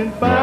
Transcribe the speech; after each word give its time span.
I 0.00 0.04
know 0.04 0.37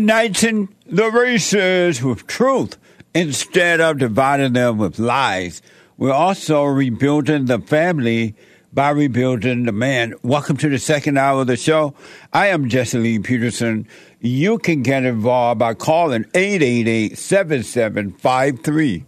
uniting 0.00 0.74
the 0.86 1.10
races 1.10 2.02
with 2.02 2.26
truth 2.26 2.78
instead 3.14 3.82
of 3.82 3.98
dividing 3.98 4.54
them 4.54 4.78
with 4.78 4.98
lies. 4.98 5.60
We're 5.98 6.10
also 6.10 6.64
rebuilding 6.64 7.44
the 7.44 7.58
family 7.58 8.34
by 8.72 8.90
rebuilding 8.90 9.66
the 9.66 9.72
man. 9.72 10.14
Welcome 10.22 10.56
to 10.58 10.70
the 10.70 10.78
second 10.78 11.18
hour 11.18 11.42
of 11.42 11.48
the 11.48 11.56
show. 11.56 11.92
I 12.32 12.46
am 12.46 12.70
Jesse 12.70 12.96
Lee 12.96 13.18
Peterson. 13.18 13.86
You 14.20 14.56
can 14.56 14.82
get 14.82 15.04
involved 15.04 15.58
by 15.58 15.74
calling 15.74 16.24
888 16.34 17.18
7753 17.18 19.04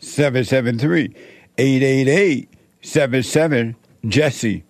773 0.00 1.14
888 1.56 2.48
77 2.82 3.76
Jesse. 4.08 4.64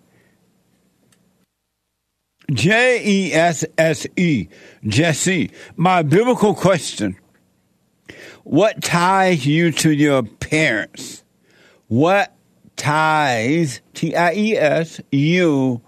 J 2.51 3.01
E 3.03 3.33
S 3.33 3.65
S 3.77 4.07
E, 4.15 4.47
Jesse. 4.85 5.51
My 5.75 6.01
biblical 6.01 6.53
question 6.53 7.15
What 8.43 8.81
ties 8.81 9.45
you 9.45 9.71
to 9.71 9.91
your 9.91 10.23
parents? 10.23 11.23
What 11.87 12.33
ties, 12.75 13.81
T 13.93 14.15
I 14.15 14.33
E 14.33 14.57
S, 14.57 15.01
you 15.11 15.81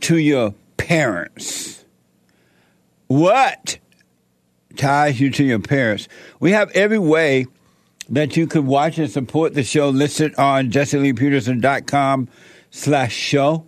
to 0.00 0.16
your 0.16 0.54
parents? 0.76 1.84
What 3.06 3.78
ties 4.76 5.20
you 5.20 5.30
to 5.30 5.44
your 5.44 5.58
parents? 5.58 6.08
We 6.38 6.52
have 6.52 6.70
every 6.70 6.98
way 6.98 7.46
that 8.08 8.36
you 8.36 8.46
could 8.46 8.66
watch 8.66 8.98
and 8.98 9.10
support 9.10 9.54
the 9.54 9.62
show 9.62 9.88
listed 9.90 10.34
on 10.36 10.70
jesseleepeterson.com 10.70 12.28
slash 12.70 13.12
show 13.12 13.66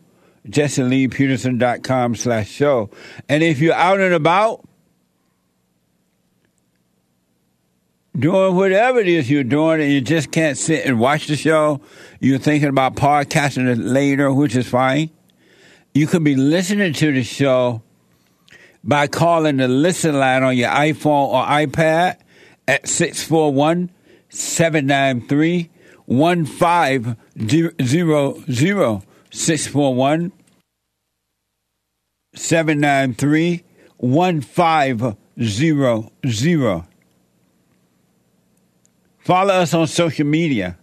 jesseleepeterson.com 0.49 2.17
slash 2.17 2.49
show. 2.49 2.91
And 3.29 3.43
if 3.43 3.61
you're 3.61 3.75
out 3.75 4.01
and 4.01 4.15
about, 4.15 4.67
doing 8.19 8.55
whatever 8.55 9.01
it 9.01 9.09
is 9.09 9.31
you're 9.31 9.45
doing 9.45 9.81
and 9.81 9.91
you 9.91 10.01
just 10.01 10.31
can't 10.31 10.59
sit 10.59 10.87
and 10.87 10.99
watch 10.99 11.27
the 11.27 11.37
show, 11.37 11.81
you're 12.21 12.39
thinking 12.39 12.69
about 12.69 12.95
podcasting 12.95 13.69
it 13.69 13.79
later, 13.79 14.33
which 14.33 14.57
is 14.57 14.69
fine. 14.69 15.11
You 15.95 16.07
could 16.07 16.25
be 16.25 16.37
listening 16.37 16.95
to 16.95 17.13
the 17.13 17.23
show 17.23 17.83
by 18.85 19.07
calling 19.07 19.59
the 19.59 19.69
listen 19.69 20.19
line 20.19 20.43
on 20.43 20.57
your 20.57 20.71
iPhone 20.71 21.29
or 21.29 21.45
iPad 21.45 22.17
at 22.67 22.89
641 22.89 23.91
793 24.29 25.71
1500 26.07 29.03
641 29.33 30.33
793 32.35 33.63
1500. 33.99 36.85
Follow 39.21 39.55
us 39.55 39.73
on 39.75 39.87
social 39.87 40.27
media. 40.27 40.77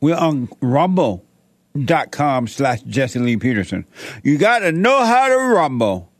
We're 0.00 0.16
on 0.16 0.48
rumble.com 0.60 2.48
slash 2.48 2.80
Jesse 2.82 3.20
Lee 3.20 3.36
Peterson. 3.36 3.86
You 4.22 4.38
got 4.38 4.60
to 4.60 4.72
know 4.72 5.04
how 5.04 5.28
to 5.28 5.36
rumble 5.36 6.10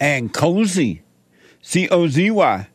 and 0.00 0.32
cozy, 0.32 1.02
C 1.60 1.88
O 1.88 2.08
Z 2.08 2.30
Y 2.30 2.68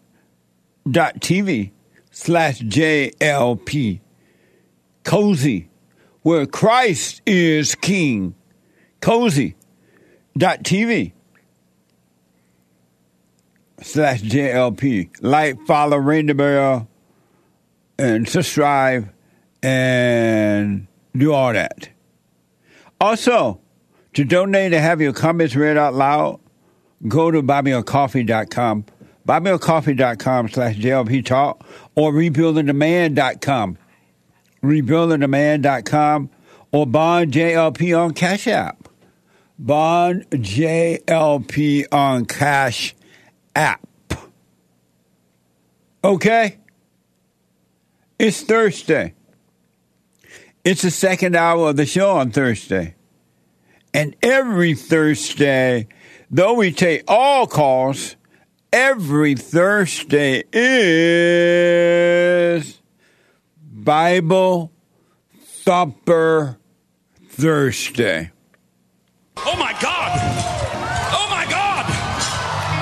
dot 0.89 1.19
TV 1.21 1.71
slash 2.11 2.59
JLP. 2.59 4.01
Cozy, 5.03 5.68
where 6.21 6.45
Christ 6.45 7.21
is 7.25 7.75
King. 7.75 8.35
Cozy 9.01 9.55
dot 10.37 10.63
TV 10.63 11.13
slash 13.81 14.21
JLP. 14.21 15.09
Like, 15.21 15.65
follow, 15.65 15.97
ring 15.97 16.27
the 16.27 16.33
bell, 16.33 16.87
and 17.97 18.27
subscribe, 18.27 19.09
and 19.63 20.87
do 21.15 21.33
all 21.33 21.53
that. 21.53 21.89
Also, 23.01 23.61
to 24.13 24.23
donate 24.23 24.73
and 24.73 24.83
have 24.83 25.01
your 25.01 25.13
comments 25.13 25.55
read 25.55 25.77
out 25.77 25.93
loud, 25.93 26.39
go 27.07 27.31
to 27.31 27.41
buymeacoffee.com, 27.41 28.85
buymeacoffee.com 29.27 30.49
slash 30.49 30.75
JLP 30.75 31.25
talk, 31.25 31.65
or 31.95 32.11
rebuildingtheman.com, 32.11 33.77
rebuildingtheman.com, 34.61 36.29
or 36.71 36.85
Bond 36.85 37.31
JLP 37.31 37.99
on 37.99 38.13
Cash 38.13 38.47
App. 38.47 38.89
Bond 39.57 40.25
JLP 40.29 41.85
on 41.91 42.25
Cash 42.25 42.95
App. 43.55 43.85
Okay? 46.03 46.57
It's 48.17 48.41
Thursday. 48.41 49.13
It's 50.63 50.81
the 50.81 50.91
second 50.91 51.35
hour 51.35 51.69
of 51.69 51.77
the 51.77 51.85
show 51.85 52.11
on 52.11 52.31
Thursday. 52.31 52.95
And 53.93 54.15
every 54.21 54.75
Thursday, 54.75 55.87
though 56.29 56.53
we 56.53 56.71
take 56.71 57.03
all 57.07 57.47
calls, 57.47 58.15
every 58.71 59.35
Thursday 59.35 60.43
is 60.53 60.79
Bible 63.83 64.71
Thumper 65.63 66.57
Thursday. 67.29 68.31
Oh 69.37 69.55
my 69.55 69.71
God! 69.79 70.19
Oh 71.15 71.27
my 71.31 71.47
God! 71.47 71.87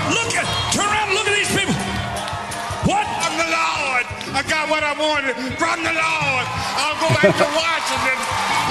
Look 0.10 0.34
at, 0.34 0.50
turn 0.74 0.90
around 0.90 1.14
look 1.14 1.30
at 1.30 1.38
these 1.38 1.54
people. 1.54 1.78
What? 2.90 3.06
From 3.22 3.38
the 3.38 3.46
Lord. 3.46 4.06
I 4.34 4.42
got 4.50 4.70
what 4.74 4.82
I 4.82 4.98
wanted 4.98 5.38
from 5.62 5.86
the 5.86 5.94
Lord. 5.94 6.46
I'll 6.82 6.98
go 6.98 7.14
back 7.14 7.30
to 7.30 7.46
Washington. 7.46 8.18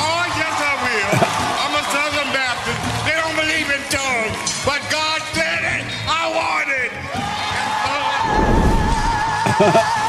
Oh, 0.03 0.27
yes, 0.35 0.51
I 0.51 0.75
will. 0.83 1.15
I'm 1.63 1.79
a 1.79 1.85
Southern 1.95 2.31
Baptist. 2.35 2.81
They 3.07 3.15
don't 3.15 3.39
believe 3.39 3.71
in 3.71 3.83
tongues. 3.87 4.35
But 4.67 4.83
God 4.91 5.23
said 5.31 5.63
it. 5.63 5.87
I 6.11 6.27
want 6.35 6.75
it. 9.95 10.03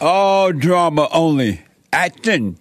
All 0.00 0.52
drama 0.52 1.08
only. 1.12 1.60
Acting 1.92 2.58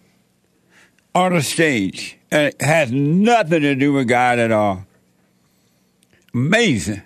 on 1.14 1.34
a 1.34 1.42
stage. 1.42 2.18
And 2.32 2.48
it 2.48 2.62
has 2.62 2.92
nothing 2.92 3.62
to 3.62 3.76
do 3.76 3.94
with 3.94 4.08
God 4.08 4.40
at 4.40 4.52
all. 4.52 4.88
Amazing. 6.34 7.04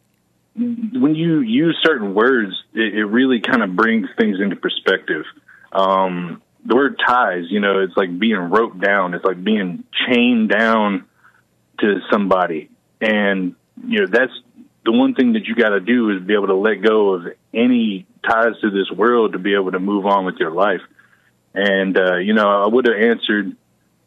when 0.56 1.14
you 1.14 1.40
use 1.42 1.78
certain 1.84 2.16
words, 2.16 2.54
it, 2.74 2.96
it 2.96 3.06
really 3.06 3.40
kind 3.40 3.62
of 3.62 3.76
brings 3.76 4.08
things 4.18 4.40
into 4.42 4.56
perspective. 4.56 5.24
Um, 5.72 6.42
the 6.68 6.76
word 6.76 7.00
ties, 7.06 7.46
you 7.50 7.62
know, 7.62 7.80
it's 7.80 7.96
like 7.96 8.20
being 8.20 8.38
roped 8.38 8.80
down. 8.80 9.14
It's 9.14 9.24
like 9.24 9.42
being 9.42 9.86
chained 10.06 10.50
down 10.50 11.06
to 11.80 12.02
somebody, 12.12 12.70
and 13.00 13.56
you 13.86 14.02
know 14.02 14.08
that's 14.08 14.34
the 14.84 14.92
one 14.92 15.16
thing 15.16 15.34
that 15.34 15.46
you 15.46 15.56
got 15.56 15.70
to 15.70 15.80
do 15.80 16.10
is 16.12 16.22
be 16.24 16.34
able 16.34 16.48
to 16.48 16.56
let 16.56 16.82
go 16.82 17.14
of 17.14 17.28
any 17.54 18.06
ties 18.30 18.60
to 18.62 18.70
this 18.70 18.92
world 18.92 19.32
to 19.32 19.40
be 19.40 19.54
able 19.54 19.72
to 19.72 19.80
move 19.80 20.06
on 20.06 20.26
with 20.26 20.36
your 20.40 20.52
life. 20.52 20.82
And 21.54 21.98
uh, 21.98 22.18
you 22.18 22.34
know, 22.34 22.64
I 22.64 22.68
would 22.68 22.86
have 22.86 22.98
answered, 22.98 23.56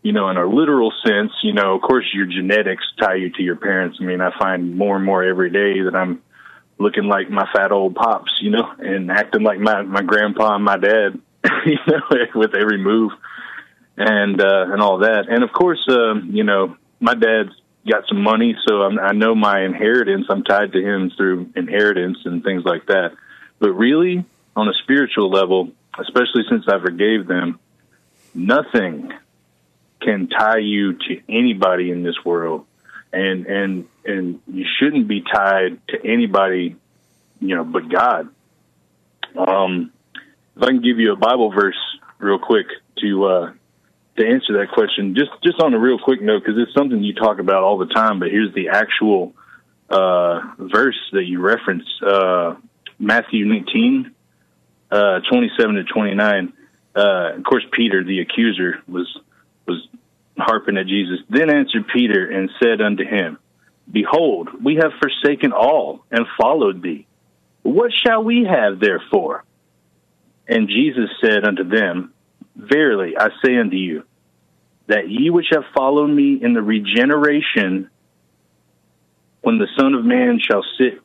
you 0.02 0.12
know, 0.12 0.28
in 0.28 0.36
a 0.36 0.44
literal 0.44 0.92
sense, 1.02 1.32
you 1.42 1.54
know, 1.54 1.74
of 1.74 1.80
course, 1.80 2.04
your 2.12 2.26
genetics 2.26 2.84
tie 3.00 3.14
you 3.14 3.30
to 3.30 3.42
your 3.42 3.56
parents. 3.56 3.98
I 4.02 4.04
mean, 4.04 4.20
I 4.20 4.38
find 4.38 4.76
more 4.76 4.96
and 4.96 5.04
more 5.04 5.24
every 5.24 5.48
day 5.48 5.80
that 5.84 5.94
I'm 5.94 6.22
looking 6.76 7.04
like 7.04 7.30
my 7.30 7.48
fat 7.54 7.72
old 7.72 7.94
pops, 7.94 8.32
you 8.42 8.50
know, 8.50 8.70
and 8.78 9.10
acting 9.10 9.44
like 9.44 9.60
my 9.60 9.80
my 9.80 10.02
grandpa 10.02 10.56
and 10.56 10.64
my 10.64 10.76
dad, 10.76 11.18
you 11.66 11.78
know, 11.86 12.26
with 12.34 12.54
every 12.54 12.78
move 12.78 13.12
and 13.96 14.40
uh, 14.40 14.66
and 14.72 14.80
all 14.80 14.98
that. 14.98 15.28
And 15.28 15.42
of 15.42 15.52
course, 15.52 15.84
um, 15.88 16.30
you 16.32 16.44
know, 16.44 16.76
my 17.00 17.14
dad's 17.14 17.52
got 17.88 18.04
some 18.08 18.22
money, 18.22 18.56
so 18.66 18.82
I'm, 18.82 18.98
I 18.98 19.12
know 19.12 19.34
my 19.34 19.62
inheritance. 19.62 20.26
I'm 20.28 20.42
tied 20.42 20.72
to 20.72 20.80
him 20.80 21.10
through 21.16 21.50
inheritance 21.56 22.18
and 22.24 22.42
things 22.42 22.64
like 22.64 22.86
that. 22.86 23.12
But 23.58 23.72
really, 23.72 24.24
on 24.56 24.68
a 24.68 24.74
spiritual 24.82 25.30
level, 25.30 25.72
especially 25.98 26.44
since 26.48 26.64
I 26.68 26.78
forgave 26.80 27.26
them, 27.26 27.58
nothing 28.34 29.12
can 30.00 30.28
tie 30.28 30.58
you 30.58 30.94
to 30.94 31.20
anybody 31.28 31.90
in 31.90 32.02
this 32.02 32.16
world, 32.24 32.66
and 33.12 33.46
and 33.46 33.88
and 34.04 34.40
you 34.46 34.64
shouldn't 34.78 35.08
be 35.08 35.22
tied 35.22 35.86
to 35.88 35.98
anybody, 36.04 36.76
you 37.40 37.56
know, 37.56 37.64
but 37.64 37.88
God. 37.88 38.28
Um, 39.36 39.92
if 40.56 40.62
I 40.62 40.66
can 40.66 40.82
give 40.82 40.98
you 40.98 41.12
a 41.12 41.16
Bible 41.16 41.50
verse 41.50 41.78
real 42.18 42.38
quick 42.38 42.66
to 42.98 43.24
uh, 43.24 43.52
to 44.18 44.26
answer 44.26 44.58
that 44.58 44.68
question, 44.72 45.14
just 45.14 45.30
just 45.42 45.60
on 45.60 45.74
a 45.74 45.78
real 45.78 45.98
quick 45.98 46.20
note, 46.20 46.42
because 46.44 46.60
it's 46.60 46.74
something 46.74 47.02
you 47.02 47.14
talk 47.14 47.38
about 47.38 47.62
all 47.62 47.78
the 47.78 47.86
time. 47.86 48.18
But 48.18 48.30
here's 48.30 48.54
the 48.54 48.68
actual 48.68 49.34
uh, 49.88 50.40
verse 50.58 50.98
that 51.12 51.24
you 51.24 51.40
reference: 51.40 51.84
uh, 52.02 52.56
Matthew 52.98 53.46
19, 53.46 54.14
uh, 54.90 55.20
27 55.30 55.74
to 55.76 55.84
29. 55.84 56.52
Uh, 56.94 57.32
of 57.36 57.44
course, 57.44 57.64
Peter, 57.72 58.04
the 58.04 58.20
accuser, 58.20 58.82
was 58.88 59.06
was 59.66 59.86
harping 60.36 60.76
at 60.76 60.86
Jesus. 60.86 61.20
Then 61.28 61.50
answered 61.50 61.86
Peter 61.92 62.28
and 62.30 62.50
said 62.62 62.80
unto 62.80 63.04
him, 63.04 63.38
Behold, 63.90 64.48
we 64.62 64.76
have 64.76 64.92
forsaken 65.00 65.52
all 65.52 66.04
and 66.10 66.26
followed 66.40 66.82
thee. 66.82 67.06
What 67.62 67.92
shall 67.92 68.22
we 68.22 68.44
have 68.44 68.80
therefore? 68.80 69.44
And 70.50 70.68
Jesus 70.68 71.08
said 71.22 71.44
unto 71.44 71.62
them, 71.62 72.12
Verily 72.56 73.16
I 73.16 73.28
say 73.42 73.56
unto 73.56 73.76
you, 73.76 74.04
that 74.88 75.08
ye 75.08 75.30
which 75.30 75.46
have 75.52 75.62
followed 75.72 76.08
me 76.08 76.42
in 76.42 76.54
the 76.54 76.60
regeneration, 76.60 77.88
when 79.42 79.58
the 79.58 79.68
Son 79.78 79.94
of 79.94 80.04
Man 80.04 80.40
shall 80.40 80.64
sit 80.76 81.00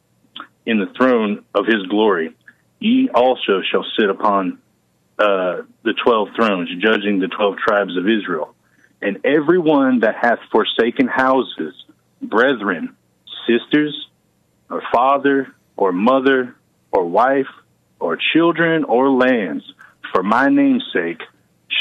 in 0.65 0.79
the 0.79 0.91
throne 0.97 1.45
of 1.53 1.67
his 1.67 1.85
glory, 1.85 2.35
ye 2.79 3.07
also 3.13 3.61
shall 3.61 3.85
sit 3.97 4.09
upon 4.09 4.57
uh, 5.19 5.61
the 5.83 5.93
twelve 6.03 6.29
thrones, 6.35 6.69
judging 6.81 7.19
the 7.19 7.27
twelve 7.27 7.57
tribes 7.57 7.95
of 7.95 8.09
Israel. 8.09 8.55
And 8.99 9.23
every 9.23 9.59
one 9.59 9.99
that 9.99 10.15
hath 10.15 10.39
forsaken 10.51 11.07
houses, 11.07 11.75
brethren, 12.19 12.95
sisters, 13.47 14.09
or 14.71 14.81
father, 14.91 15.53
or 15.77 15.91
mother, 15.91 16.55
or 16.91 17.05
wife, 17.05 17.47
or 17.99 18.17
children, 18.33 18.83
or 18.83 19.09
lands, 19.09 19.63
for 20.11 20.21
my 20.23 20.49
name's 20.49 20.83
sake, 20.93 21.21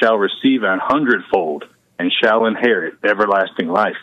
shall 0.00 0.16
receive 0.16 0.62
an 0.62 0.78
hundredfold 0.82 1.64
and 1.98 2.12
shall 2.22 2.46
inherit 2.46 2.94
everlasting 3.04 3.68
life. 3.68 3.96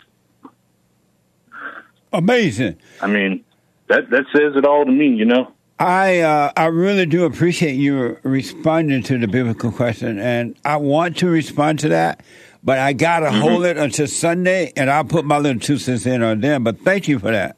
Amazing. 2.12 2.76
I 3.00 3.06
mean, 3.06 3.44
that 3.88 4.10
that 4.10 4.24
says 4.32 4.54
it 4.56 4.64
all 4.66 4.84
to 4.84 4.90
me, 4.90 5.08
you 5.08 5.24
know. 5.24 5.52
I 5.78 6.20
uh, 6.20 6.52
I 6.56 6.66
really 6.66 7.06
do 7.06 7.24
appreciate 7.24 7.74
you 7.74 8.18
responding 8.22 9.02
to 9.04 9.18
the 9.18 9.26
biblical 9.26 9.72
question, 9.72 10.18
and 10.18 10.56
I 10.64 10.76
want 10.76 11.16
to 11.18 11.28
respond 11.28 11.80
to 11.80 11.88
that, 11.88 12.22
but 12.62 12.78
I 12.78 12.92
gotta 12.92 13.26
Mm-hmm. 13.26 13.40
hold 13.40 13.64
it 13.64 13.76
until 13.78 14.06
Sunday, 14.06 14.72
and 14.76 14.90
I'll 14.90 15.04
put 15.04 15.24
my 15.24 15.38
little 15.38 15.60
two 15.60 15.78
cents 15.78 16.06
in 16.06 16.22
on 16.22 16.40
them. 16.40 16.64
But 16.64 16.80
thank 16.80 17.08
you 17.08 17.18
for 17.18 17.30
that. 17.30 17.56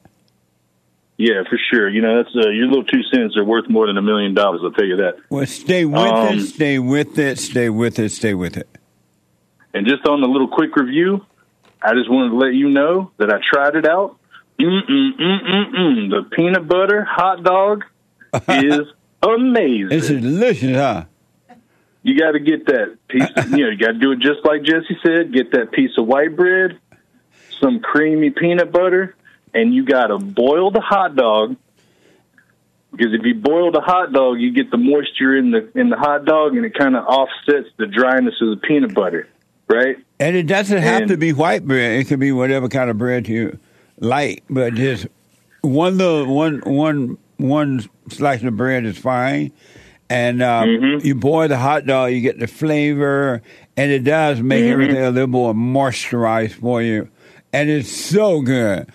Yeah, 1.16 1.42
for 1.49 1.59
sure. 1.71 1.88
You 1.88 2.02
know, 2.02 2.23
that's 2.23 2.35
uh, 2.35 2.50
your 2.50 2.66
little 2.66 2.85
two 2.85 3.02
cents 3.04 3.37
are 3.37 3.44
worth 3.44 3.68
more 3.68 3.87
than 3.87 3.97
a 3.97 4.02
million 4.02 4.35
dollars. 4.35 4.62
I'll 4.64 4.73
tell 4.73 4.85
you 4.87 4.97
that. 4.97 5.16
Well, 5.30 5.47
stay 5.47 5.85
with 5.85 5.97
Um, 5.97 6.38
it, 6.38 6.40
stay 6.42 6.78
with 6.78 7.18
it, 7.18 7.38
stay 7.38 7.71
with 7.71 7.99
it, 7.99 8.11
stay 8.11 8.35
with 8.35 8.56
it. 8.56 8.68
And 9.73 9.87
just 9.87 10.06
on 10.06 10.21
the 10.21 10.26
little 10.26 10.49
quick 10.49 10.75
review, 10.76 11.25
I 11.83 11.94
just 11.94 12.11
wanted 12.11 12.30
to 12.30 12.37
let 12.37 12.54
you 12.54 12.68
know 12.71 13.12
that 13.18 13.30
I 13.33 13.38
tried 13.49 13.76
it 13.76 13.87
out. 13.87 14.16
Mm 14.59 14.80
mm 14.88 15.18
mm. 15.18 16.11
The 16.11 16.28
peanut 16.35 16.66
butter 16.68 17.04
hot 17.04 17.42
dog 17.42 17.85
is 18.49 18.80
amazing. 19.23 19.88
It's 19.90 20.09
delicious, 20.09 20.76
huh? 20.76 21.04
you 22.02 22.18
got 22.18 22.33
to 22.33 22.38
get 22.40 22.66
that 22.66 22.97
piece. 23.09 23.28
you 23.50 23.64
know, 23.64 23.71
you 23.71 23.76
got 23.78 23.92
to 23.92 23.99
do 23.99 24.12
it 24.12 24.21
just 24.21 24.44
like 24.44 24.62
Jesse 24.62 24.99
said. 25.04 25.33
Get 25.33 25.52
that 25.52 25.73
piece 25.73 25.90
of 25.99 26.06
white 26.06 26.37
bread, 26.37 26.78
some 27.61 27.80
creamy 27.80 28.30
peanut 28.30 28.71
butter, 28.71 29.16
and 29.54 29.75
you 29.75 29.84
got 29.84 30.08
to 30.08 30.18
boil 30.18 30.70
the 30.70 30.80
hot 30.80 31.16
dog. 31.16 31.56
Because 32.92 33.12
if 33.12 33.25
you 33.25 33.34
boil 33.34 33.73
the 33.73 33.80
hot 33.80 34.12
dog, 34.12 34.40
you 34.40 34.52
get 34.52 34.70
the 34.70 34.76
moisture 34.76 35.37
in 35.37 35.50
the 35.50 35.68
in 35.78 35.90
the 35.90 35.96
hot 35.96 36.25
dog, 36.25 36.56
and 36.56 36.64
it 36.64 36.75
kind 36.78 36.94
of 36.94 37.04
offsets 37.04 37.68
the 37.76 37.87
dryness 37.87 38.34
of 38.40 38.50
the 38.50 38.56
peanut 38.56 38.94
butter, 38.94 39.28
right? 39.68 39.96
And 40.20 40.37
it 40.37 40.44
doesn't 40.46 40.78
have 40.78 41.02
And- 41.02 41.11
to 41.11 41.16
be 41.16 41.32
white 41.32 41.66
bread. 41.66 41.99
It 41.99 42.06
can 42.06 42.20
be 42.20 42.30
whatever 42.30 42.68
kind 42.68 42.90
of 42.90 42.96
bread 42.99 43.26
you 43.28 43.58
like, 43.99 44.44
but 44.49 44.75
just 44.75 45.08
one 45.62 45.99
little 45.99 46.32
one 46.32 46.61
one 46.64 47.18
one 47.37 47.82
slice 48.11 48.42
of 48.44 48.56
bread 48.56 48.84
is 48.84 48.96
fine. 48.96 49.50
And 50.08 50.40
uh, 50.42 50.62
Mm-hmm. 50.64 51.04
you 51.06 51.14
boil 51.16 51.49
the 51.49 51.56
hot 51.56 51.87
dog, 51.87 52.12
you 52.12 52.20
get 52.20 52.38
the 52.38 52.46
flavor, 52.46 53.42
and 53.76 53.90
it 53.90 54.04
does 54.04 54.40
make 54.40 54.62
Mm-hmm. 54.62 54.73
everything 54.73 55.02
a 55.02 55.11
little 55.11 55.26
more 55.26 55.52
moisturized 55.54 56.52
for 56.52 56.80
you. 56.80 57.08
And 57.52 57.68
it's 57.70 57.90
so 57.90 58.40
good. 58.42 58.88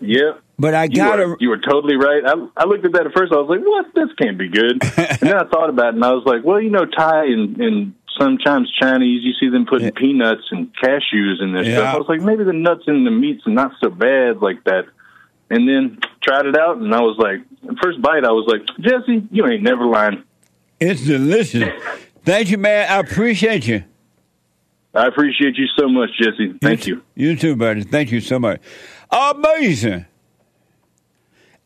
Yep. 0.00 0.42
But 0.58 0.74
I 0.74 0.88
gotta 0.88 1.36
you 1.40 1.48
were 1.48 1.58
totally 1.58 1.96
right. 1.96 2.22
I, 2.24 2.34
I 2.56 2.64
looked 2.66 2.84
at 2.84 2.92
that 2.92 3.06
at 3.06 3.12
first. 3.14 3.32
I 3.32 3.36
was 3.36 3.48
like, 3.48 3.60
"What? 3.60 3.94
This 3.94 4.14
can't 4.20 4.36
be 4.36 4.48
good." 4.48 4.82
and 4.96 5.18
then 5.20 5.34
I 5.36 5.44
thought 5.44 5.70
about 5.70 5.88
it, 5.88 5.94
and 5.94 6.04
I 6.04 6.12
was 6.12 6.24
like, 6.26 6.44
"Well, 6.44 6.60
you 6.60 6.68
know, 6.70 6.84
Thai 6.84 7.26
and, 7.26 7.58
and 7.60 7.94
sometimes 8.18 8.70
Chinese, 8.78 9.22
you 9.24 9.32
see 9.40 9.48
them 9.48 9.64
putting 9.64 9.90
peanuts 9.92 10.42
and 10.50 10.70
cashews 10.76 11.40
in 11.40 11.52
their 11.54 11.64
Yeah. 11.64 11.76
stuff." 11.76 11.94
I 11.94 11.98
was 11.98 12.08
like, 12.08 12.20
maybe 12.20 12.44
the 12.44 12.52
nuts 12.52 12.84
in 12.86 13.04
the 13.04 13.10
meats 13.10 13.46
are 13.46 13.50
not 13.52 13.72
so 13.82 13.88
bad 13.88 14.42
like 14.42 14.62
that. 14.64 14.84
And 15.48 15.66
then 15.68 15.98
tried 16.22 16.44
it 16.46 16.56
out, 16.56 16.76
and 16.76 16.94
I 16.94 17.00
was 17.00 17.16
like, 17.18 17.40
first 17.82 18.00
bite, 18.02 18.24
I 18.24 18.30
was 18.30 18.46
like, 18.46 18.64
Jesse, 18.78 19.26
you 19.32 19.46
ain't 19.46 19.62
never 19.62 19.84
lying. 19.84 20.22
It's 20.78 21.04
delicious. 21.04 21.68
Thank 22.24 22.50
you, 22.50 22.58
man. 22.58 22.86
I 22.90 22.98
appreciate 23.00 23.66
you. 23.66 23.82
I 24.94 25.06
appreciate 25.06 25.56
you 25.56 25.66
so 25.78 25.88
much, 25.88 26.10
Jesse. 26.20 26.54
Thank 26.60 26.86
you. 26.86 27.02
You 27.14 27.34
too, 27.36 27.56
buddy. 27.56 27.82
Thank 27.82 28.12
you 28.12 28.20
so 28.20 28.38
much. 28.38 28.60
Amazing. 29.10 30.06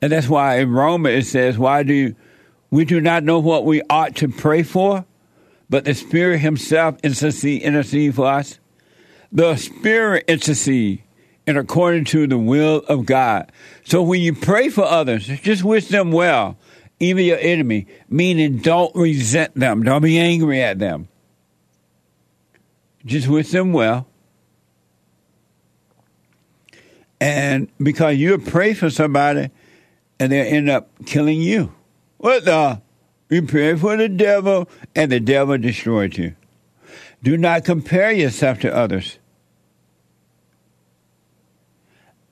And 0.02 0.12
that's 0.12 0.28
why 0.28 0.58
in 0.58 0.70
Romans 0.70 1.26
it 1.26 1.30
says, 1.30 1.58
Why 1.58 1.82
do 1.82 1.94
you, 1.94 2.16
we 2.70 2.84
do 2.84 3.00
not 3.00 3.24
know 3.24 3.38
what 3.38 3.64
we 3.64 3.80
ought 3.88 4.14
to 4.16 4.28
pray 4.28 4.62
for, 4.62 5.06
but 5.70 5.84
the 5.84 5.94
Spirit 5.94 6.38
Himself 6.38 6.96
intercede, 7.02 7.62
intercede 7.62 8.14
for 8.14 8.26
us? 8.26 8.60
The 9.32 9.56
Spirit 9.56 10.26
intercede 10.28 11.02
and 11.46 11.56
according 11.56 12.04
to 12.06 12.26
the 12.26 12.38
will 12.38 12.78
of 12.88 13.06
God. 13.06 13.52
So 13.84 14.02
when 14.02 14.20
you 14.20 14.34
pray 14.34 14.68
for 14.68 14.84
others, 14.84 15.26
just 15.26 15.62
wish 15.62 15.88
them 15.88 16.10
well, 16.10 16.56
even 16.98 17.24
your 17.24 17.38
enemy, 17.38 17.86
meaning 18.08 18.58
don't 18.58 18.94
resent 18.94 19.54
them, 19.54 19.82
don't 19.82 20.02
be 20.02 20.18
angry 20.18 20.62
at 20.62 20.78
them. 20.78 21.08
Just 23.04 23.28
wish 23.28 23.50
them 23.50 23.72
well. 23.72 24.08
And 27.20 27.68
because 27.78 28.16
you 28.16 28.36
pray 28.38 28.74
for 28.74 28.90
somebody 28.90 29.50
and 30.18 30.32
they'll 30.32 30.54
end 30.54 30.68
up 30.68 30.90
killing 31.06 31.40
you. 31.40 31.72
What 32.18 32.44
the? 32.44 32.82
You 33.28 33.42
pray 33.42 33.76
for 33.76 33.96
the 33.96 34.08
devil 34.08 34.68
and 34.94 35.10
the 35.10 35.20
devil 35.20 35.56
destroyed 35.58 36.16
you. 36.16 36.34
Do 37.22 37.36
not 37.36 37.64
compare 37.64 38.12
yourself 38.12 38.60
to 38.60 38.74
others. 38.74 39.18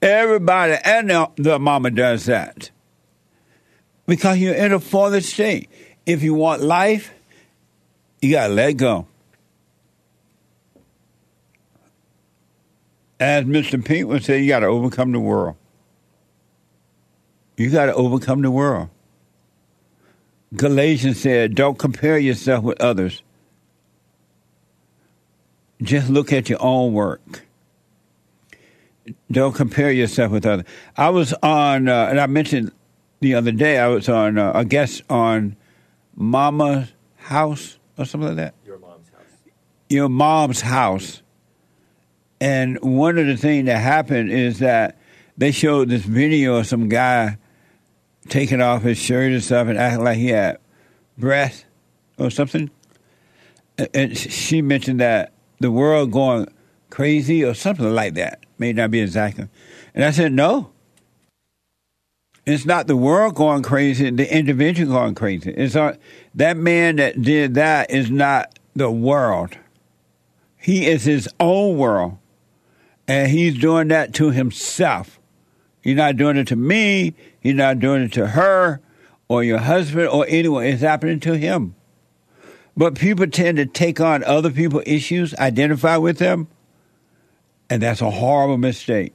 Everybody 0.04 0.76
and 0.84 1.08
the, 1.08 1.30
the 1.36 1.58
mama 1.58 1.90
does 1.90 2.26
that. 2.26 2.70
Because 4.06 4.36
you're 4.36 4.54
in 4.54 4.72
a 4.72 4.78
fallen 4.78 5.22
state. 5.22 5.70
If 6.04 6.22
you 6.22 6.34
want 6.34 6.60
life, 6.60 7.10
you 8.20 8.32
got 8.32 8.48
to 8.48 8.52
let 8.52 8.72
go. 8.72 9.06
As 13.18 13.46
Mr. 13.46 13.82
Pink 13.82 14.06
would 14.08 14.22
say, 14.22 14.42
you 14.42 14.48
got 14.48 14.60
to 14.60 14.66
overcome 14.66 15.12
the 15.12 15.20
world. 15.20 15.56
You 17.56 17.70
got 17.70 17.86
to 17.86 17.94
overcome 17.94 18.42
the 18.42 18.50
world. 18.50 18.90
Galatians 20.54 21.18
said, 21.18 21.54
don't 21.54 21.78
compare 21.78 22.18
yourself 22.18 22.62
with 22.62 22.78
others. 22.78 23.22
Just 25.80 26.10
look 26.10 26.30
at 26.30 26.50
your 26.50 26.62
own 26.62 26.92
work. 26.92 27.46
Don't 29.30 29.54
compare 29.54 29.92
yourself 29.92 30.32
with 30.32 30.46
others. 30.46 30.66
I 30.96 31.10
was 31.10 31.32
on, 31.42 31.88
uh, 31.88 32.08
and 32.10 32.20
I 32.20 32.26
mentioned 32.26 32.72
the 33.20 33.34
other 33.34 33.52
day, 33.52 33.78
I 33.78 33.88
was 33.88 34.08
on 34.08 34.38
uh, 34.38 34.52
a 34.54 34.64
guest 34.64 35.02
on 35.08 35.56
Mama's 36.14 36.92
House 37.16 37.78
or 37.98 38.04
something 38.04 38.28
like 38.28 38.36
that. 38.36 38.54
Your 38.64 38.78
mom's 38.78 39.08
house. 39.08 39.26
Your 39.88 40.08
mom's 40.08 40.60
house. 40.60 41.22
And 42.40 42.78
one 42.80 43.18
of 43.18 43.26
the 43.26 43.36
things 43.36 43.66
that 43.66 43.78
happened 43.78 44.30
is 44.30 44.58
that 44.58 44.98
they 45.36 45.50
showed 45.50 45.88
this 45.88 46.04
video 46.04 46.56
of 46.56 46.66
some 46.66 46.88
guy 46.88 47.38
taking 48.28 48.60
off 48.60 48.82
his 48.82 48.98
shirt 48.98 49.32
and 49.32 49.42
stuff 49.42 49.68
and 49.68 49.78
acting 49.78 50.04
like 50.04 50.18
he 50.18 50.28
had 50.28 50.58
breath 51.18 51.64
or 52.18 52.30
something. 52.30 52.70
And 53.92 54.16
she 54.16 54.62
mentioned 54.62 55.00
that 55.00 55.32
the 55.60 55.70
world 55.70 56.12
going 56.12 56.48
crazy 56.94 57.44
or 57.44 57.54
something 57.54 57.92
like 57.92 58.14
that. 58.14 58.38
May 58.56 58.72
not 58.72 58.92
be 58.92 59.00
exactly. 59.00 59.48
And 59.96 60.04
I 60.04 60.12
said, 60.12 60.32
no. 60.32 60.70
It's 62.46 62.64
not 62.64 62.86
the 62.86 62.96
world 62.96 63.34
going 63.34 63.64
crazy, 63.64 64.10
the 64.10 64.32
individual 64.32 64.92
going 64.92 65.16
crazy. 65.16 65.50
It's 65.50 65.74
not, 65.74 65.98
that 66.36 66.56
man 66.56 66.96
that 66.96 67.20
did 67.20 67.54
that 67.54 67.90
is 67.90 68.12
not 68.12 68.58
the 68.76 68.92
world. 68.92 69.58
He 70.56 70.86
is 70.86 71.04
his 71.04 71.28
own 71.40 71.78
world. 71.78 72.18
And 73.08 73.28
he's 73.28 73.58
doing 73.58 73.88
that 73.88 74.14
to 74.14 74.30
himself. 74.30 75.18
He's 75.82 75.96
not 75.96 76.16
doing 76.16 76.36
it 76.36 76.46
to 76.48 76.56
me. 76.56 77.14
He's 77.40 77.56
not 77.56 77.80
doing 77.80 78.02
it 78.02 78.12
to 78.12 78.28
her 78.28 78.80
or 79.26 79.42
your 79.42 79.58
husband 79.58 80.08
or 80.08 80.26
anyone. 80.28 80.64
It's 80.64 80.82
happening 80.82 81.18
to 81.20 81.36
him. 81.36 81.74
But 82.76 82.94
people 82.94 83.26
tend 83.26 83.56
to 83.56 83.66
take 83.66 84.00
on 84.00 84.22
other 84.22 84.50
people's 84.50 84.84
issues, 84.86 85.34
identify 85.34 85.96
with 85.96 86.18
them, 86.18 86.46
and 87.74 87.82
that's 87.82 88.00
a 88.00 88.08
horrible 88.08 88.56
mistake. 88.56 89.12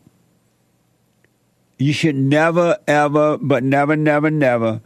You 1.78 1.94
should 1.94 2.18
never, 2.18 2.78
ever, 2.90 3.38
but 3.38 3.64
never, 3.64 3.96
never, 3.96 4.30
never, 4.30 4.82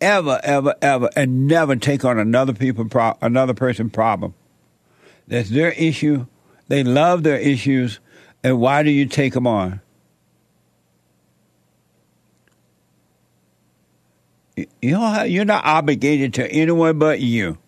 ever, 0.00 0.40
ever, 0.42 0.74
ever, 0.80 1.10
and 1.14 1.46
never 1.46 1.76
take 1.76 2.02
on 2.06 2.18
another 2.18 2.54
people, 2.54 2.86
pro- 2.86 3.18
another 3.20 3.52
person's 3.52 3.92
problem. 3.92 4.32
That's 5.28 5.50
their 5.50 5.72
issue. 5.72 6.26
They 6.68 6.82
love 6.82 7.24
their 7.24 7.36
issues, 7.36 8.00
and 8.42 8.58
why 8.58 8.82
do 8.82 8.90
you 8.90 9.04
take 9.04 9.34
them 9.34 9.46
on? 9.46 9.82
You're 14.80 15.44
not 15.44 15.66
obligated 15.66 16.32
to 16.34 16.50
anyone 16.50 16.98
but 16.98 17.20
you. 17.20 17.58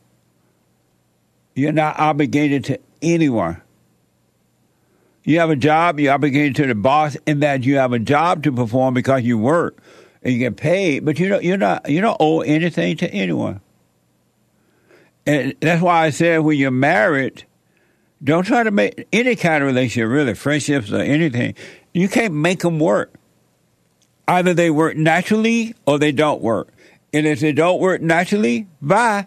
You're 1.55 1.73
not 1.73 1.99
obligated 1.99 2.65
to 2.65 2.81
anyone. 3.03 3.61
You 5.27 5.41
have 5.41 5.51
a 5.51 5.57
job, 5.57 5.99
you're 5.99 6.15
obligated 6.15 6.55
to 6.55 6.69
the 6.69 6.77
boss 6.77 7.17
in 7.27 7.41
that 7.41 7.65
you 7.65 7.79
have 7.79 7.93
a 7.93 7.99
job 7.99 8.45
to 8.45 8.53
perform 8.53 8.95
because 8.95 9.25
you 9.25 9.37
work 9.37 9.77
and 10.23 10.33
you 10.33 10.39
get 10.39 10.57
paid, 10.57 11.05
but 11.05 11.19
you 11.19 11.29
don't 11.29 11.43
you're 11.43 11.57
not 11.57 11.91
you 11.91 12.01
don't 12.01 12.17
owe 12.21 12.43
anything 12.43 12.97
to 12.99 13.11
anyone. 13.11 13.61
And 15.27 15.57
that's 15.59 15.83
why 15.83 16.05
I 16.05 16.11
said 16.11 16.39
when 16.39 16.57
you're 16.57 16.71
married, 16.71 17.45
don't 18.23 18.45
try 18.45 18.63
to 18.63 18.71
make 18.71 19.09
any 19.13 19.35
kind 19.35 19.65
of 19.65 19.67
relationship, 19.67 20.09
really, 20.09 20.35
friendships 20.35 20.93
or 20.93 21.01
anything. 21.01 21.57
You 21.93 22.09
can't 22.09 22.33
make 22.33 22.61
them 22.61 22.79
work. 22.79 23.13
Either 24.29 24.55
they 24.55 24.71
work 24.71 24.97
naturally 24.97 25.75
or 25.87 25.99
they 25.99 26.13
don't 26.13 26.41
work. 26.41 26.69
And 27.13 27.27
if 27.27 27.41
they 27.41 27.53
don't 27.53 27.81
work 27.81 28.01
naturally, 28.01 28.69
bye. 28.81 29.27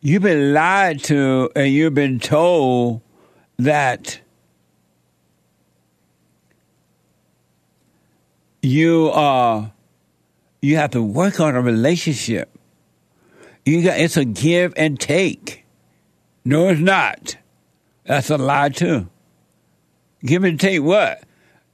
You've 0.00 0.22
been 0.22 0.52
lied 0.52 1.04
to 1.04 1.52
and 1.54 1.72
you've 1.72 1.94
been 1.94 2.18
told 2.18 3.02
that 3.64 4.20
you 8.62 9.10
uh 9.10 9.68
you 10.60 10.76
have 10.76 10.90
to 10.90 11.02
work 11.02 11.40
on 11.40 11.54
a 11.54 11.62
relationship. 11.62 12.50
You 13.64 13.82
got 13.82 13.98
it's 13.98 14.16
a 14.16 14.24
give 14.24 14.74
and 14.76 14.98
take. 14.98 15.64
No, 16.44 16.68
it's 16.68 16.80
not. 16.80 17.36
That's 18.04 18.30
a 18.30 18.38
lie 18.38 18.70
too. 18.70 19.08
Give 20.24 20.44
and 20.44 20.58
take 20.58 20.82
what? 20.82 21.22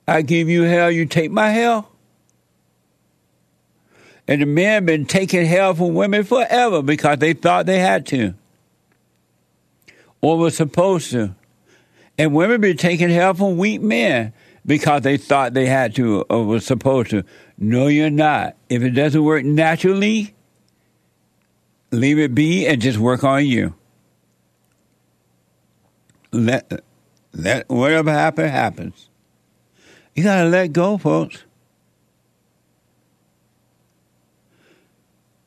I 0.07 0.23
give 0.23 0.49
you 0.49 0.63
hell, 0.63 0.91
you 0.91 1.07
take 1.07 1.31
my 1.31 1.51
hell. 1.51 1.91
And 4.29 4.43
the 4.43 4.47
men 4.47 4.87
been 4.87 5.07
taking 5.07 5.47
hell 5.47 5.75
from 5.75 5.95
women 5.95 6.25
forever 6.25 6.83
because 6.83 7.19
they 7.19 7.33
thought 7.33 7.67
they 7.67 7.79
had 7.79 8.07
to. 8.07 8.35
Or 10.21 10.39
were 10.39 10.51
supposed 10.51 11.11
to. 11.13 11.35
And 12.19 12.35
women 12.35 12.61
be 12.61 12.75
taking 12.75 13.11
help 13.11 13.39
from 13.39 13.59
weak 13.59 13.83
men 13.83 14.33
because 14.65 15.03
they 15.03 15.17
thought 15.17 15.55
they 15.55 15.67
had 15.67 15.95
to 15.97 16.23
or 16.23 16.45
were 16.45 16.61
supposed 16.61 17.11
to. 17.11 17.25
No, 17.59 17.87
you're 17.87 18.11
not. 18.11 18.57
If 18.69 18.83
it 18.83 18.91
doesn't 18.91 19.23
work 19.23 19.45
naturally, 19.45 20.35
leave 21.91 22.19
it 22.19 22.35
be 22.35 22.67
and 22.67 22.81
just 22.81 22.99
work 22.99 23.23
on 23.25 23.47
you. 23.47 23.75
Let 26.33 26.85
let 27.33 27.69
whatever 27.69 28.11
happens 28.11 28.51
happens. 28.51 29.09
You 30.15 30.25
gotta 30.25 30.49
let 30.49 30.73
go, 30.73 30.99
folks. 30.99 31.45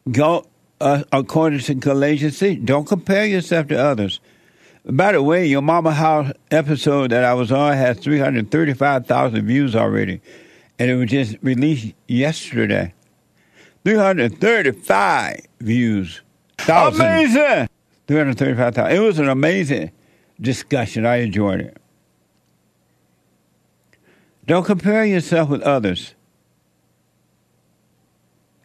Go 0.10 0.46
uh, 0.82 1.04
according 1.12 1.60
to 1.60 1.74
Galatians 1.74 2.38
6. 2.38 2.62
Don't 2.64 2.88
compare 2.88 3.26
yourself 3.26 3.68
to 3.68 3.78
others. 3.78 4.20
By 4.86 5.12
the 5.12 5.22
way, 5.22 5.46
your 5.46 5.62
Mama 5.62 5.92
House 5.92 6.32
episode 6.52 7.12
that 7.12 7.24
I 7.24 7.34
was 7.34 7.52
on 7.52 7.74
has 7.74 8.00
335,000 8.00 9.46
views 9.46 9.76
already, 9.76 10.22
and 10.78 10.90
it 10.90 10.96
was 10.96 11.10
just 11.10 11.38
released 11.42 11.94
yesterday. 12.08 12.94
335 13.84 15.42
views. 15.60 16.22
Thousand. 16.58 17.06
Amazing! 17.06 17.70
335,000. 18.08 18.96
It 18.96 19.00
was 19.00 19.20
an 19.20 19.30
amazing 19.30 19.92
discussion. 20.40 21.06
I 21.06 21.18
enjoyed 21.18 21.62
it. 21.62 21.78
Don't 24.46 24.66
compare 24.66 25.06
yourself 25.06 25.50
with 25.50 25.62
others. 25.62 26.16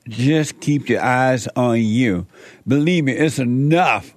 Just 0.09 0.61
keep 0.61 0.89
your 0.89 1.03
eyes 1.03 1.49
on 1.57 1.81
you. 1.81 2.27
Believe 2.67 3.05
me, 3.05 3.13
it's 3.13 3.39
enough. 3.39 4.15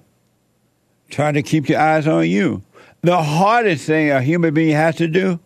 Try 1.08 1.32
to 1.32 1.42
keep 1.42 1.68
your 1.68 1.80
eyes 1.80 2.06
on 2.06 2.28
you. 2.28 2.62
The 3.02 3.22
hardest 3.22 3.86
thing 3.86 4.10
a 4.10 4.20
human 4.20 4.54
being 4.54 4.74
has 4.74 4.96
to 4.96 5.08
do 5.08 5.40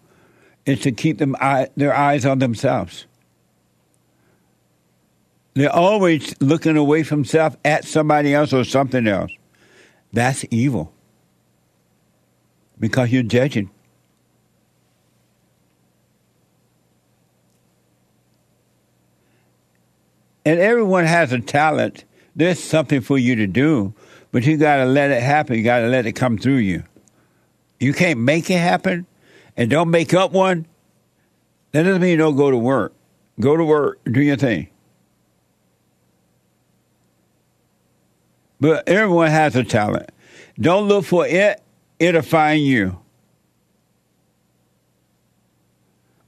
is 0.65 0.81
to 0.81 0.93
keep 0.93 1.19
them 1.19 1.37
their 1.77 1.95
eyes 1.95 2.25
on 2.25 2.39
themselves. 2.39 3.07
They're 5.55 5.73
always 5.73 6.35
looking 6.41 6.77
away 6.77 7.03
from 7.03 7.25
self 7.25 7.57
at 7.65 7.85
somebody 7.85 8.35
else 8.35 8.53
or 8.53 8.65
something 8.65 9.07
else. 9.07 9.33
That's 10.13 10.45
evil. 10.51 10.93
Because 12.79 13.11
you're 13.11 13.23
judging. 13.23 13.71
And 20.45 20.59
everyone 20.59 21.05
has 21.05 21.33
a 21.33 21.41
talent. 21.41 22.05
There's 22.35 22.59
something 22.59 23.01
for 23.01 23.19
you 23.19 23.37
to 23.37 23.47
do, 23.47 23.95
but 24.33 24.45
you 24.45 24.57
got 24.57 24.79
to 24.79 24.85
let 24.85 25.11
it 25.11 25.23
happen. 25.23 25.57
You 25.57 25.63
got 25.63 25.81
to 25.81 25.89
let 25.89 26.07
it 26.07 26.13
come 26.13 26.37
through 26.37 26.57
you. 26.57 26.83
You 27.79 27.93
can't 27.93 28.19
make 28.19 28.51
it 28.51 28.59
happen 28.59 29.07
and 29.57 29.71
don't 29.71 29.91
make 29.91 30.13
up 30.13 30.33
one. 30.33 30.67
That 31.71 31.85
doesn't 31.85 32.03
mean 32.03 32.11
you 32.11 32.17
don't 32.17 32.37
go 32.37 32.51
to 32.51 32.57
work. 32.57 32.93
Go 33.41 33.57
to 33.57 33.65
work, 33.65 34.01
do 34.05 34.21
your 34.21 34.37
thing. 34.37 34.69
But 38.61 38.89
everyone 38.89 39.31
has 39.31 39.57
a 39.57 39.65
talent. 39.65 40.11
Don't 40.61 40.87
look 40.87 41.05
for 41.05 41.27
it, 41.27 41.63
it'll 41.99 42.23
find 42.23 42.63
you. 42.65 42.99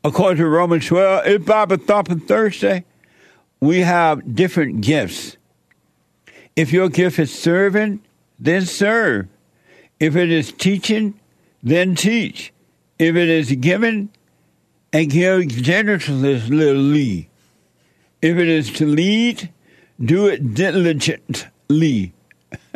According 0.02 0.38
to 0.38 0.48
Romans 0.48 0.86
12, 0.86 1.26
it's 1.26 1.44
Bible 1.44 1.76
Thumping 1.76 2.20
Thursday 2.20 2.84
we 3.64 3.80
have 3.80 4.34
different 4.34 4.82
gifts. 4.82 5.36
If 6.56 6.72
your 6.72 6.88
gift 6.88 7.18
is 7.18 7.36
serving, 7.36 8.00
then 8.38 8.64
serve. 8.64 9.28
If 9.98 10.16
it 10.16 10.30
is 10.30 10.52
teaching, 10.52 11.18
then 11.62 11.94
teach. 11.94 12.52
If 12.98 13.16
it 13.16 13.28
is 13.28 13.50
giving, 13.52 14.10
and 14.94 15.10
give 15.10 15.48
generously. 15.48 17.28
If 18.22 18.36
it 18.38 18.48
is 18.48 18.72
to 18.74 18.86
lead, 18.86 19.50
do 20.00 20.28
it 20.28 20.54
diligently. 20.54 22.12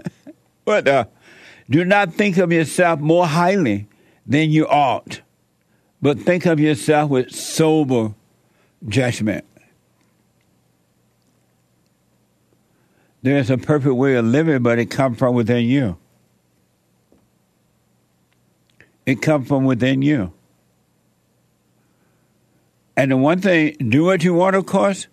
but 0.65 0.89
uh, 0.89 1.05
do 1.71 1.85
not 1.85 2.13
think 2.15 2.37
of 2.39 2.53
yourself 2.53 2.99
more 2.99 3.27
highly 3.27 3.87
than 4.27 4.51
you 4.51 4.67
ought, 4.67 5.21
but 6.03 6.19
think 6.19 6.45
of 6.45 6.59
yourself 6.59 7.11
with 7.11 7.31
sober 7.31 8.15
judgment. 8.89 9.45
There's 13.29 13.51
a 13.51 13.59
perfect 13.59 13.95
way 13.95 14.15
of 14.15 14.25
living, 14.25 14.63
but 14.63 14.79
it 14.79 14.87
comes 14.87 15.19
from 15.19 15.35
within 15.35 15.67
you. 15.67 15.99
It 19.05 19.21
comes 19.21 19.47
from 19.47 19.67
within 19.67 20.01
you. 20.01 20.33
And 22.97 23.11
the 23.11 23.19
one 23.19 23.43
thing, 23.43 23.77
do 23.91 24.07
what 24.07 24.25
you 24.25 24.33
want, 24.33 24.57
of 24.57 24.65
course, 24.65 25.09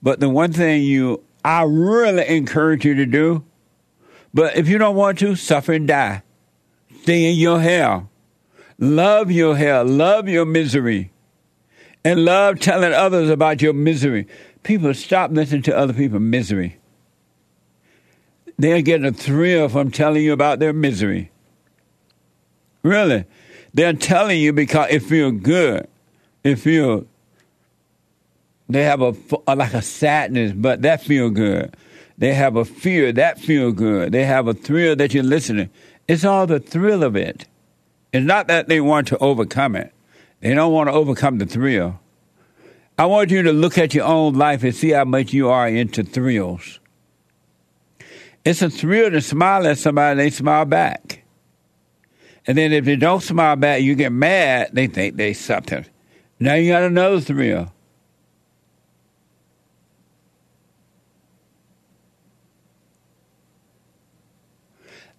but 0.00 0.20
the 0.20 0.28
one 0.28 0.52
thing 0.52 0.82
you, 0.82 1.24
I 1.44 1.64
really 1.64 2.28
encourage 2.28 2.84
you 2.84 2.94
to 2.94 3.06
do, 3.06 3.44
but 4.32 4.56
if 4.56 4.68
you 4.68 4.78
don't 4.78 4.94
want 4.94 5.18
to, 5.18 5.34
suffer 5.34 5.72
and 5.72 5.88
die. 5.88 6.22
Stay 7.02 7.28
in 7.28 7.36
your 7.36 7.58
hell. 7.60 8.08
Love 8.78 9.32
your 9.32 9.56
hell. 9.56 9.84
Love 9.84 10.28
your 10.28 10.44
misery. 10.44 11.10
And 12.04 12.24
love 12.24 12.60
telling 12.60 12.92
others 12.92 13.28
about 13.30 13.60
your 13.60 13.72
misery. 13.72 14.28
People 14.62 14.94
stop 14.94 15.32
listening 15.32 15.62
to 15.62 15.76
other 15.76 15.92
people's 15.92 16.22
misery. 16.22 16.77
They're 18.58 18.82
getting 18.82 19.06
a 19.06 19.12
thrill 19.12 19.68
from 19.68 19.90
telling 19.90 20.22
you 20.22 20.32
about 20.32 20.58
their 20.58 20.72
misery. 20.72 21.30
Really. 22.82 23.24
They're 23.72 23.92
telling 23.92 24.40
you 24.40 24.52
because 24.52 24.88
it 24.90 25.00
feels 25.00 25.40
good. 25.40 25.86
It 26.42 26.56
feels, 26.56 27.06
they 28.68 28.82
have 28.84 29.00
a, 29.00 29.14
like 29.54 29.74
a 29.74 29.82
sadness, 29.82 30.52
but 30.54 30.82
that 30.82 31.02
feel 31.02 31.30
good. 31.30 31.76
They 32.16 32.34
have 32.34 32.56
a 32.56 32.64
fear, 32.64 33.12
that 33.12 33.38
feel 33.38 33.70
good. 33.70 34.10
They 34.10 34.24
have 34.24 34.48
a 34.48 34.54
thrill 34.54 34.96
that 34.96 35.14
you're 35.14 35.22
listening. 35.22 35.70
It's 36.08 36.24
all 36.24 36.46
the 36.46 36.58
thrill 36.58 37.04
of 37.04 37.14
it. 37.14 37.46
It's 38.12 38.26
not 38.26 38.48
that 38.48 38.68
they 38.68 38.80
want 38.80 39.06
to 39.08 39.18
overcome 39.18 39.76
it. 39.76 39.92
They 40.40 40.54
don't 40.54 40.72
want 40.72 40.88
to 40.88 40.94
overcome 40.94 41.38
the 41.38 41.46
thrill. 41.46 42.00
I 42.98 43.06
want 43.06 43.30
you 43.30 43.42
to 43.42 43.52
look 43.52 43.78
at 43.78 43.94
your 43.94 44.06
own 44.06 44.34
life 44.34 44.64
and 44.64 44.74
see 44.74 44.90
how 44.90 45.04
much 45.04 45.32
you 45.32 45.48
are 45.48 45.68
into 45.68 46.02
thrills. 46.02 46.77
It's 48.48 48.62
a 48.62 48.70
thrill 48.70 49.10
to 49.10 49.20
smile 49.20 49.66
at 49.66 49.76
somebody, 49.76 50.12
and 50.12 50.20
they 50.20 50.30
smile 50.30 50.64
back. 50.64 51.22
And 52.46 52.56
then 52.56 52.72
if 52.72 52.86
they 52.86 52.96
don't 52.96 53.22
smile 53.22 53.56
back, 53.56 53.82
you 53.82 53.94
get 53.94 54.10
mad, 54.10 54.70
they 54.72 54.86
think 54.86 55.16
they 55.16 55.34
something. 55.34 55.84
Now 56.40 56.54
you 56.54 56.72
got 56.72 56.82
another 56.84 57.20
thrill. 57.20 57.70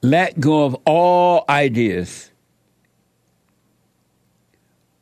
Let 0.01 0.39
go 0.39 0.65
of 0.65 0.73
all 0.85 1.45
ideas. 1.47 2.31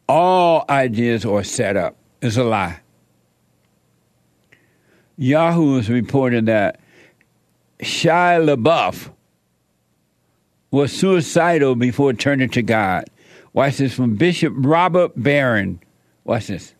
All 0.09 0.65
ideas 0.67 1.23
are 1.23 1.45
set 1.45 1.77
up. 1.77 1.95
It's 2.21 2.35
a 2.35 2.43
lie. 2.43 2.81
Yahoo 5.15 5.77
has 5.77 5.89
reported 5.89 6.47
that 6.47 6.81
Shia 7.79 8.43
LaBeouf 8.43 9.11
was 10.71 10.91
suicidal 10.91 11.75
before 11.75 12.13
turning 12.13 12.49
to 12.49 12.61
God. 12.61 13.05
Watch 13.53 13.77
this 13.77 13.93
from 13.93 14.15
Bishop 14.15 14.53
Robert 14.55 15.11
Barron. 15.15 15.79
Watch 16.23 16.47
this. 16.47 16.73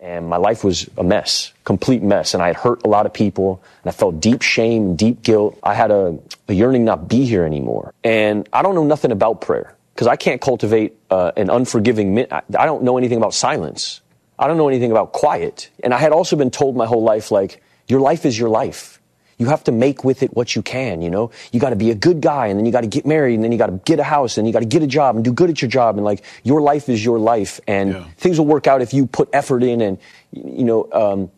And 0.00 0.28
my 0.28 0.36
life 0.36 0.62
was 0.62 0.88
a 0.96 1.02
mess, 1.02 1.52
complete 1.64 2.02
mess. 2.02 2.32
And 2.32 2.42
I 2.42 2.46
had 2.46 2.56
hurt 2.56 2.82
a 2.84 2.88
lot 2.88 3.06
of 3.06 3.12
people, 3.12 3.60
and 3.82 3.90
I 3.90 3.92
felt 3.92 4.20
deep 4.20 4.42
shame, 4.42 4.94
deep 4.94 5.22
guilt. 5.22 5.58
I 5.62 5.74
had 5.74 5.90
a, 5.90 6.16
a 6.46 6.52
yearning 6.52 6.84
not 6.84 7.08
be 7.08 7.24
here 7.24 7.44
anymore. 7.44 7.92
And 8.04 8.48
I 8.52 8.62
don't 8.62 8.76
know 8.76 8.84
nothing 8.84 9.10
about 9.10 9.40
prayer 9.40 9.74
because 9.94 10.06
I 10.06 10.14
can't 10.14 10.40
cultivate 10.40 10.96
uh, 11.10 11.32
an 11.36 11.50
unforgiving. 11.50 12.14
Mi- 12.14 12.30
I 12.30 12.66
don't 12.66 12.84
know 12.84 12.96
anything 12.96 13.18
about 13.18 13.34
silence. 13.34 14.00
I 14.38 14.46
don't 14.46 14.56
know 14.56 14.68
anything 14.68 14.92
about 14.92 15.12
quiet. 15.12 15.70
And 15.82 15.92
I 15.92 15.98
had 15.98 16.12
also 16.12 16.36
been 16.36 16.52
told 16.52 16.76
my 16.76 16.86
whole 16.86 17.02
life, 17.02 17.32
like, 17.32 17.60
your 17.88 17.98
life 18.00 18.24
is 18.24 18.38
your 18.38 18.48
life 18.48 18.97
you 19.38 19.46
have 19.46 19.64
to 19.64 19.72
make 19.72 20.04
with 20.04 20.22
it 20.22 20.36
what 20.36 20.54
you 20.54 20.62
can, 20.62 21.00
you 21.00 21.10
know? 21.10 21.30
You 21.52 21.60
got 21.60 21.70
to 21.70 21.76
be 21.76 21.90
a 21.90 21.94
good 21.94 22.20
guy 22.20 22.48
and 22.48 22.58
then 22.58 22.66
you 22.66 22.72
got 22.72 22.82
to 22.82 22.88
get 22.88 23.06
married 23.06 23.36
and 23.36 23.44
then 23.44 23.52
you 23.52 23.58
got 23.58 23.68
to 23.68 23.80
get 23.84 24.00
a 24.00 24.04
house 24.04 24.36
and 24.36 24.46
you 24.46 24.52
got 24.52 24.60
to 24.60 24.66
get 24.66 24.82
a 24.82 24.86
job 24.86 25.16
and 25.16 25.24
do 25.24 25.32
good 25.32 25.48
at 25.48 25.62
your 25.62 25.70
job 25.70 25.96
and 25.96 26.04
like 26.04 26.24
your 26.42 26.60
life 26.60 26.88
is 26.88 27.04
your 27.04 27.18
life 27.18 27.60
and 27.66 27.92
yeah. 27.92 28.04
things 28.16 28.38
will 28.38 28.46
work 28.46 28.66
out 28.66 28.82
if 28.82 28.92
you 28.92 29.06
put 29.06 29.28
effort 29.32 29.62
in 29.62 29.80
and 29.80 29.98
you 30.32 30.64
know 30.64 30.90
um, 30.92 31.30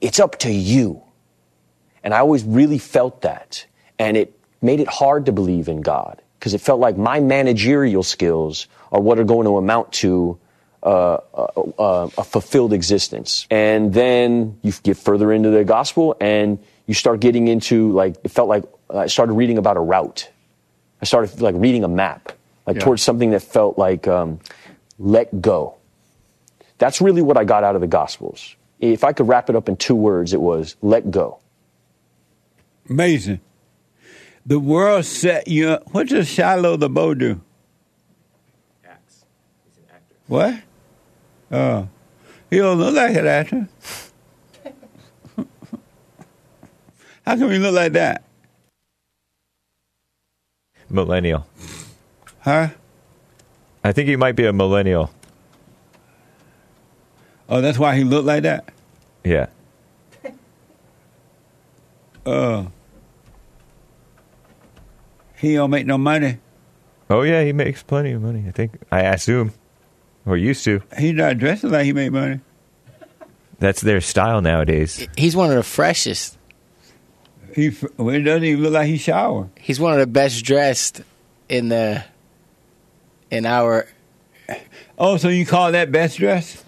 it's 0.00 0.20
up 0.20 0.38
to 0.40 0.50
you. 0.50 1.02
And 2.04 2.14
I 2.14 2.18
always 2.18 2.44
really 2.44 2.78
felt 2.78 3.22
that 3.22 3.66
and 3.98 4.16
it 4.16 4.38
made 4.60 4.80
it 4.80 4.88
hard 4.88 5.26
to 5.26 5.32
believe 5.32 5.68
in 5.68 5.80
God 5.80 6.20
because 6.38 6.54
it 6.54 6.60
felt 6.60 6.80
like 6.80 6.96
my 6.96 7.20
managerial 7.20 8.02
skills 8.02 8.66
are 8.92 9.00
what 9.00 9.18
are 9.18 9.24
going 9.24 9.46
to 9.46 9.56
amount 9.56 9.92
to 9.92 10.38
uh, 10.82 11.18
uh, 11.34 12.08
a 12.16 12.24
fulfilled 12.24 12.72
existence. 12.72 13.46
And 13.50 13.92
then 13.92 14.58
you 14.62 14.72
get 14.82 14.96
further 14.96 15.32
into 15.32 15.50
the 15.50 15.64
gospel 15.64 16.16
and 16.20 16.58
you 16.88 16.94
start 16.94 17.20
getting 17.20 17.46
into 17.46 17.92
like 17.92 18.16
it 18.24 18.30
felt 18.30 18.48
like 18.48 18.64
I 18.90 19.06
started 19.06 19.34
reading 19.34 19.58
about 19.58 19.76
a 19.76 19.80
route. 19.80 20.28
I 21.00 21.04
started 21.04 21.40
like 21.40 21.54
reading 21.56 21.84
a 21.84 21.88
map, 21.88 22.32
like 22.66 22.76
yeah. 22.76 22.82
towards 22.82 23.02
something 23.02 23.30
that 23.30 23.42
felt 23.42 23.78
like 23.78 24.08
um, 24.08 24.40
let 24.98 25.40
go. 25.40 25.76
That's 26.78 27.00
really 27.00 27.22
what 27.22 27.36
I 27.36 27.44
got 27.44 27.62
out 27.62 27.74
of 27.74 27.82
the 27.82 27.86
Gospels. 27.86 28.56
If 28.80 29.04
I 29.04 29.12
could 29.12 29.28
wrap 29.28 29.50
it 29.50 29.54
up 29.54 29.68
in 29.68 29.76
two 29.76 29.94
words, 29.94 30.32
it 30.32 30.40
was 30.40 30.76
let 30.80 31.10
go. 31.10 31.38
Amazing. 32.88 33.40
The 34.46 34.58
world 34.58 35.04
set 35.04 35.46
you 35.46 35.68
up. 35.68 35.92
What 35.92 36.08
does 36.08 36.26
Shiloh 36.26 36.78
the 36.78 36.88
Bow 36.88 37.12
do? 37.12 37.42
Acts. 38.82 39.26
He's 39.66 39.76
an 39.76 39.84
actor. 39.94 40.14
What? 40.26 40.62
Oh. 41.52 41.88
He 42.48 42.56
don't 42.56 42.78
look 42.78 42.94
like 42.94 43.14
an 43.14 43.26
actor. 43.26 43.68
How 47.28 47.36
come 47.36 47.50
he 47.50 47.58
look 47.58 47.74
like 47.74 47.92
that? 47.92 48.24
Millennial. 50.88 51.46
Huh? 52.40 52.68
I 53.84 53.92
think 53.92 54.08
he 54.08 54.16
might 54.16 54.34
be 54.34 54.46
a 54.46 54.52
millennial. 54.54 55.10
Oh, 57.46 57.60
that's 57.60 57.78
why 57.78 57.96
he 57.96 58.04
looked 58.04 58.24
like 58.24 58.44
that. 58.44 58.72
Yeah. 59.24 59.48
Oh. 62.24 62.70
He 65.36 65.54
don't 65.54 65.70
make 65.70 65.86
no 65.86 65.98
money. 65.98 66.38
Oh 67.10 67.22
yeah, 67.22 67.42
he 67.44 67.52
makes 67.52 67.82
plenty 67.82 68.12
of 68.12 68.22
money. 68.22 68.44
I 68.48 68.52
think. 68.52 68.78
I 68.90 69.02
assume, 69.02 69.52
or 70.24 70.36
used 70.38 70.64
to. 70.64 70.82
He's 70.98 71.14
not 71.14 71.36
dressing 71.36 71.70
like 71.70 71.84
he 71.84 71.92
made 71.92 72.12
money. 72.12 72.40
That's 73.58 73.82
their 73.82 74.00
style 74.00 74.40
nowadays. 74.40 75.06
He's 75.16 75.36
one 75.36 75.50
of 75.50 75.56
the 75.56 75.62
freshest. 75.62 76.37
He 77.54 77.70
well, 77.96 78.14
it 78.14 78.20
doesn't 78.20 78.44
even 78.44 78.62
look 78.62 78.72
like 78.72 78.86
he 78.86 78.98
shower. 78.98 79.48
He's 79.58 79.80
one 79.80 79.92
of 79.92 79.98
the 79.98 80.06
best 80.06 80.44
dressed 80.44 81.02
in 81.48 81.68
the 81.68 82.04
in 83.30 83.46
our. 83.46 83.86
Oh, 84.98 85.16
so 85.16 85.28
you 85.28 85.46
call 85.46 85.72
that 85.72 85.92
best 85.92 86.18
dress? 86.18 86.64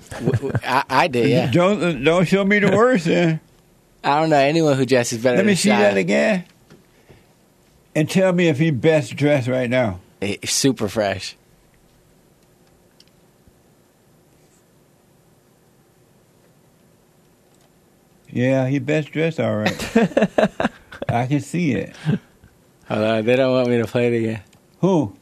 I 0.65 1.09
did, 1.09 1.29
yeah. 1.29 1.51
Don't 1.51 2.03
don't 2.05 2.27
show 2.27 2.45
me 2.45 2.59
the 2.59 2.77
worst 2.77 3.07
then. 3.07 3.41
I 4.03 4.21
don't 4.21 4.31
know 4.31 4.37
anyone 4.37 4.77
who 4.77 4.87
dresses 4.87 5.23
better. 5.23 5.37
Let 5.37 5.47
me 5.47 5.55
see 5.55 5.69
Shy. 5.69 5.79
that 5.79 5.97
again. 5.97 6.45
And 7.95 8.09
tell 8.09 8.33
me 8.33 8.49
if 8.49 8.59
he 8.59 8.71
best 8.71 9.17
dressed 9.17 9.49
right 9.49 9.69
now. 9.69 10.01
He's 10.21 10.51
super 10.51 10.89
fresh. 10.89 11.37
Yeah, 18.33 18.69
he 18.69 18.79
best 18.79 19.11
dressed 19.13 19.41
all 19.41 19.57
right. 19.57 19.97
I 21.09 21.27
can 21.27 21.41
see 21.41 21.73
it. 21.73 21.95
Hold 22.89 23.05
on, 23.05 23.25
they 23.25 23.37
don't 23.37 23.53
want 23.53 23.69
me 23.69 23.79
to 23.79 23.87
play 23.87 24.09
it 24.15 24.19
again. 24.19 24.43
Who? 24.81 25.17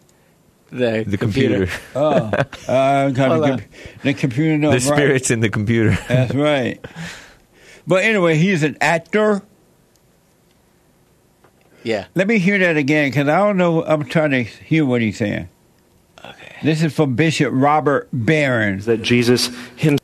The, 0.70 1.04
The 1.06 1.16
computer, 1.16 1.68
Oh, 1.94 2.10
uh, 2.10 2.30
got 2.30 3.14
the, 3.14 3.28
Hold 3.28 3.44
on. 3.44 3.58
com- 3.60 3.68
the 4.02 4.12
computer. 4.14 4.58
No, 4.58 4.70
the 4.70 4.80
spirits 4.80 5.30
in 5.30 5.40
the 5.40 5.48
computer. 5.48 5.96
That's 6.08 6.34
right. 6.34 6.84
But 7.86 8.04
anyway, 8.04 8.36
he's 8.36 8.62
an 8.62 8.76
actor. 8.82 9.40
Yeah. 11.82 12.06
Let 12.14 12.26
me 12.28 12.38
hear 12.38 12.58
that 12.58 12.76
again 12.76 13.08
because 13.10 13.28
I 13.28 13.38
don't 13.38 13.56
know. 13.56 13.82
I'm 13.84 14.04
trying 14.04 14.32
to 14.32 14.42
hear 14.42 14.84
what 14.84 15.00
he's 15.00 15.16
saying. 15.16 15.48
Okay. 16.22 16.56
This 16.62 16.82
is 16.82 16.94
from 16.94 17.14
Bishop 17.14 17.50
Robert 17.54 18.08
Barron. 18.12 18.80
that 18.80 19.00
Jesus 19.02 19.46
himself 19.76 20.00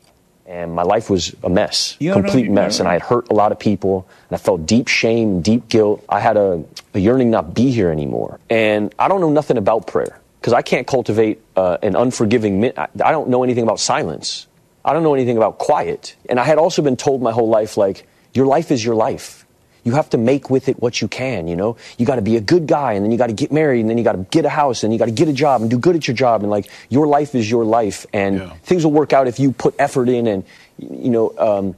and 0.55 0.73
my 0.73 0.85
life 0.85 1.11
was 1.11 1.35
a 1.43 1.51
mess, 1.51 1.97
You 1.99 2.13
complete 2.13 2.49
mess. 2.49 2.79
And 2.79 2.89
I 2.89 2.93
had 2.93 3.03
hurt 3.03 3.29
a 3.29 3.35
lot 3.35 3.51
of 3.51 3.59
people, 3.59 4.07
and 4.29 4.37
I 4.37 4.39
felt 4.39 4.67
deep 4.67 4.87
shame, 4.87 5.43
deep 5.43 5.69
guilt. 5.69 6.05
I 6.09 6.21
had 6.21 6.37
a, 6.37 6.65
a 6.95 7.01
yearning 7.01 7.31
not 7.31 7.55
be 7.55 7.73
here 7.73 7.91
anymore. 7.91 8.39
And 8.49 8.95
I 8.97 9.09
don't 9.09 9.21
know 9.21 9.31
nothing 9.31 9.59
about 9.59 9.89
prayer 9.89 10.21
because 10.41 10.53
I 10.53 10.63
can't 10.63 10.87
cultivate 10.87 11.43
uh, 11.57 11.79
an 11.83 11.97
unforgiving. 11.97 12.65
I, 12.79 12.89
I 13.05 13.11
don't 13.11 13.29
know 13.31 13.43
anything 13.43 13.65
about 13.65 13.81
silence. 13.81 14.47
I 14.85 14.93
don't 14.93 15.03
know 15.03 15.15
anything 15.15 15.37
about 15.37 15.59
quiet. 15.59 16.15
And 16.29 16.39
I 16.39 16.45
had 16.45 16.59
also 16.59 16.83
been 16.83 16.97
told 16.97 17.21
my 17.21 17.33
whole 17.33 17.49
life, 17.49 17.77
like, 17.77 18.07
your 18.33 18.47
life 18.47 18.71
is 18.71 18.85
your 18.85 18.95
life. 18.95 19.44
You 19.85 19.93
have 19.93 20.11
to 20.11 20.19
make 20.19 20.51
with 20.51 20.69
it 20.69 20.81
what 20.83 21.01
you 21.01 21.09
can, 21.09 21.47
you 21.47 21.57
know? 21.57 21.77
You 21.99 22.07
got 22.07 22.17
to 22.17 22.23
be 22.23 22.37
a 22.37 22.41
good 22.41 22.67
guy, 22.67 22.95
and 22.95 23.05
then 23.05 23.13
you 23.13 23.19
got 23.19 23.29
to 23.29 23.35
get 23.35 23.53
married, 23.53 23.81
and 23.81 23.91
then 23.91 23.99
you 23.99 24.05
got 24.05 24.13
to 24.13 24.27
get 24.31 24.45
a 24.45 24.51
house, 24.51 24.83
and 24.83 24.93
you 24.93 24.99
got 24.99 25.07
to 25.07 25.13
get 25.13 25.29
a 25.29 25.33
job 25.33 25.61
and 25.61 25.71
do 25.71 25.79
good 25.79 25.95
at 25.95 26.09
your 26.09 26.17
job. 26.17 26.43
And, 26.43 26.51
like, 26.51 26.69
your 26.89 27.07
life 27.07 27.35
is 27.35 27.49
your 27.49 27.65
life, 27.65 28.07
and 28.13 28.51
things 28.63 28.85
will 28.85 28.93
work 28.93 29.13
out 29.13 29.29
if 29.29 29.39
you 29.39 29.53
put 29.53 29.75
effort 29.79 30.09
in, 30.09 30.27
and, 30.27 30.45
you 30.79 31.11
know, 31.11 31.35
um, 31.39 31.77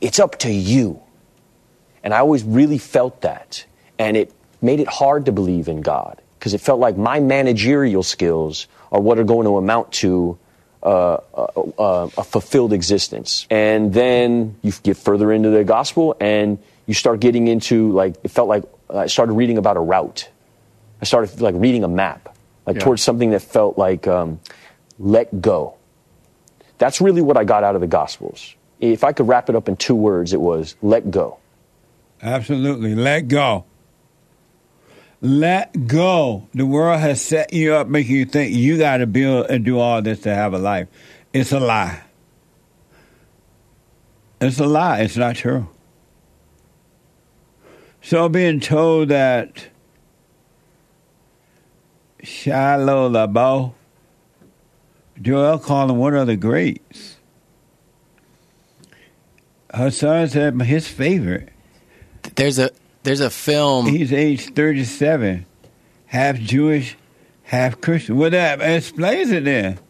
it's 0.00 0.20
up 0.20 0.38
to 0.40 0.50
you. 0.50 1.00
And 2.04 2.14
I 2.14 2.18
always 2.18 2.44
really 2.44 2.78
felt 2.78 3.22
that. 3.22 3.64
And 3.98 4.16
it 4.16 4.32
made 4.62 4.80
it 4.80 4.88
hard 4.88 5.26
to 5.26 5.32
believe 5.32 5.68
in 5.68 5.82
God 5.82 6.20
because 6.38 6.54
it 6.54 6.60
felt 6.60 6.80
like 6.80 6.96
my 6.96 7.20
managerial 7.20 8.02
skills 8.02 8.66
are 8.92 9.00
what 9.00 9.18
are 9.18 9.24
going 9.24 9.44
to 9.44 9.56
amount 9.56 9.92
to 9.92 10.38
uh, 10.82 11.18
a, 11.34 11.62
a, 11.78 12.10
a 12.18 12.24
fulfilled 12.24 12.72
existence. 12.72 13.46
And 13.50 13.92
then 13.92 14.56
you 14.62 14.72
get 14.82 14.96
further 14.96 15.32
into 15.32 15.50
the 15.50 15.64
gospel 15.64 16.16
and 16.20 16.58
you 16.88 16.94
start 16.94 17.20
getting 17.20 17.46
into 17.46 17.92
like, 17.92 18.16
it 18.24 18.30
felt 18.32 18.48
like 18.48 18.64
I 18.90 19.06
started 19.06 19.34
reading 19.34 19.58
about 19.58 19.76
a 19.76 19.80
route. 19.80 20.28
I 21.00 21.04
started 21.04 21.40
like 21.40 21.54
reading 21.56 21.84
a 21.84 21.88
map, 21.88 22.34
like 22.66 22.76
Yeah. 22.76 22.82
towards 22.82 23.02
something 23.02 23.30
that 23.30 23.42
felt 23.42 23.78
like 23.78 24.08
um, 24.08 24.40
let 24.98 25.40
go. 25.40 25.74
That's 26.78 27.00
really 27.00 27.22
what 27.22 27.36
I 27.36 27.44
got 27.44 27.62
out 27.62 27.74
of 27.76 27.80
the 27.82 27.86
gospels. 27.86 28.54
If 28.80 29.04
I 29.04 29.12
could 29.12 29.28
wrap 29.28 29.48
it 29.50 29.54
up 29.54 29.68
in 29.68 29.76
two 29.76 29.94
words, 29.94 30.32
it 30.32 30.40
was 30.40 30.74
let 30.82 31.10
go. 31.10 31.38
Absolutely. 32.22 32.94
Let 32.94 33.28
go. 33.28 33.64
Let 35.20 35.86
go. 35.86 36.48
The 36.54 36.64
world 36.64 37.00
has 37.00 37.20
set 37.20 37.52
you 37.52 37.74
up, 37.74 37.88
making 37.88 38.16
you 38.16 38.24
think 38.24 38.54
you 38.54 38.78
got 38.78 38.98
to 38.98 39.06
build 39.06 39.50
and 39.50 39.64
do 39.64 39.78
all 39.78 40.00
this 40.00 40.20
to 40.20 40.34
have 40.34 40.54
a 40.54 40.58
life. 40.58 40.88
It's 41.32 41.52
a 41.52 41.60
lie. 41.60 42.00
It's 44.40 44.58
a 44.60 44.66
lie. 44.66 45.00
It's 45.00 45.16
not 45.16 45.36
true. 45.36 45.68
So 48.08 48.26
being 48.30 48.58
told 48.58 49.10
that 49.10 49.68
Shiloh 52.22 53.10
LaBeouf, 53.10 53.74
Joel 55.20 55.58
called 55.58 55.90
him 55.90 55.98
one 55.98 56.14
of 56.14 56.26
the 56.26 56.36
greats. 56.36 57.18
Her 59.74 59.90
son 59.90 60.26
said 60.26 60.58
his 60.62 60.88
favorite. 60.88 61.50
There's 62.34 62.58
a 62.58 62.70
there's 63.02 63.20
a 63.20 63.28
film. 63.28 63.84
He's 63.84 64.10
age 64.10 64.54
37, 64.54 65.44
half 66.06 66.38
Jewish, 66.38 66.96
half 67.42 67.78
Christian. 67.78 68.16
Well, 68.16 68.30
that 68.30 68.62
explains 68.62 69.30
it 69.32 69.44
then. 69.44 69.80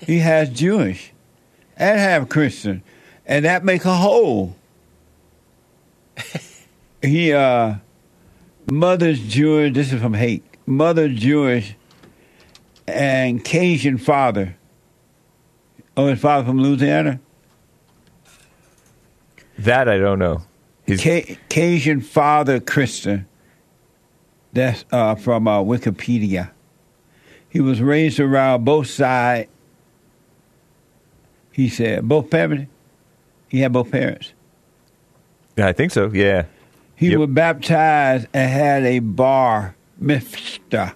He 0.00 0.20
has 0.20 0.48
Jewish 0.48 1.12
and 1.76 2.00
half 2.00 2.26
Christian, 2.30 2.82
and 3.26 3.44
that 3.44 3.66
make 3.66 3.84
a 3.84 3.94
whole. 3.94 4.56
he, 7.04 7.32
uh, 7.32 7.76
mother's 8.70 9.20
Jewish, 9.20 9.74
this 9.74 9.92
is 9.92 10.00
from 10.00 10.14
Hake, 10.14 10.58
mother 10.66 11.08
Jewish 11.08 11.76
and 12.86 13.44
Cajun 13.44 13.98
father. 13.98 14.56
Oh, 15.96 16.06
his 16.06 16.20
father 16.20 16.44
from 16.44 16.60
Louisiana? 16.60 17.20
That 19.58 19.88
I 19.88 19.98
don't 19.98 20.18
know. 20.18 20.42
He's 20.86 21.00
Ca- 21.00 21.38
Cajun 21.48 22.00
father 22.00 22.60
Christian. 22.60 23.26
That's 24.52 24.84
uh, 24.90 25.14
from 25.14 25.48
uh, 25.48 25.60
Wikipedia. 25.60 26.50
He 27.48 27.60
was 27.60 27.80
raised 27.80 28.18
around 28.18 28.64
both 28.64 28.88
sides. 28.88 29.48
He 31.52 31.68
said 31.68 32.08
both 32.08 32.30
parents. 32.30 32.70
He 33.48 33.60
had 33.60 33.72
both 33.72 33.90
parents. 33.92 34.32
Yeah, 35.56 35.68
I 35.68 35.72
think 35.72 35.92
so. 35.92 36.10
Yeah. 36.12 36.46
He 36.96 37.10
Yep. 37.10 37.18
was 37.18 37.30
baptized 37.30 38.26
and 38.32 38.50
had 38.50 38.84
a 38.84 38.98
bar 39.00 39.74
mitzvah. 39.98 40.94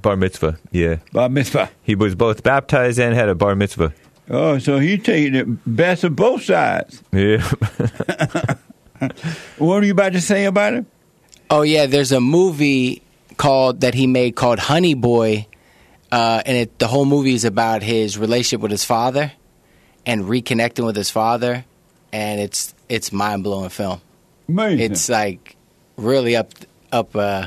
Bar 0.00 0.16
mitzvah. 0.16 0.58
Yeah. 0.72 0.96
Bar 1.12 1.28
mitzvah. 1.28 1.70
He 1.82 1.94
was 1.94 2.14
both 2.14 2.42
baptized 2.42 2.98
and 2.98 3.14
had 3.14 3.28
a 3.28 3.34
bar 3.34 3.54
mitzvah. 3.54 3.92
Oh, 4.30 4.58
so 4.58 4.78
he 4.78 4.98
taking 4.98 5.32
the 5.32 5.44
best 5.66 6.04
of 6.04 6.16
both 6.16 6.42
sides. 6.44 7.02
Yeah. 7.12 7.48
What 9.58 9.82
are 9.82 9.86
you 9.86 9.92
about 9.92 10.12
to 10.12 10.20
say 10.20 10.44
about 10.44 10.74
him? 10.74 10.86
Oh 11.50 11.62
yeah, 11.62 11.86
there's 11.86 12.12
a 12.12 12.20
movie 12.20 13.02
called 13.36 13.80
that 13.80 13.94
he 13.94 14.06
made 14.06 14.36
called 14.36 14.60
Honey 14.60 14.94
Boy, 14.94 15.48
uh, 16.12 16.40
and 16.46 16.56
it, 16.56 16.78
the 16.78 16.86
whole 16.86 17.04
movie 17.04 17.34
is 17.34 17.44
about 17.44 17.82
his 17.82 18.16
relationship 18.16 18.60
with 18.60 18.70
his 18.70 18.84
father 18.84 19.32
and 20.06 20.22
reconnecting 20.26 20.86
with 20.86 20.94
his 20.94 21.10
father, 21.10 21.64
and 22.12 22.40
it's 22.40 22.74
it's 22.88 23.12
mind 23.12 23.42
blowing 23.42 23.70
film. 23.70 24.00
Amazing. 24.52 24.92
It's 24.92 25.08
like 25.08 25.56
really 25.96 26.36
up 26.36 26.52
up 26.92 27.16
uh, 27.16 27.46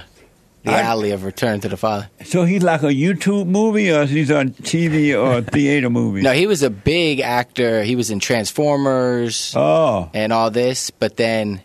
the 0.63 0.72
I- 0.72 0.82
alley 0.82 1.12
of 1.12 1.24
Return 1.24 1.60
to 1.62 1.70
the 1.70 1.78
Father. 1.78 2.10
so 2.24 2.44
he's 2.46 2.63
like 2.63 2.82
a 2.84 2.88
YouTube 2.88 3.48
movie, 3.48 3.91
or 3.91 4.06
he's 4.06 4.32
on 4.32 4.50
TV 4.52 5.13
or 5.20 5.41
theater 5.52 5.89
movie? 5.89 6.22
No, 6.22 6.32
he 6.34 6.48
was 6.48 6.63
a 6.63 6.70
big 6.72 7.20
actor. 7.20 7.84
He 7.84 7.96
was 7.96 8.10
in 8.10 8.20
Transformers 8.20 9.54
Oh, 9.56 10.10
and 10.13 10.34
all 10.34 10.50
this, 10.52 10.89
but 10.89 11.18
then 11.18 11.62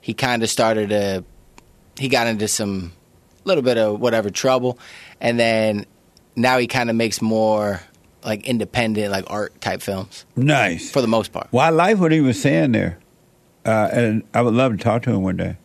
he 0.00 0.14
kind 0.14 0.42
of 0.42 0.50
started 0.50 0.90
to 0.90 1.24
he 1.98 2.08
got 2.08 2.26
into 2.26 2.48
some 2.48 2.92
little 3.44 3.62
bit 3.62 3.78
of 3.78 4.00
whatever 4.00 4.30
trouble, 4.30 4.78
and 5.20 5.38
then 5.38 5.86
now 6.36 6.58
he 6.58 6.66
kind 6.66 6.90
of 6.90 6.96
makes 6.96 7.20
more 7.22 7.80
like 8.24 8.46
independent, 8.46 9.10
like 9.10 9.24
art 9.28 9.58
type 9.60 9.82
films 9.82 10.24
nice. 10.36 10.90
for 10.90 11.00
the 11.00 11.08
most 11.08 11.32
part. 11.32 11.48
Well, 11.50 11.64
I 11.66 11.70
like 11.70 11.98
what 11.98 12.12
he 12.12 12.20
was 12.20 12.40
saying 12.40 12.72
there, 12.72 12.98
uh, 13.66 13.88
and 13.92 14.22
I 14.34 14.42
would 14.42 14.54
love 14.54 14.72
to 14.72 14.78
talk 14.82 15.02
to 15.02 15.10
him 15.10 15.22
one 15.22 15.36
day. 15.36 15.56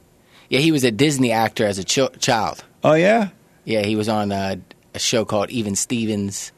Yeah, 0.50 0.60
he 0.60 0.72
was 0.72 0.84
a 0.84 0.92
Disney 0.92 1.32
actor 1.32 1.66
as 1.66 1.78
a 1.78 1.84
ch- 1.84 2.20
child. 2.20 2.64
Oh 2.84 2.94
yeah, 2.94 3.30
Yeah, 3.66 3.84
he 3.84 3.96
was 3.96 4.08
on 4.08 4.32
uh, 4.32 4.56
a 4.94 5.00
show 5.00 5.26
called 5.26 5.50
Even 5.50 5.76
Stevens, 5.76 6.52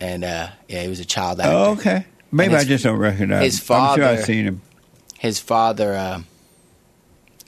and 0.00 0.24
uh, 0.24 0.48
yeah, 0.68 0.82
he 0.82 0.88
was 0.88 1.00
a 1.00 1.04
child 1.04 1.40
actor. 1.40 1.52
oh 1.52 1.72
okay. 1.72 2.06
Maybe 2.32 2.54
his- 2.54 2.64
I 2.64 2.68
just 2.68 2.84
don't 2.84 2.98
recognize. 2.98 3.42
his 3.44 3.58
him. 3.68 3.76
I'm 3.76 3.94
sure 3.96 4.04
father- 4.04 4.04
I've 4.04 4.24
seen 4.24 4.44
him. 4.44 4.60
His 5.18 5.38
father 5.38 5.94
uh, 5.94 6.22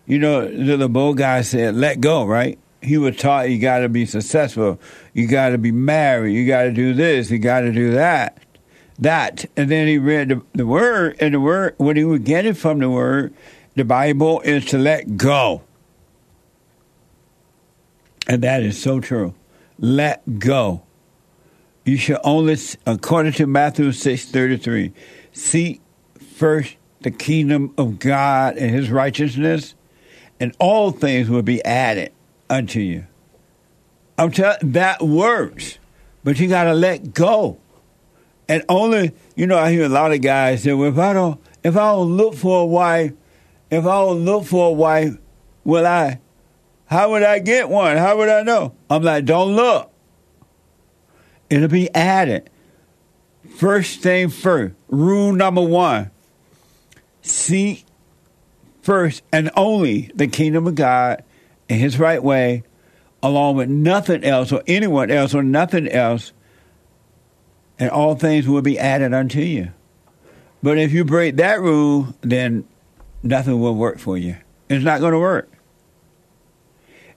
you 0.06 0.18
know, 0.18 0.46
the, 0.46 0.76
the 0.76 1.12
guy 1.12 1.40
said, 1.42 1.74
let 1.74 2.00
go, 2.00 2.24
right? 2.24 2.58
He 2.82 2.98
was 2.98 3.16
taught 3.16 3.48
you 3.48 3.58
got 3.58 3.78
to 3.78 3.88
be 3.88 4.04
successful. 4.04 4.78
You 5.14 5.26
got 5.26 5.50
to 5.50 5.58
be 5.58 5.72
married. 5.72 6.34
You 6.34 6.46
got 6.46 6.64
to 6.64 6.72
do 6.72 6.92
this. 6.92 7.30
You 7.30 7.38
got 7.38 7.60
to 7.60 7.72
do 7.72 7.92
that. 7.92 8.36
That. 8.98 9.46
And 9.56 9.70
then 9.70 9.88
he 9.88 9.96
read 9.96 10.28
the, 10.28 10.42
the 10.52 10.66
word, 10.66 11.16
and 11.20 11.32
the 11.32 11.40
word, 11.40 11.74
when 11.78 11.96
he 11.96 12.04
would 12.04 12.24
get 12.24 12.44
it 12.44 12.58
from 12.58 12.80
the 12.80 12.90
word, 12.90 13.32
the 13.74 13.84
Bible 13.84 14.40
is 14.42 14.64
to 14.66 14.78
let 14.78 15.16
go. 15.16 15.62
And 18.26 18.42
that 18.42 18.62
is 18.62 18.80
so 18.80 19.00
true. 19.00 19.34
Let 19.78 20.38
go. 20.38 20.82
You 21.84 21.96
should 21.96 22.18
only, 22.24 22.56
according 22.86 23.32
to 23.32 23.46
Matthew 23.46 23.92
6 23.92 24.24
33, 24.26 24.92
seek 25.32 25.82
first 26.36 26.76
the 27.02 27.10
kingdom 27.10 27.74
of 27.76 27.98
God 27.98 28.56
and 28.56 28.70
his 28.70 28.90
righteousness, 28.90 29.74
and 30.40 30.54
all 30.58 30.90
things 30.90 31.28
will 31.28 31.42
be 31.42 31.62
added 31.64 32.12
unto 32.48 32.80
you. 32.80 33.06
I'm 34.16 34.30
telling 34.30 34.72
that 34.72 35.02
works, 35.02 35.78
but 36.22 36.38
you 36.38 36.48
got 36.48 36.64
to 36.64 36.74
let 36.74 37.12
go. 37.12 37.58
And 38.48 38.64
only, 38.68 39.12
you 39.36 39.46
know, 39.46 39.58
I 39.58 39.70
hear 39.70 39.84
a 39.84 39.88
lot 39.88 40.12
of 40.12 40.20
guys 40.22 40.62
say, 40.62 40.72
well, 40.72 40.88
if 40.88 40.98
I 40.98 41.12
don't, 41.12 41.40
if 41.62 41.76
I 41.76 41.92
don't 41.92 42.16
look 42.16 42.34
for 42.34 42.62
a 42.62 42.66
wife, 42.66 43.12
if 43.70 43.84
I 43.84 44.00
don't 44.00 44.24
look 44.24 44.44
for 44.44 44.68
a 44.68 44.72
wife, 44.72 45.16
will 45.64 45.86
I? 45.86 46.20
How 46.86 47.10
would 47.10 47.22
I 47.22 47.38
get 47.38 47.68
one? 47.68 47.96
How 47.96 48.16
would 48.16 48.28
I 48.28 48.42
know? 48.42 48.74
I'm 48.90 49.02
like, 49.02 49.24
don't 49.24 49.56
look. 49.56 49.90
It'll 51.50 51.68
be 51.68 51.92
added. 51.94 52.50
First 53.56 54.00
thing 54.00 54.28
first. 54.28 54.74
Rule 54.88 55.32
number 55.32 55.62
one 55.62 56.10
seek 57.22 57.84
first 58.82 59.22
and 59.32 59.50
only 59.56 60.10
the 60.14 60.26
kingdom 60.26 60.66
of 60.66 60.74
God 60.74 61.24
in 61.68 61.78
his 61.78 61.98
right 61.98 62.22
way, 62.22 62.62
along 63.22 63.56
with 63.56 63.68
nothing 63.68 64.22
else 64.22 64.52
or 64.52 64.62
anyone 64.66 65.10
else 65.10 65.34
or 65.34 65.42
nothing 65.42 65.88
else, 65.88 66.32
and 67.78 67.90
all 67.90 68.14
things 68.14 68.46
will 68.46 68.62
be 68.62 68.78
added 68.78 69.14
unto 69.14 69.40
you. 69.40 69.70
But 70.62 70.78
if 70.78 70.92
you 70.92 71.04
break 71.04 71.36
that 71.36 71.60
rule, 71.60 72.14
then 72.20 72.66
nothing 73.24 73.60
will 73.60 73.74
work 73.74 73.98
for 73.98 74.16
you. 74.16 74.36
It's 74.68 74.84
not 74.84 75.00
going 75.00 75.12
to 75.12 75.18
work. 75.18 75.50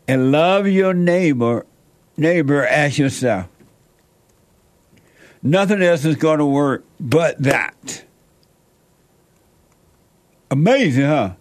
And 0.08 0.32
love 0.32 0.68
your 0.68 0.94
neighbor, 0.94 1.66
neighbor 2.16 2.66
as 2.66 2.98
yourself. 2.98 3.48
Nothing 5.44 5.84
else 5.84 6.06
is 6.06 6.16
going 6.16 6.40
to 6.40 6.46
work 6.46 6.86
but 7.00 7.38
that. 7.44 8.06
Amazing, 10.50 11.06
huh? 11.06 11.34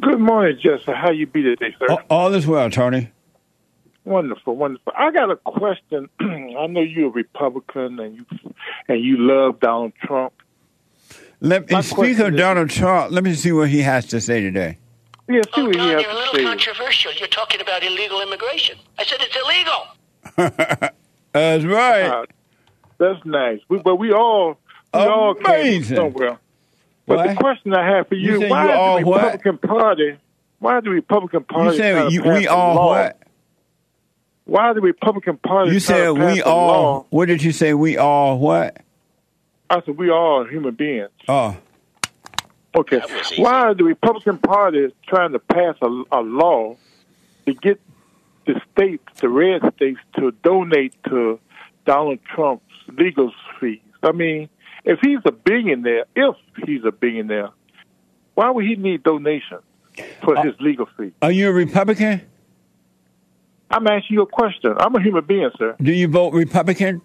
Good 0.01 0.19
morning, 0.19 0.59
Jesse. 0.61 0.91
How 0.91 1.11
you 1.11 1.25
be 1.27 1.41
today, 1.41 1.73
sir? 1.79 1.87
All, 1.89 2.01
all 2.09 2.33
is 2.33 2.45
well, 2.45 2.69
Tony. 2.69 3.11
Wonderful, 4.05 4.55
wonderful. 4.55 4.93
I 4.95 5.11
got 5.11 5.31
a 5.31 5.35
question. 5.35 6.09
I 6.19 6.67
know 6.67 6.81
you're 6.81 7.07
a 7.07 7.11
Republican 7.11 7.99
and 7.99 8.15
you 8.15 8.25
and 8.87 9.03
you 9.03 9.17
love 9.17 9.59
Donald 9.59 9.93
Trump. 10.03 10.31
Let 11.41 11.69
me 11.69 11.81
speak 11.81 12.19
of 12.19 12.35
Donald 12.37 12.69
Trump. 12.69 13.11
Let 13.11 13.23
me 13.23 13.33
see 13.33 13.51
what 13.51 13.69
he 13.69 13.81
has 13.81 14.05
to 14.07 14.21
say 14.21 14.41
today. 14.41 14.77
Yeah, 15.27 15.41
see 15.55 15.63
what 15.63 15.75
he 15.75 15.81
has 15.81 16.01
you're 16.03 16.11
a 16.11 16.13
little 16.13 16.33
say. 16.35 16.43
controversial. 16.43 17.11
You're 17.13 17.27
talking 17.27 17.59
about 17.61 17.83
illegal 17.83 18.21
immigration. 18.21 18.77
I 18.99 19.03
said 19.05 19.17
it's 19.21 19.35
illegal. 19.35 20.91
That's 21.33 21.65
right. 21.65 22.03
Uh, 22.03 22.25
that's 22.97 23.25
nice. 23.25 23.59
We, 23.67 23.79
but 23.79 23.97
we 23.97 24.13
all 24.13 24.57
we 24.93 24.99
all 25.01 25.33
came 25.35 25.83
from 25.83 25.95
somewhere. 25.97 26.39
But 27.05 27.17
What? 27.17 27.27
the 27.29 27.35
question 27.35 27.73
I 27.73 27.85
have 27.97 28.07
for 28.07 28.15
You 28.15 28.39
you: 28.43 28.49
Why 28.49 28.63
you 28.65 28.69
is 28.71 28.75
all 28.77 28.99
the 28.99 29.05
what? 29.05 29.17
Republican 29.33 29.57
Party? 29.57 30.17
Why 30.59 30.79
the 30.79 30.89
Republican 30.91 31.43
Party? 31.43 31.71
You 31.71 31.77
said 31.77 31.91
trying 31.95 32.07
to 32.07 32.13
you, 32.13 32.23
we 32.23 32.47
all 32.47 32.75
law? 32.75 32.87
what? 32.91 33.17
Why 34.45 34.73
the 34.73 34.81
Republican 34.81 35.37
Party? 35.37 35.71
You 35.71 35.79
said 35.79 36.11
we 36.11 36.41
all. 36.41 36.67
law? 36.67 37.05
What 37.09 37.27
did 37.27 37.43
you 37.43 37.51
say? 37.51 37.73
We 37.73 37.97
all 37.97 38.39
what? 38.39 38.77
I 39.69 39.81
said 39.83 39.97
we 39.97 40.09
all 40.11 40.45
human 40.45 40.75
beings. 40.75 41.09
Oh, 41.27 41.57
Okay. 42.75 42.97
That 42.97 43.09
was 43.09 43.31
easy. 43.31 43.41
Why 43.41 43.61
are 43.61 43.73
the 43.73 43.83
Republican 43.83 44.37
Party 44.37 44.93
trying 45.07 45.31
to 45.31 45.39
pass 45.39 45.75
a, 45.81 46.03
a 46.11 46.21
law 46.21 46.75
to 47.45 47.53
get 47.53 47.79
the 48.45 48.59
states, 48.71 49.03
the 49.21 49.29
red 49.29 49.61
states, 49.75 49.99
to 50.19 50.31
donate 50.43 50.93
to 51.05 51.39
Donald 51.85 52.19
Trump's 52.35 52.63
legal 52.89 53.31
fees? 53.59 53.79
I 54.03 54.11
mean, 54.11 54.49
if 54.83 54.99
he's 55.01 55.19
a 55.25 55.31
billionaire, 55.31 56.05
if 56.15 56.35
he's 56.65 56.83
a 56.83 56.91
billionaire, 56.91 57.49
why 58.33 58.51
would 58.51 58.65
he 58.65 58.75
need 58.75 59.03
donations 59.03 59.61
for 60.23 60.37
uh, 60.37 60.43
his 60.43 60.53
legal 60.59 60.87
fees? 60.97 61.13
are 61.21 61.31
you 61.31 61.49
a 61.49 61.53
Republican? 61.53 62.21
I'm 63.69 63.87
asking 63.87 64.15
you 64.15 64.21
a 64.21 64.27
question. 64.27 64.73
I'm 64.79 64.95
a 64.95 65.01
human 65.01 65.25
being, 65.25 65.49
sir. 65.57 65.75
Do 65.81 65.91
you 65.91 66.07
vote 66.07 66.33
Republican? 66.33 67.01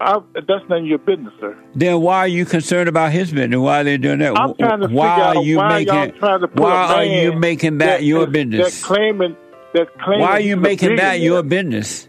I, 0.00 0.18
that's 0.34 0.68
none 0.68 0.80
of 0.82 0.86
your 0.86 0.98
business, 0.98 1.32
sir. 1.40 1.58
Then 1.74 2.00
why 2.00 2.18
are 2.18 2.28
you 2.28 2.44
concerned 2.44 2.88
about 2.88 3.10
his 3.12 3.32
business? 3.32 3.58
Why 3.58 3.80
are 3.80 3.84
they 3.84 3.96
doing 3.98 4.20
that? 4.20 4.36
I'm 4.38 4.54
trying 4.54 4.80
to 4.80 4.88
why 4.88 5.10
figure 5.14 5.24
are 5.24 5.36
out 5.36 5.44
you 5.44 5.56
why 5.56 5.68
making? 5.78 5.94
y'all 5.94 6.10
trying 6.18 6.40
to 6.40 6.48
put 6.48 6.60
why 6.60 6.70
are 6.94 7.04
you 7.04 7.32
making 7.32 7.78
that, 7.78 8.02
your 8.04 8.20
that- 8.26 8.32
business? 8.32 8.80
That 8.80 8.86
claiming, 8.86 9.36
that 9.74 9.88
claiming 9.98 10.20
why 10.20 10.30
are 10.32 10.40
you 10.40 10.56
making 10.56 10.96
that 10.96 11.20
your 11.20 11.42
business? 11.42 12.08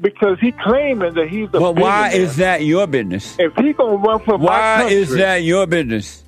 Because 0.00 0.38
he 0.40 0.52
claiming 0.52 1.14
that 1.14 1.28
he's 1.28 1.48
a 1.52 1.58
But 1.60 1.74
why 1.76 2.10
is 2.12 2.36
that 2.36 2.64
your 2.64 2.86
business? 2.86 3.36
If 3.38 3.54
he 3.56 3.72
gonna 3.74 3.96
run 3.96 4.20
for 4.20 4.38
my 4.38 4.44
Why 4.44 4.76
country, 4.82 4.96
is 4.96 5.14
that 5.16 5.36
your 5.42 5.66
business? 5.66 6.22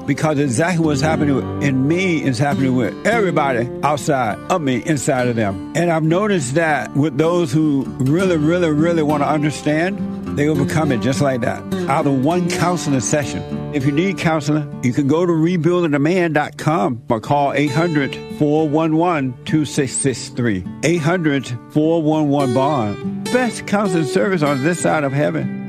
because 0.11 0.39
exactly 0.39 0.85
what's 0.85 0.99
happening 0.99 1.63
in 1.63 1.87
me 1.87 2.21
is 2.21 2.37
happening 2.37 2.75
with 2.75 3.07
everybody 3.07 3.69
outside 3.81 4.37
of 4.51 4.61
me, 4.61 4.83
inside 4.85 5.29
of 5.29 5.37
them. 5.37 5.71
And 5.73 5.89
I've 5.89 6.03
noticed 6.03 6.55
that 6.55 6.93
with 6.97 7.17
those 7.17 7.53
who 7.53 7.85
really, 7.97 8.35
really, 8.35 8.69
really 8.71 9.03
want 9.03 9.23
to 9.23 9.29
understand, 9.29 10.37
they 10.37 10.49
overcome 10.49 10.91
it 10.91 10.99
just 10.99 11.21
like 11.21 11.39
that 11.41 11.63
out 11.89 12.05
of 12.07 12.25
one 12.25 12.49
counseling 12.49 12.99
session. 12.99 13.41
If 13.73 13.85
you 13.85 13.93
need 13.93 14.17
counseling, 14.17 14.83
you 14.83 14.91
can 14.91 15.07
go 15.07 15.25
to 15.25 15.31
rebuildingtheman.com 15.31 17.03
or 17.07 17.21
call 17.21 17.53
800 17.53 18.13
411 18.37 19.31
2663. 19.45 20.65
800 20.83 21.47
411 21.71 22.53
Bond. 22.53 23.23
Best 23.31 23.65
counseling 23.65 24.03
service 24.03 24.43
on 24.43 24.61
this 24.61 24.81
side 24.81 25.05
of 25.05 25.13
heaven. 25.13 25.60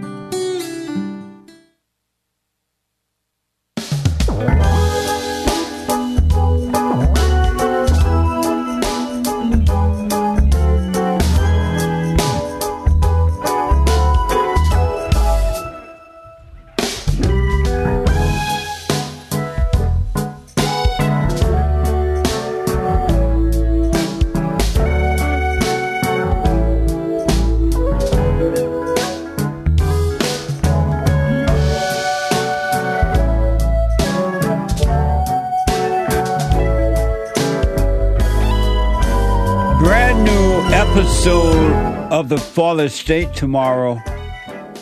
Fallen 42.53 42.91
State 42.91 43.33
tomorrow. 43.33 43.99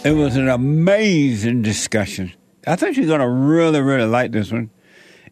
It 0.04 0.16
was 0.16 0.35
an 0.35 0.48
amazing 0.48 1.62
discussion. 1.62 2.33
I 2.66 2.74
think 2.74 2.96
you're 2.96 3.06
going 3.06 3.20
to 3.20 3.28
really, 3.28 3.80
really 3.80 4.09
like 4.09 4.33
this 4.33 4.50
one. 4.50 4.70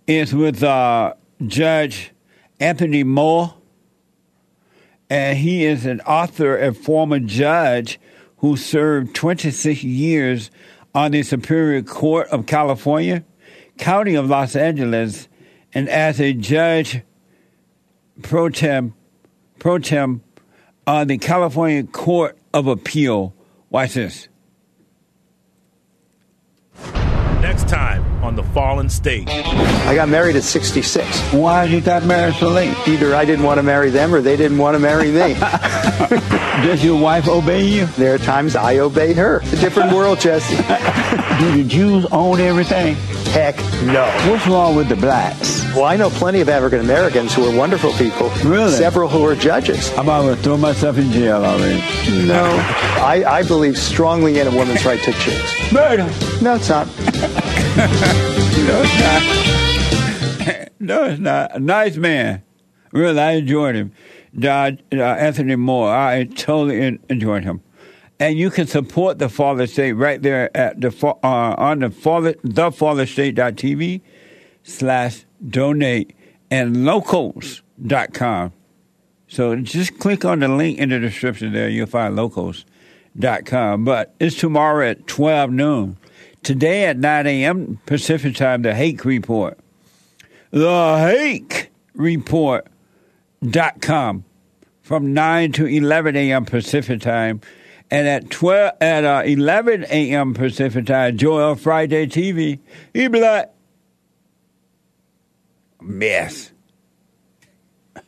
It's 0.06 0.32
with 0.32 0.62
uh, 0.62 1.14
Judge 1.44 2.12
Anthony 2.60 3.02
Moore, 3.02 3.54
and 5.10 5.36
he 5.36 5.64
is 5.64 5.84
an 5.84 6.00
author 6.02 6.54
and 6.54 6.76
former 6.76 7.18
judge 7.18 7.98
who 8.36 8.56
served 8.56 9.16
26 9.16 9.82
years 9.82 10.52
on 10.94 11.10
the 11.10 11.24
Superior 11.24 11.82
Court 11.82 12.28
of 12.28 12.46
California, 12.46 13.24
County 13.78 14.14
of 14.14 14.28
Los 14.28 14.54
Angeles, 14.54 15.26
and 15.74 15.88
as 15.88 16.20
a 16.20 16.32
judge 16.34 17.02
pro 18.22 18.48
tem 18.48 18.94
pro 19.58 19.80
tem 19.80 20.22
on 20.88 21.06
the 21.06 21.18
California 21.18 21.84
Court 21.84 22.38
of 22.54 22.66
Appeal. 22.66 23.34
Watch 23.68 23.92
this. 23.92 24.26
Next 27.42 27.68
time 27.68 28.02
on 28.24 28.36
The 28.36 28.42
Fallen 28.42 28.88
State. 28.88 29.28
I 29.28 29.94
got 29.94 30.08
married 30.08 30.34
at 30.36 30.42
66. 30.44 31.32
Why 31.34 31.66
did 31.66 31.74
you 31.74 31.80
got 31.82 32.04
married 32.04 32.34
so 32.36 32.48
late? 32.48 32.74
Either 32.88 33.14
I 33.14 33.26
didn't 33.26 33.44
want 33.44 33.58
to 33.58 33.62
marry 33.62 33.90
them 33.90 34.14
or 34.14 34.22
they 34.22 34.36
didn't 34.36 34.56
want 34.56 34.76
to 34.76 34.78
marry 34.78 35.10
me. 35.12 35.34
Does 36.66 36.82
your 36.82 36.98
wife 37.00 37.28
obey 37.28 37.66
you? 37.66 37.84
There 37.86 38.14
are 38.14 38.18
times 38.18 38.56
I 38.56 38.78
obeyed 38.78 39.18
her. 39.18 39.40
It's 39.42 39.52
a 39.52 39.60
different 39.60 39.92
world, 39.92 40.20
Jesse. 40.20 40.56
Do 41.38 41.62
the 41.62 41.64
Jews 41.68 42.06
own 42.06 42.40
everything? 42.40 42.96
Heck 43.32 43.56
no. 43.84 44.04
What's 44.30 44.46
wrong 44.46 44.74
with 44.74 44.88
the 44.88 44.96
blacks? 44.96 45.62
Well, 45.74 45.84
I 45.84 45.96
know 45.96 46.08
plenty 46.10 46.40
of 46.40 46.48
African 46.48 46.80
Americans 46.80 47.34
who 47.34 47.44
are 47.44 47.56
wonderful 47.56 47.92
people. 47.92 48.30
Really? 48.44 48.72
Several 48.72 49.08
who 49.08 49.24
are 49.26 49.34
judges. 49.36 49.92
I'm 49.96 50.06
going 50.06 50.34
to 50.34 50.42
throw 50.42 50.56
myself 50.56 50.96
in 50.98 51.12
jail 51.12 51.44
already. 51.44 51.78
No. 52.26 52.44
I, 53.00 53.24
I 53.26 53.42
believe 53.42 53.76
strongly 53.76 54.38
in 54.40 54.46
a 54.46 54.50
woman's 54.50 54.84
right 54.84 55.00
to 55.00 55.12
choose. 55.12 55.72
Murder. 55.72 56.04
No, 56.42 56.54
it's 56.56 56.68
not. 56.68 56.86
no, 56.86 58.82
it's 58.84 58.98
not. 60.48 60.68
no, 60.80 61.04
it's 61.04 61.20
not. 61.20 61.54
A 61.54 61.58
nice 61.60 61.96
man. 61.96 62.42
Really, 62.92 63.20
I 63.20 63.32
enjoyed 63.32 63.74
him. 63.74 63.92
Uh, 64.42 64.72
uh, 64.92 64.96
Anthony 64.96 65.56
Moore, 65.56 65.94
I 65.94 66.24
totally 66.24 66.98
enjoyed 67.08 67.44
him. 67.44 67.60
And 68.20 68.36
you 68.36 68.50
can 68.50 68.66
support 68.66 69.18
the 69.18 69.28
Fallen 69.28 69.66
State 69.68 69.92
right 69.92 70.20
there 70.20 70.54
at 70.56 70.80
the 70.80 70.88
uh, 71.22 71.54
on 71.56 71.78
the 71.80 71.90
Father 71.90 72.32
thefallenstate.tv 72.34 74.00
slash 74.64 75.24
donate 75.48 76.16
and 76.50 76.84
locals.com. 76.84 78.52
So 79.28 79.54
just 79.56 79.98
click 79.98 80.24
on 80.24 80.40
the 80.40 80.48
link 80.48 80.78
in 80.78 80.88
the 80.88 80.98
description 80.98 81.52
there. 81.52 81.68
You'll 81.68 81.86
find 81.86 82.16
locals.com. 82.16 83.84
But 83.84 84.14
it's 84.18 84.36
tomorrow 84.36 84.88
at 84.88 85.06
12 85.06 85.52
noon. 85.52 85.96
Today 86.42 86.86
at 86.86 86.98
9 86.98 87.26
a.m. 87.26 87.78
Pacific 87.84 88.34
time, 88.36 88.62
the 88.62 88.74
Hake 88.74 89.04
Report. 89.04 89.58
The 90.50 90.98
Hake 90.98 91.70
Report.com 91.94 92.64
from 94.82 95.12
9 95.12 95.52
to 95.52 95.66
11 95.66 96.16
a.m. 96.16 96.46
Pacific 96.46 97.00
time. 97.02 97.42
And 97.90 98.06
at 98.06 98.30
12, 98.30 98.72
at 98.80 99.04
uh, 99.04 99.22
11 99.24 99.84
a.m. 99.84 100.34
Pacific 100.34 100.86
time, 100.86 101.16
Joel 101.16 101.54
Friday 101.54 102.06
TV, 102.06 102.58
he 102.92 103.08
be 103.08 103.20
like, 103.20 103.50
mess. 105.80 106.52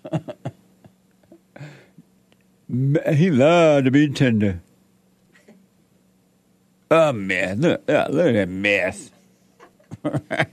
he 2.69 3.31
loved 3.31 3.87
to 3.87 3.91
be 3.91 4.09
tender. 4.11 4.61
A 6.91 7.13
mess. 7.13 7.57
Look, 7.57 7.89
uh, 7.89 8.09
look 8.11 8.27
at 8.27 8.33
that 8.35 8.49
mess. 8.49 9.11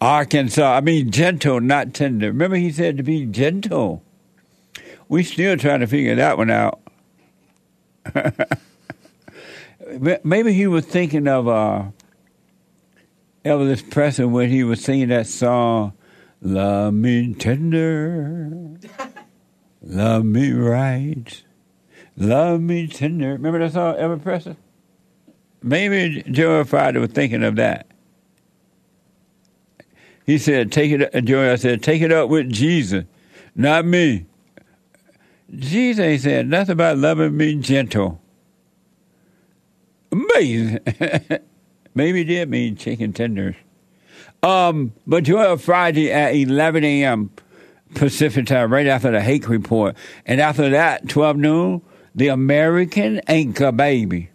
Arkansas. 0.00 0.76
I 0.76 0.80
mean, 0.80 1.10
gentle, 1.10 1.60
not 1.60 1.94
tender. 1.94 2.28
Remember, 2.28 2.56
he 2.56 2.72
said 2.72 2.96
to 2.96 3.02
be 3.02 3.26
gentle. 3.26 4.02
We 5.08 5.22
still 5.22 5.56
trying 5.56 5.80
to 5.80 5.86
figure 5.86 6.14
that 6.14 6.36
one 6.36 6.50
out. 6.50 6.77
Maybe 10.24 10.52
he 10.52 10.66
was 10.66 10.84
thinking 10.84 11.28
of 11.28 11.48
uh, 11.48 11.84
Elvis 13.44 13.88
Presley 13.90 14.24
when 14.24 14.48
he 14.48 14.64
was 14.64 14.82
singing 14.82 15.08
that 15.08 15.26
song, 15.26 15.92
"Love 16.40 16.94
Me 16.94 17.34
Tender, 17.34 18.78
Love 19.82 20.24
Me 20.24 20.52
Right, 20.52 21.42
Love 22.16 22.60
Me 22.60 22.86
Tender." 22.86 23.32
Remember 23.32 23.58
that 23.58 23.72
song, 23.72 23.96
Elvis 23.96 24.22
Presley? 24.22 24.56
Maybe 25.62 26.22
Joe 26.30 26.64
Friday 26.64 27.00
was 27.00 27.10
thinking 27.10 27.42
of 27.42 27.56
that. 27.56 27.86
He 30.24 30.38
said, 30.38 30.70
"Take 30.70 30.92
it." 30.92 31.14
up, 31.14 31.24
Joey, 31.24 31.48
I 31.48 31.56
said, 31.56 31.82
"Take 31.82 32.02
it 32.02 32.12
up 32.12 32.28
with 32.28 32.50
Jesus, 32.50 33.04
not 33.54 33.84
me." 33.84 34.26
Jesus 35.50 36.04
ain't 36.04 36.20
said 36.20 36.48
nothing 36.48 36.74
about 36.74 36.98
loving 36.98 37.36
me 37.36 37.54
gentle. 37.56 38.20
Amazing. 40.12 40.78
Maybe 41.94 42.20
it 42.22 42.24
did 42.24 42.48
mean 42.48 42.76
chicken 42.76 43.12
tenders. 43.12 43.56
Um, 44.42 44.92
but 45.06 45.24
Joel 45.24 45.56
Friday 45.56 46.12
at 46.12 46.34
11 46.34 46.84
a.m. 46.84 47.30
Pacific 47.94 48.46
time, 48.46 48.72
right 48.72 48.86
after 48.86 49.10
the 49.10 49.20
Hake 49.20 49.48
Report. 49.48 49.96
And 50.26 50.40
after 50.40 50.70
that, 50.70 51.08
12 51.08 51.36
noon, 51.36 51.82
the 52.14 52.28
American 52.28 53.20
Anchor 53.26 53.72
Baby. 53.72 54.30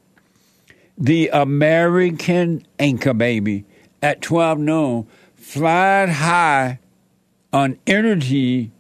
The 0.98 1.30
American 1.30 2.66
Anchor 2.80 3.14
Baby 3.14 3.66
at 4.02 4.22
12 4.22 4.60
noon, 4.60 5.08
flying 5.36 6.10
high 6.10 6.80
on 7.52 7.78
energy 7.88 8.72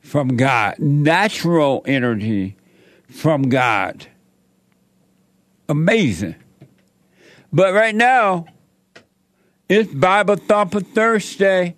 from 0.00 0.36
God, 0.36 0.78
natural 0.78 1.82
energy 1.86 2.56
from 3.08 3.48
God. 3.48 4.06
Amazing. 5.68 6.36
But 7.52 7.74
right 7.74 7.94
now, 7.94 8.46
it's 9.68 9.92
Bible 9.92 10.36
Thumper 10.36 10.80
Thursday, 10.80 11.76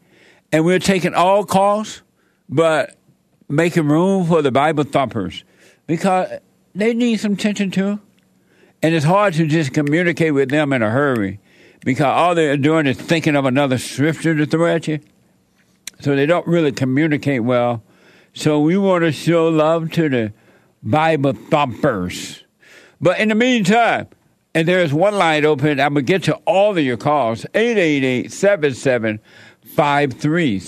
and 0.53 0.65
we're 0.65 0.79
taking 0.79 1.15
all 1.15 1.45
calls, 1.45 2.03
but 2.49 2.97
making 3.49 3.89
room 3.89 4.27
for 4.27 4.43
the 4.43 4.51
Bible 4.51 4.85
Thumpers 4.85 5.45
because 5.87 6.29
they 6.75 6.93
need 6.95 7.19
some 7.19 7.33
attention 7.33 7.71
too. 7.71 8.01
And 8.83 8.95
it's 8.95 9.05
hard 9.05 9.35
to 9.35 9.47
just 9.47 9.73
communicate 9.73 10.35
with 10.35 10.51
them 10.51 10.73
in 10.73 10.83
a 10.83 10.91
hurry 10.91 11.41
because 11.85 12.05
all 12.05 12.35
they're 12.35 12.57
doing 12.57 12.87
is 12.87 12.97
thinking 12.97 13.35
of 13.35 13.45
another 13.45 13.79
scripture 13.79 14.35
to 14.35 14.47
throw 14.47 14.67
at 14.67 14.87
you. 14.87 15.01
so 16.01 16.15
they 16.15 16.27
don't 16.27 16.47
really 16.47 16.73
communicate 16.73 17.43
well. 17.43 17.83
So 18.35 18.61
we 18.61 18.77
want 18.77 19.03
to 19.03 19.13
show 19.13 19.49
love 19.49 19.91
to 19.93 20.09
the 20.09 20.33
Bible 20.83 21.33
thumpers. 21.33 22.45
But 23.01 23.21
in 23.21 23.29
the 23.29 23.35
meantime, 23.35 24.09
and 24.55 24.67
there's 24.67 24.93
one 24.93 25.15
line 25.15 25.45
open, 25.45 25.79
I'm 25.81 25.95
going 25.95 26.07
to 26.07 26.13
get 26.13 26.25
to 26.25 26.35
all 26.47 26.73
of 26.77 26.79
your 26.79 26.97
calls 26.97 27.47
888 27.55 28.33
77 28.33 29.21
773 29.63 30.59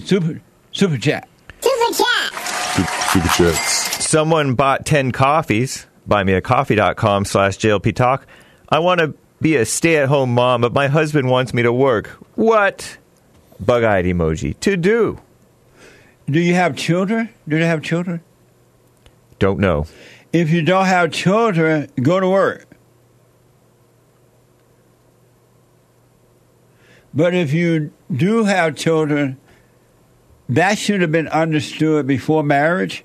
Super 0.00 0.40
Super 0.72 0.98
Chat. 0.98 1.28
Super 1.60 3.28
chats. 3.28 4.04
Someone 4.04 4.54
bought 4.54 4.84
10 4.84 5.12
coffees. 5.12 5.86
Buymeacoffee.com 6.08 7.24
slash 7.24 7.56
JLP 7.58 7.94
Talk. 7.94 8.26
I 8.68 8.80
want 8.80 9.00
to 9.00 9.14
be 9.40 9.56
a 9.56 9.64
stay 9.64 9.98
at 9.98 10.08
home 10.08 10.34
mom, 10.34 10.62
but 10.62 10.72
my 10.72 10.88
husband 10.88 11.30
wants 11.30 11.54
me 11.54 11.62
to 11.62 11.72
work. 11.72 12.08
What? 12.34 12.98
Bug 13.60 13.84
eyed 13.84 14.04
emoji. 14.04 14.58
To 14.60 14.76
do. 14.76 15.20
Do 16.28 16.40
you 16.40 16.54
have 16.54 16.76
children? 16.76 17.28
Do 17.46 17.58
they 17.58 17.66
have 17.66 17.82
children? 17.82 18.20
Don't 19.38 19.60
know. 19.60 19.86
If 20.34 20.50
you 20.50 20.62
don't 20.62 20.86
have 20.86 21.12
children, 21.12 21.88
go 22.02 22.18
to 22.18 22.28
work. 22.28 22.66
But 27.14 27.34
if 27.34 27.52
you 27.52 27.92
do 28.12 28.42
have 28.42 28.74
children, 28.74 29.36
that 30.48 30.76
should 30.76 31.02
have 31.02 31.12
been 31.12 31.28
understood 31.28 32.08
before 32.08 32.42
marriage. 32.42 33.04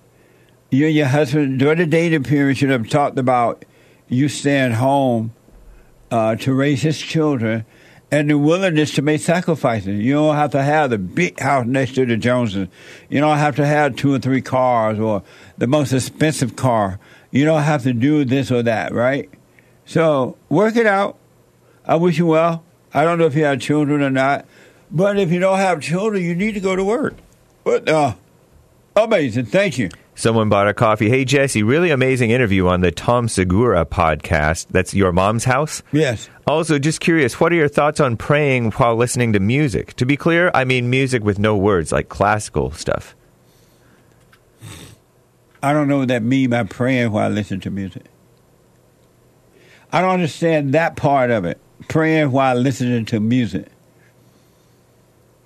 You 0.71 0.88
and 0.88 0.95
your 0.95 1.05
husband, 1.05 1.59
during 1.59 1.77
the 1.77 1.86
dating 1.86 2.23
period, 2.23 2.57
should 2.57 2.71
have 2.71 2.89
talked 2.89 3.19
about 3.19 3.63
you 4.07 4.27
staying 4.27 4.71
home 4.71 5.32
uh, 6.09 6.36
to 6.38 6.51
raise 6.51 6.82
his 6.82 6.97
children 6.97 7.63
and 8.09 8.27
the 8.27 8.39
willingness 8.39 8.95
to 8.95 9.03
make 9.03 9.21
sacrifices. 9.21 9.99
You 9.99 10.13
don't 10.13 10.36
have 10.36 10.49
to 10.53 10.63
have 10.63 10.89
the 10.89 10.97
big 10.97 11.39
house 11.39 11.67
next 11.67 11.93
to 11.93 12.07
the 12.07 12.17
Joneses. 12.17 12.69
You 13.07 13.19
don't 13.19 13.38
have 13.38 13.55
to 13.57 13.67
have 13.67 13.95
two 13.95 14.15
or 14.15 14.17
three 14.17 14.41
cars 14.41 14.99
or 14.99 15.21
the 15.59 15.67
most 15.67 15.93
expensive 15.93 16.55
car. 16.55 16.99
You 17.32 17.45
don't 17.45 17.63
have 17.63 17.84
to 17.84 17.93
do 17.93 18.25
this 18.25 18.51
or 18.51 18.63
that, 18.63 18.93
right? 18.93 19.30
So 19.86 20.38
work 20.49 20.75
it 20.75 20.86
out. 20.86 21.17
I 21.86 21.95
wish 21.95 22.17
you 22.17 22.25
well. 22.25 22.63
I 22.93 23.03
don't 23.03 23.19
know 23.19 23.25
if 23.25 23.36
you 23.36 23.43
have 23.43 23.59
children 23.59 24.01
or 24.01 24.09
not, 24.09 24.45
but 24.91 25.17
if 25.17 25.32
you 25.32 25.39
don't 25.39 25.57
have 25.57 25.82
children, 25.82 26.23
you 26.23 26.36
need 26.36 26.53
to 26.53 26.59
go 26.59 26.75
to 26.75 26.84
work. 26.84 27.15
But 27.63 27.88
uh, 27.88 28.15
amazing. 28.95 29.45
Thank 29.45 29.77
you. 29.77 29.89
Someone 30.15 30.49
bought 30.49 30.67
a 30.67 30.73
coffee. 30.73 31.09
Hey, 31.09 31.23
Jesse, 31.23 31.63
really 31.63 31.91
amazing 31.91 32.32
interview 32.32 32.67
on 32.67 32.82
the 32.82 32.91
Tom 32.91 33.30
Segura 33.30 33.86
podcast. 33.86 34.67
That's 34.69 34.93
Your 34.93 35.13
Mom's 35.13 35.45
House? 35.45 35.82
Yes. 35.93 36.30
Also, 36.45 36.77
just 36.77 36.99
curious, 36.99 37.39
what 37.39 37.53
are 37.53 37.55
your 37.55 37.69
thoughts 37.69 38.01
on 38.01 38.17
praying 38.17 38.71
while 38.71 38.97
listening 38.97 39.32
to 39.34 39.39
music? 39.39 39.93
To 39.93 40.05
be 40.05 40.17
clear, 40.17 40.51
I 40.53 40.65
mean 40.65 40.89
music 40.89 41.23
with 41.23 41.39
no 41.39 41.55
words, 41.55 41.93
like 41.93 42.09
classical 42.09 42.71
stuff. 42.71 43.15
I 45.62 45.74
don't 45.74 45.88
know 45.88 45.99
what 45.99 46.07
that 46.07 46.24
means 46.24 46.51
by 46.51 46.64
praying 46.64 47.12
while 47.12 47.26
I 47.26 47.34
listen 47.34 47.60
to 47.62 47.72
music. 47.72 48.03
I 49.91 50.01
don't 50.01 50.12
understand 50.12 50.74
that 50.74 50.95
part 50.95 51.32
of 51.32 51.45
it. 51.45 51.60
Praying 51.88 52.32
while 52.32 52.55
listening 52.55 53.05
to 53.05 53.20
music. 53.20 53.68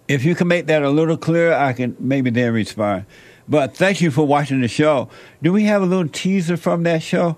If 0.07 0.25
you 0.25 0.35
can 0.35 0.47
make 0.47 0.67
that 0.67 0.83
a 0.83 0.89
little 0.89 1.17
clearer, 1.17 1.53
I 1.53 1.73
can 1.73 1.95
maybe 1.99 2.29
then 2.29 2.53
respond. 2.53 3.05
But 3.47 3.75
thank 3.75 4.01
you 4.01 4.11
for 4.11 4.25
watching 4.27 4.61
the 4.61 4.67
show. 4.67 5.09
Do 5.41 5.53
we 5.53 5.63
have 5.63 5.81
a 5.81 5.85
little 5.85 6.07
teaser 6.07 6.57
from 6.57 6.83
that 6.83 7.01
show? 7.01 7.37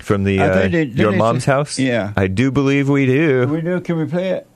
From 0.00 0.24
the 0.24 0.40
uh, 0.40 0.68
they- 0.68 0.84
Your 0.84 1.12
Mom's 1.12 1.44
say- 1.44 1.52
House? 1.52 1.78
Yeah. 1.78 2.12
I 2.16 2.26
do 2.26 2.50
believe 2.50 2.88
we 2.88 3.06
do. 3.06 3.46
We 3.48 3.60
do. 3.60 3.80
Can 3.80 3.98
we 3.98 4.06
play 4.06 4.30
it? 4.30 4.46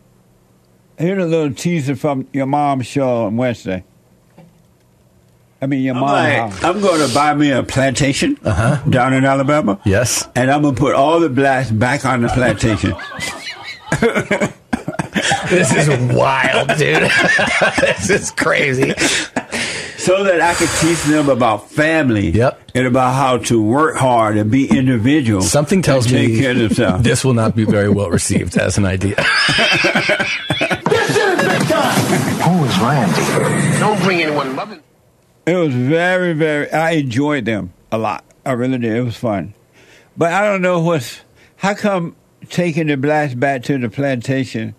Here's 0.99 1.23
a 1.23 1.27
little 1.27 1.53
teaser 1.53 1.97
from 1.97 2.27
your 2.33 2.47
mom's 2.47 2.87
show 2.87 3.25
on 3.27 3.37
Wednesday. 3.37 3.85
I 5.61 5.67
mean, 5.67 5.83
your 5.83 5.95
I'm 5.95 6.01
mom. 6.01 6.11
like, 6.11 6.37
house. 6.37 6.65
I'm 6.65 6.81
going 6.81 7.07
to 7.07 7.15
buy 7.15 7.35
me 7.35 7.51
a 7.51 7.63
plantation 7.63 8.39
uh-huh. 8.45 8.89
down 8.89 9.15
in 9.15 9.25
Alabama. 9.25 9.81
Yes. 9.85 10.29
And 10.35 10.51
I'm 10.51 10.63
going 10.63 10.75
to 10.75 10.81
put 10.81 10.95
all 10.95 11.21
the 11.21 11.31
blacks 11.31 11.71
back 11.71 12.05
on 12.05 12.23
the 12.23 12.29
plantation. 12.29 12.95
This 15.49 15.73
is 15.75 15.89
wild, 16.15 16.69
dude. 16.79 16.79
this 17.81 18.11
is 18.11 18.31
crazy. 18.33 18.93
so 19.97 20.25
that 20.25 20.41
I 20.41 20.55
could 20.55 20.69
teach 20.81 21.03
them 21.05 21.29
about 21.29 21.71
family. 21.71 22.31
Yep. 22.31 22.61
And 22.75 22.87
about 22.87 23.15
how 23.15 23.39
to 23.39 23.63
work 23.63 23.97
hard 23.97 24.37
and 24.37 24.51
be 24.51 24.69
individual. 24.69 25.43
Something 25.43 25.83
tells 25.83 26.07
take 26.07 26.31
me 26.31 26.39
care 26.41 26.51
of 26.51 27.05
this 27.05 27.25
will 27.25 27.35
not 27.35 27.55
be 27.55 27.65
very 27.65 27.89
well 27.89 28.11
received 28.11 28.57
as 28.57 28.77
an 28.77 28.85
idea. 28.85 29.15
this 29.15 31.11
is 31.11 31.43
big 31.47 31.69
time. 31.69 32.01
Who 32.43 32.65
is 32.65 32.79
Randy? 32.81 33.79
Don't 33.79 34.03
bring 34.03 34.23
anyone 34.23 34.57
mother. 34.57 34.81
It 35.47 35.57
was 35.57 35.75
very, 35.75 36.33
very. 36.33 36.71
I 36.71 36.93
enjoyed 36.93 37.45
them 37.45 37.75
a 37.93 37.99
lot. 37.99 38.25
I 38.47 38.53
really 38.53 38.79
did. 38.79 38.97
It 38.97 39.03
was 39.03 39.17
fun, 39.17 39.53
but 40.17 40.33
I 40.33 40.43
don't 40.45 40.63
know 40.63 40.81
what's. 40.81 41.21
How 41.57 41.75
come 41.75 42.17
taking 42.49 42.87
the 42.87 42.97
blacks 42.97 43.35
back 43.35 43.63
to 43.65 43.77
the 43.79 43.91
plantation 43.91 44.75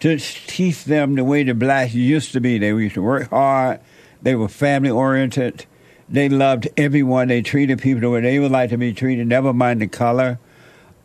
to 0.00 0.18
teach 0.18 0.84
them 0.84 1.14
the 1.14 1.24
way 1.24 1.44
the 1.44 1.54
blacks 1.54 1.94
used 1.94 2.32
to 2.32 2.40
be? 2.40 2.58
They 2.58 2.68
used 2.68 2.94
to 2.94 3.02
work 3.02 3.30
hard. 3.30 3.80
They 4.20 4.34
were 4.34 4.48
family 4.48 4.90
oriented. 4.90 5.64
They 6.10 6.28
loved 6.28 6.68
everyone. 6.76 7.28
They 7.28 7.40
treated 7.40 7.80
people 7.80 8.02
the 8.02 8.10
way 8.10 8.20
they 8.20 8.38
would 8.38 8.52
like 8.52 8.68
to 8.70 8.76
be 8.76 8.92
treated. 8.92 9.26
Never 9.26 9.54
mind 9.54 9.80
the 9.80 9.86
color. 9.86 10.38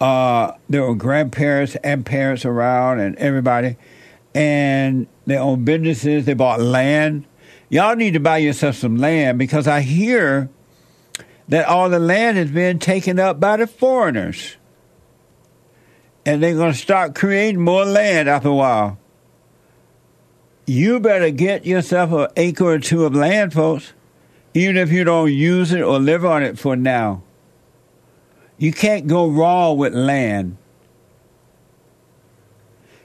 Uh, 0.01 0.51
there 0.67 0.83
were 0.83 0.95
grandparents 0.95 1.77
and 1.77 2.05
parents 2.05 2.43
around, 2.43 2.99
and 2.99 3.15
everybody, 3.15 3.77
and 4.35 5.07
they 5.25 5.37
owned 5.37 5.63
businesses. 5.63 6.25
They 6.25 6.33
bought 6.33 6.59
land 6.59 7.25
y'all 7.69 7.95
need 7.95 8.13
to 8.13 8.19
buy 8.19 8.37
yourself 8.37 8.75
some 8.75 8.97
land 8.97 9.37
because 9.37 9.67
I 9.67 9.81
hear 9.81 10.49
that 11.47 11.67
all 11.67 11.89
the 11.89 11.99
land 11.99 12.37
has 12.37 12.51
been 12.51 12.79
taken 12.79 13.19
up 13.19 13.39
by 13.39 13.57
the 13.57 13.67
foreigners. 13.67 14.57
And 16.25 16.43
they're 16.43 16.55
going 16.55 16.73
to 16.73 16.77
start 16.77 17.15
creating 17.15 17.61
more 17.61 17.85
land 17.85 18.27
after 18.27 18.49
a 18.49 18.53
while. 18.53 18.97
You 20.65 20.99
better 20.99 21.31
get 21.31 21.65
yourself 21.65 22.11
an 22.11 22.27
acre 22.35 22.65
or 22.65 22.79
two 22.79 23.05
of 23.05 23.15
land, 23.15 23.53
folks, 23.53 23.93
even 24.53 24.75
if 24.75 24.91
you 24.91 25.05
don't 25.05 25.31
use 25.31 25.71
it 25.71 25.81
or 25.81 25.99
live 25.99 26.25
on 26.25 26.43
it 26.43 26.59
for 26.59 26.75
now. 26.75 27.23
You 28.57 28.73
can't 28.73 29.07
go 29.07 29.29
wrong 29.29 29.77
with 29.77 29.93
land. 29.93 30.57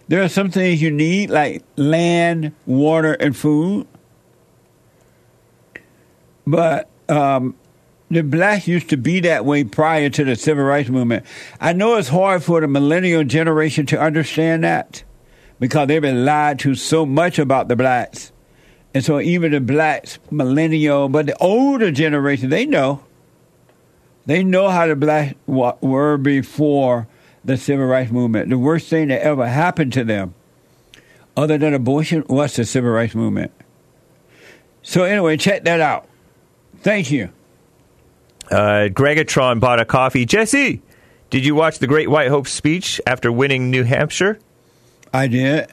There 0.09 0.23
are 0.23 0.29
some 0.29 0.51
things 0.51 0.83
you 0.83 0.91
need, 0.91 1.31
like 1.31 1.63
land, 1.77 2.53
water, 2.67 3.13
and 3.13 3.37
food. 3.37 3.87
But 6.47 6.89
um, 7.09 7.55
the 8.11 8.23
blacks 8.23 8.69
used 8.69 8.91
to 8.91 8.97
be 8.97 9.21
that 9.21 9.45
way 9.45 9.65
prior 9.65 10.11
to 10.11 10.25
the 10.25 10.37
civil 10.37 10.65
rights 10.65 10.89
movement. 10.89 11.25
I 11.61 11.73
know 11.73 11.97
it's 11.97 12.09
hard 12.09 12.45
for 12.45 12.61
the 12.61 12.69
millennial 12.69 13.25
generation 13.25 13.87
to 13.87 14.01
understand 14.01 14.65
that 14.65 15.03
because 15.59 15.89
they've 15.89 16.03
been 16.03 16.25
lied 16.25 16.59
to 16.61 16.75
so 16.75 17.07
much 17.07 17.39
about 17.39 17.69
the 17.69 17.77
blacks. 17.77 18.33
And 18.95 19.05
so 19.05 19.21
even 19.21 19.53
the 19.53 19.61
blacks, 19.61 20.19
millennial, 20.31 21.09
but 21.09 21.27
the 21.27 21.37
older 21.39 21.91
generation, 21.91 22.51
they 22.51 22.67
know. 22.67 23.03
They 24.27 24.45
know 24.45 24.69
how 24.69 24.87
the 24.87 24.97
blacks 24.97 25.35
were 25.47 26.19
before 26.19 27.09
the 27.45 27.57
civil 27.57 27.87
rights 27.87 28.13
movement. 28.13 28.51
The 28.51 28.59
worst 28.59 28.89
thing 28.89 29.09
that 29.09 29.23
ever 29.23 29.47
happened 29.47 29.93
to 29.95 30.05
them, 30.05 30.35
other 31.37 31.59
than 31.59 31.75
abortion, 31.75 32.25
was 32.29 32.57
the 32.57 32.65
civil 32.65 32.91
rights 32.91 33.15
movement. 33.15 33.53
So 34.83 35.05
anyway, 35.05 35.37
check 35.39 35.65
that 35.65 35.81
out. 35.81 36.07
Thank 36.83 37.11
you. 37.11 37.31
Uh, 38.51 38.89
Gregatron 38.91 39.61
bought 39.61 39.81
a 39.81 39.85
coffee. 39.85 40.27
Jesse, 40.27 40.83
did 41.31 41.47
you 41.47 41.55
watch 41.55 41.79
the 41.79 41.87
Great 41.87 42.11
White 42.11 42.29
Hope 42.29 42.49
speech 42.49 43.01
after 43.07 43.33
winning 43.33 43.71
New 43.71 43.85
Hampshire? 43.85 44.39
I 45.13 45.29
did. 45.29 45.69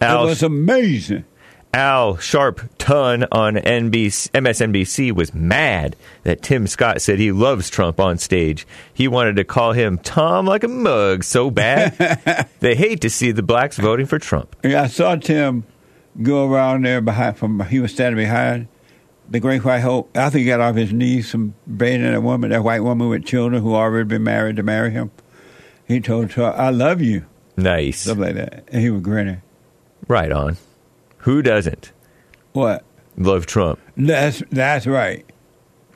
Al, 0.00 0.24
it 0.24 0.26
was 0.26 0.42
amazing. 0.42 1.24
Al 1.72 2.16
Sharp 2.18 2.60
Ton 2.78 3.26
on 3.32 3.56
NBC, 3.56 4.30
MSNBC 4.30 5.12
was 5.12 5.34
mad 5.34 5.96
that 6.22 6.42
Tim 6.42 6.66
Scott 6.66 7.02
said 7.02 7.18
he 7.18 7.32
loves 7.32 7.68
Trump 7.68 7.98
on 7.98 8.18
stage. 8.18 8.66
He 8.94 9.08
wanted 9.08 9.36
to 9.36 9.44
call 9.44 9.72
him 9.72 9.98
Tom 9.98 10.46
like 10.46 10.64
a 10.64 10.68
mug 10.68 11.24
so 11.24 11.50
bad. 11.50 12.48
they 12.60 12.74
hate 12.74 13.00
to 13.00 13.10
see 13.10 13.32
the 13.32 13.42
blacks 13.42 13.78
voting 13.78 14.06
for 14.06 14.18
Trump. 14.18 14.54
Yeah, 14.62 14.82
I 14.82 14.86
saw 14.86 15.16
Tim 15.16 15.64
go 16.22 16.50
around 16.50 16.84
there 16.84 17.00
behind. 17.00 17.36
From 17.36 17.60
he 17.66 17.80
was 17.80 17.92
standing 17.92 18.22
behind 18.22 18.68
the 19.28 19.40
Great 19.40 19.64
White 19.64 19.80
Hope. 19.80 20.16
I 20.16 20.30
think 20.30 20.40
he 20.40 20.46
got 20.46 20.60
off 20.60 20.76
his 20.76 20.92
knees 20.92 21.30
from 21.30 21.54
begging 21.66 22.06
a 22.14 22.20
woman, 22.20 22.50
that 22.50 22.62
white 22.64 22.80
woman 22.82 23.08
with 23.08 23.24
children 23.24 23.62
who 23.62 23.74
already 23.74 24.06
been 24.06 24.24
married 24.24 24.56
to 24.56 24.62
marry 24.62 24.90
him. 24.90 25.10
He 25.86 26.00
told 26.00 26.32
her, 26.32 26.52
"I 26.56 26.70
love 26.70 27.00
you." 27.00 27.24
Nice. 27.56 28.00
Stuff 28.00 28.18
like 28.18 28.34
that, 28.34 28.64
and 28.72 28.82
he 28.82 28.90
was 28.90 29.02
grinning. 29.02 29.42
Right 30.08 30.30
on. 30.32 30.56
Who 31.18 31.42
doesn't? 31.42 31.92
What? 32.52 32.84
Love 33.16 33.46
Trump. 33.46 33.78
That's 33.96 34.42
that's 34.50 34.86
right. 34.86 35.24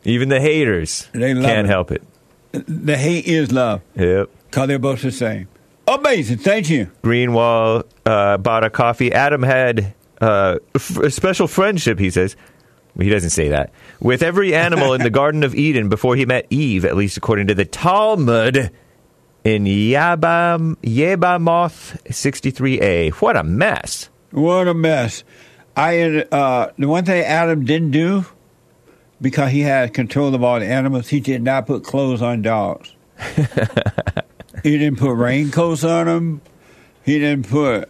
Even 0.04 0.28
the 0.30 0.40
haters 0.40 1.08
They 1.12 1.34
can't 1.34 1.66
it. 1.66 1.70
help 1.70 1.90
it. 1.92 2.02
The 2.52 2.96
hate 2.96 3.26
is 3.26 3.52
love. 3.52 3.82
Yep. 3.96 4.30
Cause 4.50 4.66
they're 4.68 4.78
both 4.78 5.02
the 5.02 5.12
same. 5.12 5.46
Amazing. 5.86 6.38
Thank 6.38 6.70
you. 6.70 6.90
Greenwall 7.04 7.84
uh, 8.06 8.38
bought 8.38 8.64
a 8.64 8.70
coffee. 8.70 9.12
Adam 9.12 9.42
had 9.42 9.94
uh, 10.20 10.58
f- 10.74 10.96
a 10.98 11.10
special 11.10 11.46
friendship, 11.46 11.98
he 11.98 12.10
says. 12.10 12.36
He 12.98 13.08
doesn't 13.08 13.30
say 13.30 13.48
that. 13.48 13.72
With 14.00 14.22
every 14.22 14.54
animal 14.54 14.94
in 14.94 15.02
the 15.02 15.10
Garden 15.20 15.42
of 15.42 15.54
Eden 15.54 15.88
before 15.88 16.16
he 16.16 16.26
met 16.26 16.46
Eve, 16.50 16.84
at 16.84 16.96
least 16.96 17.16
according 17.16 17.46
to 17.48 17.54
the 17.54 17.64
Talmud 17.64 18.70
in 19.44 19.64
Yabam, 19.64 20.76
Yebamoth 20.76 22.02
63a. 22.04 23.12
What 23.12 23.36
a 23.36 23.44
mess. 23.44 24.10
What 24.30 24.68
a 24.68 24.74
mess. 24.74 25.24
I 25.76 26.24
uh, 26.30 26.72
the 26.78 26.88
one 26.88 27.04
thing 27.04 27.24
Adam 27.24 27.64
didn't 27.64 27.92
do 27.92 28.26
because 29.20 29.50
he 29.50 29.60
had 29.60 29.94
control 29.94 30.34
of 30.34 30.42
all 30.42 30.60
the 30.60 30.66
animals, 30.66 31.08
he 31.08 31.20
did 31.20 31.42
not 31.42 31.66
put 31.66 31.84
clothes 31.84 32.22
on 32.22 32.42
dogs. 32.42 32.94
he 33.36 34.78
didn't 34.78 34.98
put 34.98 35.12
raincoats 35.14 35.84
on 35.84 36.06
them. 36.06 36.40
He 37.04 37.18
didn't 37.18 37.48
put 37.48 37.88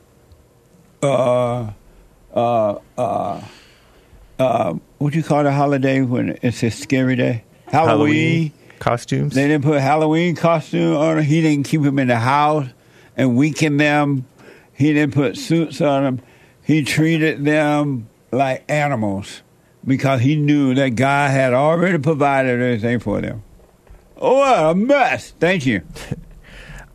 uh 1.02 1.70
uh 2.34 2.78
uh 2.98 3.40
uh 4.38 4.74
what 5.00 5.14
do 5.14 5.18
you 5.18 5.24
call 5.24 5.42
the 5.42 5.50
holiday 5.52 6.02
when 6.02 6.38
it's 6.42 6.62
a 6.62 6.70
scary 6.70 7.16
day? 7.16 7.42
Halloween. 7.68 7.88
Halloween 7.88 8.52
costumes. 8.78 9.34
They 9.34 9.48
didn't 9.48 9.64
put 9.64 9.80
Halloween 9.80 10.36
costume 10.36 10.94
on 10.94 11.18
him. 11.18 11.24
He 11.24 11.40
didn't 11.40 11.64
keep 11.64 11.80
them 11.80 11.98
in 11.98 12.08
the 12.08 12.18
house 12.18 12.68
and 13.16 13.34
weaken 13.34 13.78
them. 13.78 14.26
He 14.74 14.92
didn't 14.92 15.14
put 15.14 15.38
suits 15.38 15.80
on 15.80 16.04
them. 16.04 16.20
He 16.62 16.84
treated 16.84 17.46
them 17.46 18.10
like 18.30 18.62
animals 18.68 19.40
because 19.86 20.20
he 20.20 20.36
knew 20.36 20.74
that 20.74 20.90
God 20.90 21.30
had 21.30 21.54
already 21.54 21.96
provided 21.96 22.60
everything 22.60 22.98
for 22.98 23.22
them. 23.22 23.42
Oh, 24.18 24.34
what 24.34 24.70
a 24.70 24.74
mess. 24.74 25.30
Thank 25.40 25.64
you. 25.66 25.82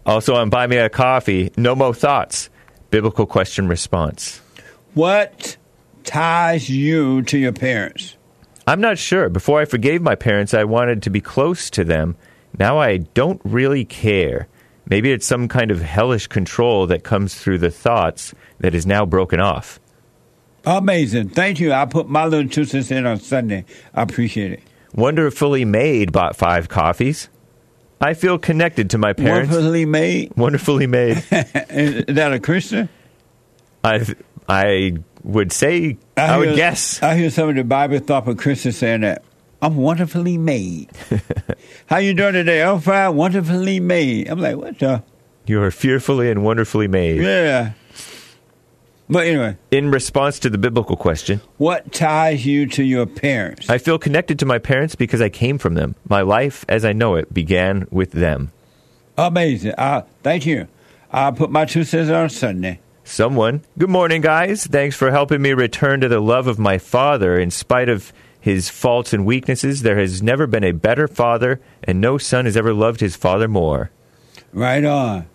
Also 0.06 0.36
on 0.36 0.52
Buy 0.52 0.68
Me 0.68 0.78
a 0.78 0.88
Coffee, 0.88 1.52
no 1.58 1.74
more 1.74 1.92
thoughts. 1.92 2.52
Biblical 2.92 3.26
question 3.26 3.68
response. 3.68 4.40
What 4.94 5.58
ties 6.06 6.70
you 6.70 7.22
to 7.24 7.38
your 7.38 7.52
parents? 7.54 8.16
I'm 8.68 8.82
not 8.82 8.98
sure. 8.98 9.30
Before 9.30 9.62
I 9.62 9.66
forgave 9.66 10.02
my 10.02 10.16
parents, 10.16 10.54
I 10.54 10.64
wanted 10.64 11.04
to 11.04 11.10
be 11.10 11.22
close 11.22 11.70
to 11.72 11.84
them. 11.84 12.16
Now 12.58 12.80
I 12.80 12.98
don't 12.98 13.42
really 13.44 13.86
care. 13.86 14.48
Maybe 14.88 15.12
it's 15.12 15.26
some 15.26 15.48
kind 15.48 15.72
of 15.72 15.82
hellish 15.82 16.28
control 16.28 16.88
that 16.88 17.04
comes 17.04 17.36
through 17.36 17.60
the 17.60 17.72
thoughts 17.72 18.34
that 18.60 18.76
is 18.76 18.86
now 18.86 19.06
broken 19.06 19.40
off. 19.40 19.80
Amazing. 20.66 21.30
Thank 21.30 21.60
you. 21.60 21.74
I 21.74 21.86
put 21.86 22.10
my 22.10 22.26
little 22.26 22.50
two 22.50 22.66
cents 22.66 22.92
in 22.92 23.06
on 23.06 23.20
Sunday. 23.20 23.66
I 23.94 24.02
appreciate 24.02 24.52
it. 24.52 24.64
Wonderfully 24.94 25.66
Made 25.66 26.12
bought 26.12 26.36
five 26.36 26.70
coffees. 26.70 27.30
I 28.02 28.14
feel 28.14 28.38
connected 28.38 28.90
to 28.92 28.98
my 28.98 29.14
parents. 29.14 29.52
Wonderfully 29.52 29.86
made. 29.86 30.36
Wonderfully 30.36 30.88
made. 30.88 31.18
Is 31.32 32.16
that 32.16 32.34
a 32.34 32.40
Christian? 32.40 32.90
I 33.84 34.06
I 34.48 34.98
would 35.26 35.52
say 35.52 35.98
I, 36.16 36.38
would 36.38 36.48
hear- 36.50 36.56
guess. 36.56 37.02
I 37.04 37.16
hear 37.18 37.30
some 37.30 37.50
of 37.50 37.56
the 37.56 37.64
Bible 37.64 38.00
thumper 38.00 38.36
Christians 38.36 38.78
saying 38.78 39.02
that. 39.02 39.24
I'm 39.62 39.78
wonderfully 39.78 40.38
made. 40.38 40.90
How 41.88 41.98
you 41.98 42.14
doing 42.14 42.34
today? 42.34 42.62
I'm 42.62 42.80
fine. 42.82 43.16
Wonderfully 43.16 43.80
made. 43.80 44.28
I'm 44.30 44.40
like, 44.40 44.58
what 44.58 44.78
the? 44.78 45.02
You 45.48 45.62
are 45.64 45.72
fearfully 45.72 46.30
and 46.30 46.44
wonderfully 46.44 46.88
made. 46.88 47.22
Yeah. 47.22 47.72
But 49.10 49.28
anyway, 49.28 49.56
In 49.72 49.92
response 49.92 50.40
to 50.40 50.50
the 50.50 50.58
biblical 50.58 50.96
question, 50.98 51.42
what 51.58 51.92
ties 51.94 52.46
you 52.46 52.66
to 52.68 52.84
your 52.84 53.06
parents? 53.06 53.70
I 53.70 53.78
feel 53.78 54.00
connected 54.00 54.40
to 54.40 54.46
my 54.48 54.58
parents 54.58 54.96
because 54.96 55.22
I 55.22 55.30
came 55.30 55.58
from 55.60 55.76
them. 55.76 55.96
My 56.10 56.22
life 56.22 56.66
as 56.68 56.84
I 56.84 56.94
know 56.94 57.16
it 57.16 57.32
began 57.34 57.88
with 57.92 58.12
them. 58.12 58.52
Amazing. 59.18 59.74
Uh, 59.78 60.02
thank 60.24 60.46
you. 60.48 60.68
I'll 61.12 61.34
put 61.34 61.52
my 61.52 61.66
two 61.66 61.84
cents 61.84 62.10
on 62.10 62.30
Sunday. 62.30 62.80
Someone, 63.08 63.62
good 63.78 63.92
morning, 63.92 64.22
guys. 64.22 64.66
Thanks 64.66 64.96
for 64.96 65.12
helping 65.12 65.40
me 65.40 65.54
return 65.54 66.02
to 66.02 66.08
the 66.08 66.20
love 66.20 66.48
of 66.48 66.58
my 66.58 66.80
father. 66.80 67.40
In 67.40 67.52
spite 67.52 67.88
of 67.88 68.12
his 68.42 68.68
faults 68.68 69.14
and 69.14 69.28
weaknesses, 69.28 69.84
there 69.84 70.00
has 70.00 70.24
never 70.24 70.48
been 70.48 70.64
a 70.64 70.72
better 70.72 71.08
father, 71.08 71.62
and 71.84 72.02
no 72.02 72.18
son 72.18 72.46
has 72.46 72.58
ever 72.58 72.74
loved 72.74 73.02
his 73.02 73.16
father 73.16 73.48
more. 73.48 73.92
Right 74.52 74.84
on. 74.84 75.28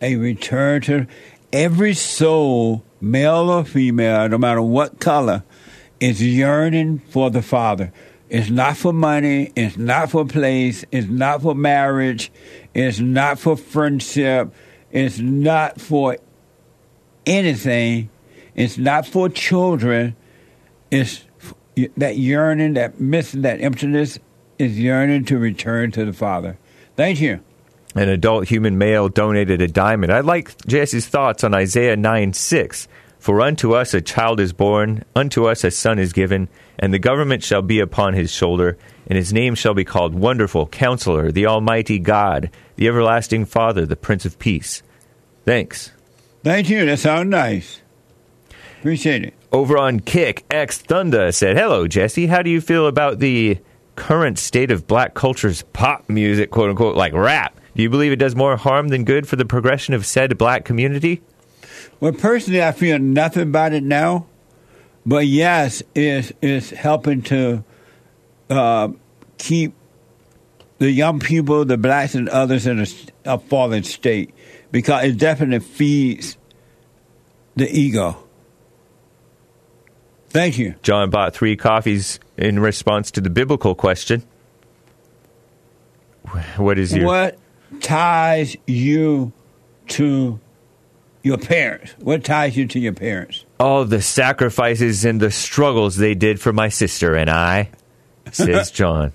A 0.00 0.14
return 0.14 0.82
to 0.82 1.08
every 1.52 1.94
soul, 1.94 2.84
male 3.00 3.50
or 3.50 3.64
female, 3.64 4.28
no 4.28 4.38
matter 4.38 4.62
what 4.62 5.00
color, 5.00 5.42
is 5.98 6.22
yearning 6.22 7.00
for 7.10 7.28
the 7.28 7.42
Father. 7.42 7.92
It's 8.28 8.50
not 8.50 8.76
for 8.76 8.92
money. 8.92 9.50
It's 9.56 9.76
not 9.76 10.12
for 10.12 10.24
place. 10.24 10.84
It's 10.92 11.08
not 11.08 11.42
for 11.42 11.56
marriage. 11.56 12.30
It's 12.72 13.00
not 13.00 13.40
for 13.40 13.56
friendship. 13.56 14.54
It's 14.92 15.18
not 15.18 15.80
for 15.80 16.16
anything. 17.26 18.10
It's 18.54 18.78
not 18.78 19.06
for 19.06 19.28
children. 19.28 20.16
It's 20.90 21.24
that 21.96 22.16
yearning, 22.16 22.74
that 22.74 23.00
missing, 23.00 23.42
that 23.42 23.60
emptiness 23.60 24.18
is 24.58 24.78
yearning 24.78 25.24
to 25.26 25.38
return 25.38 25.90
to 25.92 26.04
the 26.04 26.12
Father. 26.12 26.58
Thank 26.96 27.20
you. 27.20 27.40
An 27.94 28.08
adult 28.08 28.48
human 28.48 28.78
male 28.78 29.08
donated 29.08 29.60
a 29.60 29.68
diamond. 29.68 30.12
I'd 30.12 30.24
like 30.24 30.54
Jesse's 30.66 31.08
thoughts 31.08 31.42
on 31.42 31.54
Isaiah 31.54 31.96
9 31.96 32.32
6. 32.32 32.88
For 33.18 33.42
unto 33.42 33.74
us 33.74 33.92
a 33.92 34.00
child 34.00 34.40
is 34.40 34.52
born, 34.52 35.04
unto 35.14 35.46
us 35.46 35.62
a 35.62 35.70
son 35.70 35.98
is 35.98 36.12
given, 36.12 36.48
and 36.78 36.94
the 36.94 36.98
government 36.98 37.42
shall 37.42 37.60
be 37.60 37.78
upon 37.78 38.14
his 38.14 38.32
shoulder, 38.32 38.78
and 39.06 39.16
his 39.16 39.32
name 39.32 39.54
shall 39.54 39.74
be 39.74 39.84
called 39.84 40.14
Wonderful, 40.14 40.68
Counselor, 40.68 41.30
the 41.30 41.46
Almighty 41.46 41.98
God, 41.98 42.50
the 42.76 42.88
Everlasting 42.88 43.44
Father, 43.44 43.84
the 43.84 43.96
Prince 43.96 44.24
of 44.24 44.38
Peace. 44.38 44.82
Thanks. 45.44 45.92
Thank 46.42 46.70
you. 46.70 46.86
That 46.86 46.98
sounds 46.98 47.28
nice. 47.28 47.80
Appreciate 48.78 49.24
it. 49.24 49.34
Over 49.52 49.76
on 49.76 50.00
Kick, 50.00 50.44
X 50.50 50.78
Thunder 50.78 51.32
said, 51.32 51.56
Hello, 51.56 51.86
Jesse. 51.86 52.28
How 52.28 52.40
do 52.40 52.50
you 52.50 52.60
feel 52.60 52.86
about 52.86 53.18
the 53.18 53.58
current 53.96 54.38
state 54.38 54.70
of 54.70 54.86
black 54.86 55.14
culture's 55.14 55.62
pop 55.74 56.08
music, 56.08 56.50
quote 56.50 56.70
unquote, 56.70 56.96
like 56.96 57.12
rap? 57.12 57.60
Do 57.76 57.82
you 57.82 57.90
believe 57.90 58.12
it 58.12 58.16
does 58.16 58.34
more 58.34 58.56
harm 58.56 58.88
than 58.88 59.04
good 59.04 59.28
for 59.28 59.36
the 59.36 59.44
progression 59.44 59.92
of 59.92 60.06
said 60.06 60.38
black 60.38 60.64
community? 60.64 61.22
Well, 62.00 62.12
personally, 62.12 62.62
I 62.62 62.72
feel 62.72 62.98
nothing 62.98 63.42
about 63.42 63.72
it 63.72 63.82
now, 63.82 64.26
but 65.04 65.26
yes, 65.26 65.82
it's, 65.94 66.32
it's 66.40 66.70
helping 66.70 67.22
to 67.22 67.62
uh, 68.48 68.88
keep 69.38 69.74
the 70.78 70.90
young 70.90 71.20
people, 71.20 71.64
the 71.64 71.76
blacks 71.76 72.14
and 72.14 72.28
others 72.30 72.66
in 72.66 72.80
a, 72.80 72.86
a 73.26 73.38
fallen 73.38 73.82
state 73.82 74.34
because 74.70 75.04
it 75.04 75.18
definitely 75.18 75.60
feeds 75.60 76.36
the 77.56 77.68
ego. 77.70 78.16
Thank 80.30 80.58
you. 80.58 80.76
John 80.82 81.10
bought 81.10 81.34
three 81.34 81.56
coffees 81.56 82.20
in 82.36 82.60
response 82.60 83.10
to 83.12 83.20
the 83.20 83.30
biblical 83.30 83.74
question. 83.74 84.22
What 86.56 86.78
is 86.78 86.94
your 86.94 87.06
What 87.06 87.38
ties 87.80 88.56
you 88.66 89.32
to 89.88 90.38
your 91.22 91.38
parents? 91.38 91.92
What 91.98 92.22
ties 92.24 92.56
you 92.56 92.66
to 92.68 92.78
your 92.78 92.92
parents? 92.92 93.44
all 93.58 93.84
the 93.84 94.00
sacrifices 94.00 95.04
and 95.04 95.20
the 95.20 95.30
struggles 95.30 95.96
they 95.96 96.14
did 96.14 96.40
for 96.40 96.52
my 96.52 96.68
sister 96.68 97.14
and 97.14 97.28
I? 97.28 97.70
Says 98.32 98.70
John. 98.72 99.12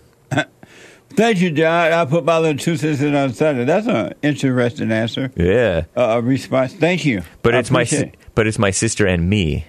Thank 1.15 1.39
you, 1.41 1.51
John. 1.51 1.93
I 1.93 2.05
put 2.05 2.25
my 2.25 2.37
little 2.39 2.57
two 2.57 2.75
cents 2.77 3.01
in 3.01 3.15
on 3.15 3.33
Sunday. 3.33 3.63
That's 3.65 3.87
an 3.87 4.13
interesting 4.21 4.91
answer. 4.91 5.31
Yeah, 5.35 5.85
Uh, 5.95 6.17
a 6.17 6.21
response. 6.21 6.73
Thank 6.73 7.05
you. 7.05 7.21
but 7.41 7.55
I 7.55 7.59
it's 7.59 7.71
my 7.71 7.83
si- 7.85 8.11
but 8.35 8.47
it's 8.47 8.59
my 8.59 8.71
sister 8.71 9.05
and 9.07 9.29
me. 9.29 9.65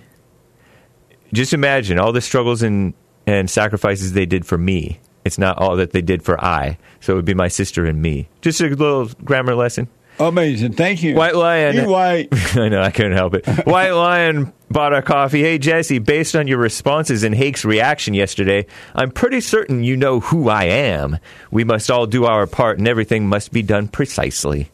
Just 1.32 1.53
imagine 1.53 1.99
all 1.99 2.12
the 2.12 2.20
struggles 2.20 2.62
and 2.62 2.94
and 3.26 3.49
sacrifices 3.51 4.12
they 4.12 4.26
did 4.26 4.44
for 4.47 4.59
me. 4.59 5.01
It's 5.24 5.38
not 5.38 5.59
all 5.59 5.74
that 5.76 5.90
they 5.92 6.03
did 6.03 6.22
for 6.22 6.42
I. 6.42 6.78
So 7.01 7.12
it 7.12 7.16
would 7.16 7.24
be 7.24 7.34
my 7.34 7.49
sister 7.49 7.84
and 7.84 8.01
me. 8.01 8.28
Just 8.42 8.61
a 8.61 8.68
little 8.68 9.07
grammar 9.24 9.55
lesson. 9.57 9.88
Amazing. 10.18 10.72
Thank 10.72 11.02
you. 11.02 11.14
White 11.14 11.34
Lion. 11.34 11.76
You 11.76 11.88
white. 11.88 12.28
I 12.56 12.68
know, 12.68 12.80
I 12.80 12.90
couldn't 12.90 13.12
help 13.12 13.34
it. 13.34 13.46
White 13.66 13.90
Lion 13.92 14.52
bought 14.70 14.92
our 14.92 15.02
coffee. 15.02 15.42
Hey, 15.42 15.58
Jesse, 15.58 15.98
based 15.98 16.34
on 16.34 16.46
your 16.46 16.58
responses 16.58 17.22
and 17.22 17.34
Hake's 17.34 17.64
reaction 17.64 18.14
yesterday, 18.14 18.66
I'm 18.94 19.10
pretty 19.10 19.40
certain 19.40 19.84
you 19.84 19.96
know 19.96 20.20
who 20.20 20.48
I 20.48 20.64
am. 20.64 21.18
We 21.50 21.64
must 21.64 21.90
all 21.90 22.06
do 22.06 22.24
our 22.24 22.46
part, 22.46 22.78
and 22.78 22.88
everything 22.88 23.28
must 23.28 23.52
be 23.52 23.62
done 23.62 23.88
precisely. 23.88 24.70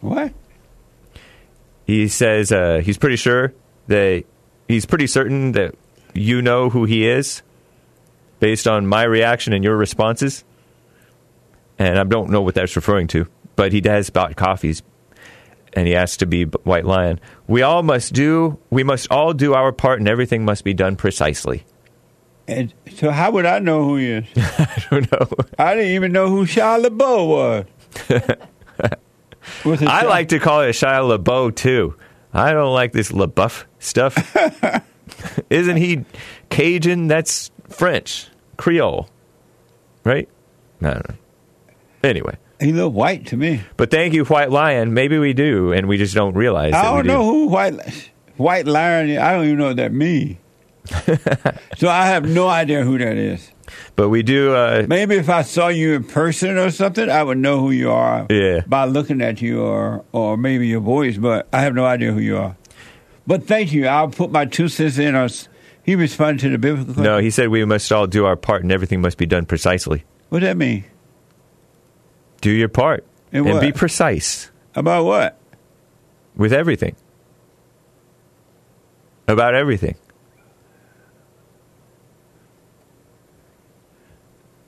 What? 0.00 0.32
He 1.86 2.08
says 2.08 2.52
uh, 2.52 2.80
he's 2.84 2.98
pretty 2.98 3.16
sure 3.16 3.52
that 3.88 4.24
he's 4.68 4.86
pretty 4.86 5.06
certain 5.06 5.52
that 5.52 5.74
you 6.14 6.42
know 6.42 6.70
who 6.70 6.84
he 6.84 7.06
is 7.06 7.42
based 8.40 8.66
on 8.66 8.86
my 8.86 9.02
reaction 9.02 9.52
and 9.52 9.62
your 9.64 9.76
responses. 9.76 10.44
And 11.78 11.98
I 11.98 12.04
don't 12.04 12.30
know 12.30 12.40
what 12.40 12.54
that's 12.54 12.74
referring 12.74 13.06
to, 13.08 13.28
but 13.56 13.72
he 13.72 13.82
has 13.84 14.10
bought 14.10 14.36
coffees 14.36 14.82
and 15.72 15.86
he 15.86 15.94
asked 15.94 16.20
to 16.20 16.26
be 16.26 16.44
White 16.44 16.86
Lion. 16.86 17.20
We 17.46 17.62
all 17.62 17.82
must 17.82 18.12
do, 18.14 18.58
we 18.70 18.82
must 18.84 19.10
all 19.10 19.32
do 19.34 19.54
our 19.54 19.72
part 19.72 19.98
and 19.98 20.08
everything 20.08 20.44
must 20.44 20.64
be 20.64 20.72
done 20.74 20.96
precisely. 20.96 21.64
And 22.48 22.72
so 22.94 23.10
how 23.10 23.32
would 23.32 23.44
I 23.44 23.58
know 23.58 23.84
who 23.84 23.96
he 23.96 24.10
is? 24.12 24.24
I 24.36 24.84
don't 24.90 25.10
know. 25.12 25.28
I 25.58 25.74
didn't 25.74 25.90
even 25.90 26.12
know 26.12 26.28
who 26.28 26.46
Shia 26.46 26.84
LaBeouf 26.86 27.28
was. 27.28 27.64
Was 29.64 29.82
I 29.82 30.04
Shia- 30.04 30.08
like 30.08 30.28
to 30.28 30.38
call 30.38 30.60
it 30.62 30.70
Shia 30.70 31.18
LaBeouf 31.18 31.56
too. 31.56 31.96
I 32.32 32.52
don't 32.52 32.72
like 32.72 32.92
this 32.92 33.10
LaBeouf 33.10 33.64
stuff. 33.78 34.36
Isn't 35.50 35.76
he 35.76 36.04
Cajun? 36.50 37.08
That's 37.08 37.50
French, 37.68 38.28
Creole, 38.56 39.08
right? 40.04 40.28
I 40.82 40.90
don't 40.90 41.08
know. 41.08 41.14
Anyway, 42.04 42.36
He 42.60 42.72
looked 42.72 42.94
white 42.94 43.26
to 43.26 43.36
me. 43.36 43.60
but 43.76 43.90
thank 43.90 44.14
you, 44.14 44.24
White 44.24 44.50
Lion. 44.50 44.94
Maybe 44.94 45.18
we 45.18 45.32
do, 45.34 45.72
and 45.72 45.86
we 45.88 45.98
just 45.98 46.14
don't 46.14 46.34
realize. 46.34 46.72
I 46.72 46.84
don't 46.84 47.04
do. 47.04 47.08
know 47.08 47.24
who 47.24 47.48
white 47.48 47.74
white 48.36 48.66
lion. 48.66 49.10
is. 49.10 49.18
I 49.18 49.32
don't 49.32 49.44
even 49.44 49.58
know 49.58 49.66
what 49.68 49.76
that 49.76 49.92
means. 49.92 50.38
so 51.76 51.88
I 51.88 52.06
have 52.06 52.28
no 52.28 52.48
idea 52.48 52.82
who 52.82 52.96
that 52.98 53.16
is. 53.16 53.50
But 53.96 54.08
we 54.08 54.22
do. 54.22 54.54
Uh, 54.54 54.86
Maybe 54.88 55.16
if 55.16 55.28
I 55.28 55.42
saw 55.42 55.68
you 55.68 55.94
in 55.94 56.04
person 56.04 56.56
or 56.56 56.70
something, 56.70 57.10
I 57.10 57.22
would 57.22 57.38
know 57.38 57.60
who 57.60 57.72
you 57.72 57.90
are. 57.90 58.26
Yeah. 58.30 58.60
By 58.66 58.84
looking 58.84 59.20
at 59.20 59.42
you 59.42 59.62
or 59.62 60.04
or 60.12 60.36
maybe 60.36 60.68
your 60.68 60.80
voice, 60.80 61.16
but 61.16 61.48
I 61.52 61.62
have 61.62 61.74
no 61.74 61.84
idea 61.84 62.12
who 62.12 62.20
you 62.20 62.36
are. 62.36 62.56
But 63.26 63.46
thank 63.46 63.72
you. 63.72 63.86
I'll 63.86 64.08
put 64.08 64.30
my 64.30 64.44
two 64.44 64.68
cents 64.68 64.98
in. 64.98 65.14
Or 65.16 65.28
he 65.82 65.96
responded 65.96 66.40
to 66.42 66.50
the 66.50 66.58
biblical. 66.58 67.02
No, 67.02 67.18
he 67.18 67.30
said 67.30 67.48
we 67.48 67.64
must 67.64 67.90
all 67.90 68.06
do 68.06 68.24
our 68.24 68.36
part, 68.36 68.62
and 68.62 68.70
everything 68.70 69.00
must 69.00 69.18
be 69.18 69.26
done 69.26 69.46
precisely. 69.46 70.04
What 70.28 70.40
does 70.40 70.48
that 70.48 70.56
mean? 70.56 70.84
Do 72.46 72.52
your 72.52 72.68
part 72.68 73.04
and 73.32 73.44
what? 73.44 73.60
be 73.60 73.72
precise 73.72 74.52
About 74.76 75.04
what? 75.04 75.36
with 76.36 76.52
everything. 76.52 76.94
About 79.26 79.56
everything. 79.56 79.96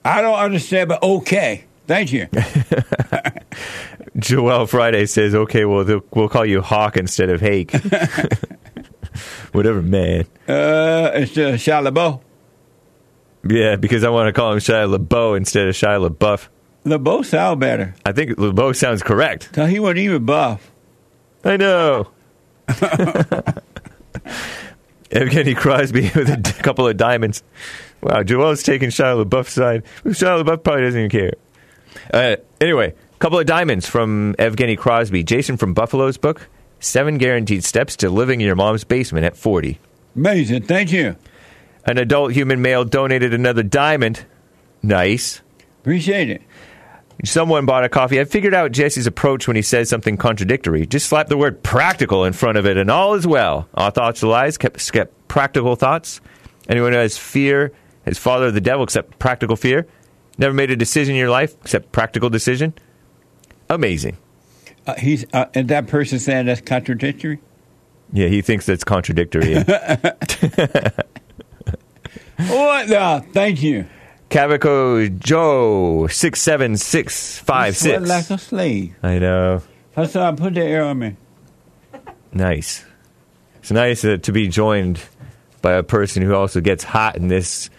I 0.05 0.21
don't 0.23 0.41
understand, 0.41 0.89
but 0.89 1.01
okay. 1.05 1.67
Thank 1.87 2.13
you. 2.13 2.27
Joel 4.19 4.67
Friday 4.67 5.07
says, 5.07 5.37
"Okay, 5.37 5.65
well, 5.65 6.03
we'll 6.13 6.29
call 6.29 6.45
you 6.45 6.61
Hawk 6.61 6.97
instead 6.97 7.31
of 7.31 7.41
Hake." 7.41 7.71
Whatever, 9.53 9.83
man. 9.83 10.23
uh, 10.49 11.13
it's 11.15 11.39
uh, 11.39 11.53
Shia 11.55 11.89
LaBeouf. 11.89 12.21
Yeah, 13.49 13.77
because 13.77 14.03
I 14.03 14.09
want 14.09 14.27
to 14.27 14.33
call 14.33 14.51
him 14.53 14.59
Shia 14.59 14.93
LaBeouf 14.99 15.37
instead 15.37 15.69
of 15.69 15.77
Shia 15.77 16.09
LaBeouf. 16.09 16.49
LaBeouf 16.85 17.25
sound 17.27 17.61
better. 17.61 17.95
I 18.05 18.13
think 18.13 18.31
LaBeouf 18.33 18.77
sounds 18.77 19.03
correct. 19.03 19.55
He 19.57 19.79
wasn't 19.79 19.99
even 19.99 20.25
buff. 20.25 20.71
I 21.45 21.57
know. 21.57 22.09
Evgeny 25.11 25.57
Crosby 25.57 26.11
with 26.15 26.29
a 26.29 26.63
couple 26.63 26.87
of 26.87 26.97
diamonds. 26.97 27.43
Wow, 28.03 28.23
Joel's 28.23 28.63
taking 28.63 28.91
Shia 28.91 29.25
LaBeouf's 29.25 29.53
side. 29.53 29.85
Shia 30.05 30.43
LaBeouf 30.45 30.63
probably 30.63 30.83
doesn't 30.83 31.01
even 31.01 31.11
care. 31.11 31.33
Uh, 32.13 32.37
anyway, 32.61 32.95
couple 33.19 33.39
of 33.39 33.47
diamonds 33.47 33.89
from 33.89 34.35
Evgeny 34.39 34.79
Crosby. 34.79 35.25
Jason 35.25 35.57
from 35.57 35.75
Buffalo's 35.75 36.17
book, 36.17 36.49
Seven 36.81 37.19
Guaranteed 37.19 37.65
Steps 37.65 37.97
to 37.97 38.11
Living 38.11 38.41
in 38.41 38.47
Your 38.47 38.57
Mom's 38.57 38.85
Basement 38.85 39.25
at 39.25 39.37
40. 39.37 39.79
Amazing. 40.15 40.63
Thank 40.63 40.93
you. 40.93 41.17
An 41.85 41.99
adult 41.99 42.33
human 42.33 42.63
male 42.63 42.85
donated 42.85 43.35
another 43.35 43.63
diamond. 43.63 44.25
Nice. 44.83 45.41
Appreciate 45.81 46.31
it. 46.31 46.43
Someone 47.25 47.67
bought 47.67 47.85
a 47.85 47.89
coffee. 47.89 48.21
I 48.21 48.25
figured 48.25 48.55
out 48.55 48.71
Jesse's 48.71 49.07
approach 49.07 49.49
when 49.49 49.57
he 49.57 49.63
says 49.63 49.89
something 49.89 50.17
contradictory. 50.17 50.87
Just 50.87 51.09
slap 51.09 51.27
the 51.27 51.37
word 51.37 51.63
practical 51.65 52.25
in 52.25 52.33
front 52.33 52.59
of 52.59 52.67
it, 52.67 52.77
and 52.77 52.91
all 52.91 53.15
is 53.15 53.27
well. 53.27 53.69
All 53.75 53.91
thoughts 53.91 54.23
are 54.23 54.29
lies, 54.29 54.57
kept, 54.57 54.93
kept 54.93 55.29
practical 55.29 55.75
thoughts. 55.75 56.21
Anyone 56.69 56.93
who 56.93 56.99
has 56.99 57.19
fear 57.19 57.73
has 58.05 58.19
father 58.19 58.47
of 58.47 58.55
the 58.55 58.61
devil, 58.61 58.85
except 58.85 59.19
practical 59.19 59.57
fear. 59.57 59.87
Never 60.37 60.55
made 60.55 60.71
a 60.71 60.77
decision 60.77 61.15
in 61.15 61.19
your 61.19 61.31
life, 61.31 61.57
except 61.63 61.91
practical 61.91 62.31
decision. 62.31 62.73
Amazing. 63.69 64.17
Uh, 64.87 64.95
he's 64.95 65.27
uh, 65.33 65.47
and 65.55 65.69
that 65.69 65.89
person 65.89 66.21
saying 66.21 66.47
that's 66.47 66.61
contradictory. 66.61 67.41
Yeah, 68.13 68.29
he 68.29 68.43
thinks 68.43 68.65
that's 68.65 68.85
contradictory. 68.85 69.55
What? 72.39 72.87
the? 72.89 73.25
thank 73.33 73.63
you. 73.63 73.87
Cavico 74.31 75.19
Joe 75.19 76.07
six 76.09 76.41
seven 76.43 76.77
six 76.77 77.39
five 77.39 77.77
six. 77.77 78.07
like 78.07 78.29
a 78.31 78.39
slave. 78.39 78.95
I 79.03 79.19
know. 79.19 79.63
That's 79.95 80.15
why 80.15 80.29
I 80.29 80.33
put 80.33 80.55
the 80.55 80.63
air 80.63 80.85
on 80.85 80.99
me. 80.99 81.17
Nice. 82.33 82.85
It's 83.61 83.71
nice 83.71 84.05
uh, 84.05 84.19
to 84.19 84.33
be 84.33 84.49
joined 84.49 85.01
by 85.63 85.73
a 85.73 85.83
person 85.83 86.23
who 86.23 86.35
also 86.35 86.61
gets 86.61 86.85
hot 86.85 87.17
in 87.17 87.29
this 87.29 87.71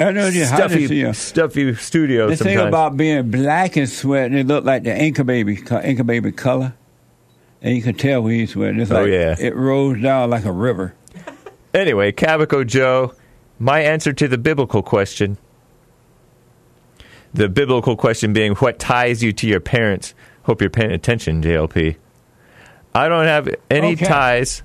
I 0.00 0.12
know 0.12 0.28
you 0.28 0.44
stuffy, 0.46 1.12
stuffy 1.12 1.74
studio. 1.74 2.28
The 2.30 2.36
thing 2.36 2.58
about 2.58 2.96
being 2.96 3.30
black 3.30 3.76
and 3.76 3.86
sweating, 3.86 4.38
it 4.38 4.46
looked 4.46 4.66
like 4.66 4.82
the 4.84 4.96
Inca 4.98 5.24
baby, 5.24 5.62
Inca 5.84 6.04
baby 6.04 6.32
color, 6.32 6.72
and 7.60 7.76
you 7.76 7.82
can 7.82 7.94
tell 7.94 8.22
when 8.22 8.32
he's 8.32 8.52
sweating. 8.52 8.80
It's 8.80 8.90
Oh, 8.90 9.02
like 9.02 9.10
yeah. 9.12 9.36
it 9.38 9.54
rolls 9.54 10.00
down 10.00 10.30
like 10.30 10.46
a 10.46 10.52
river. 10.52 10.94
Anyway, 11.74 12.12
Cavico 12.12 12.66
Joe, 12.66 13.12
my 13.58 13.80
answer 13.80 14.14
to 14.14 14.26
the 14.26 14.38
biblical 14.38 14.82
question. 14.82 15.36
The 17.34 17.48
biblical 17.48 17.96
question 17.96 18.32
being, 18.32 18.54
what 18.56 18.78
ties 18.78 19.22
you 19.22 19.32
to 19.34 19.46
your 19.46 19.60
parents? 19.60 20.14
Hope 20.44 20.60
you're 20.60 20.70
paying 20.70 20.90
attention, 20.90 21.42
JLP. 21.42 21.96
I 22.94 23.08
don't 23.08 23.26
have 23.26 23.48
any 23.70 23.92
Okay. 23.92 24.06
ties. 24.06 24.62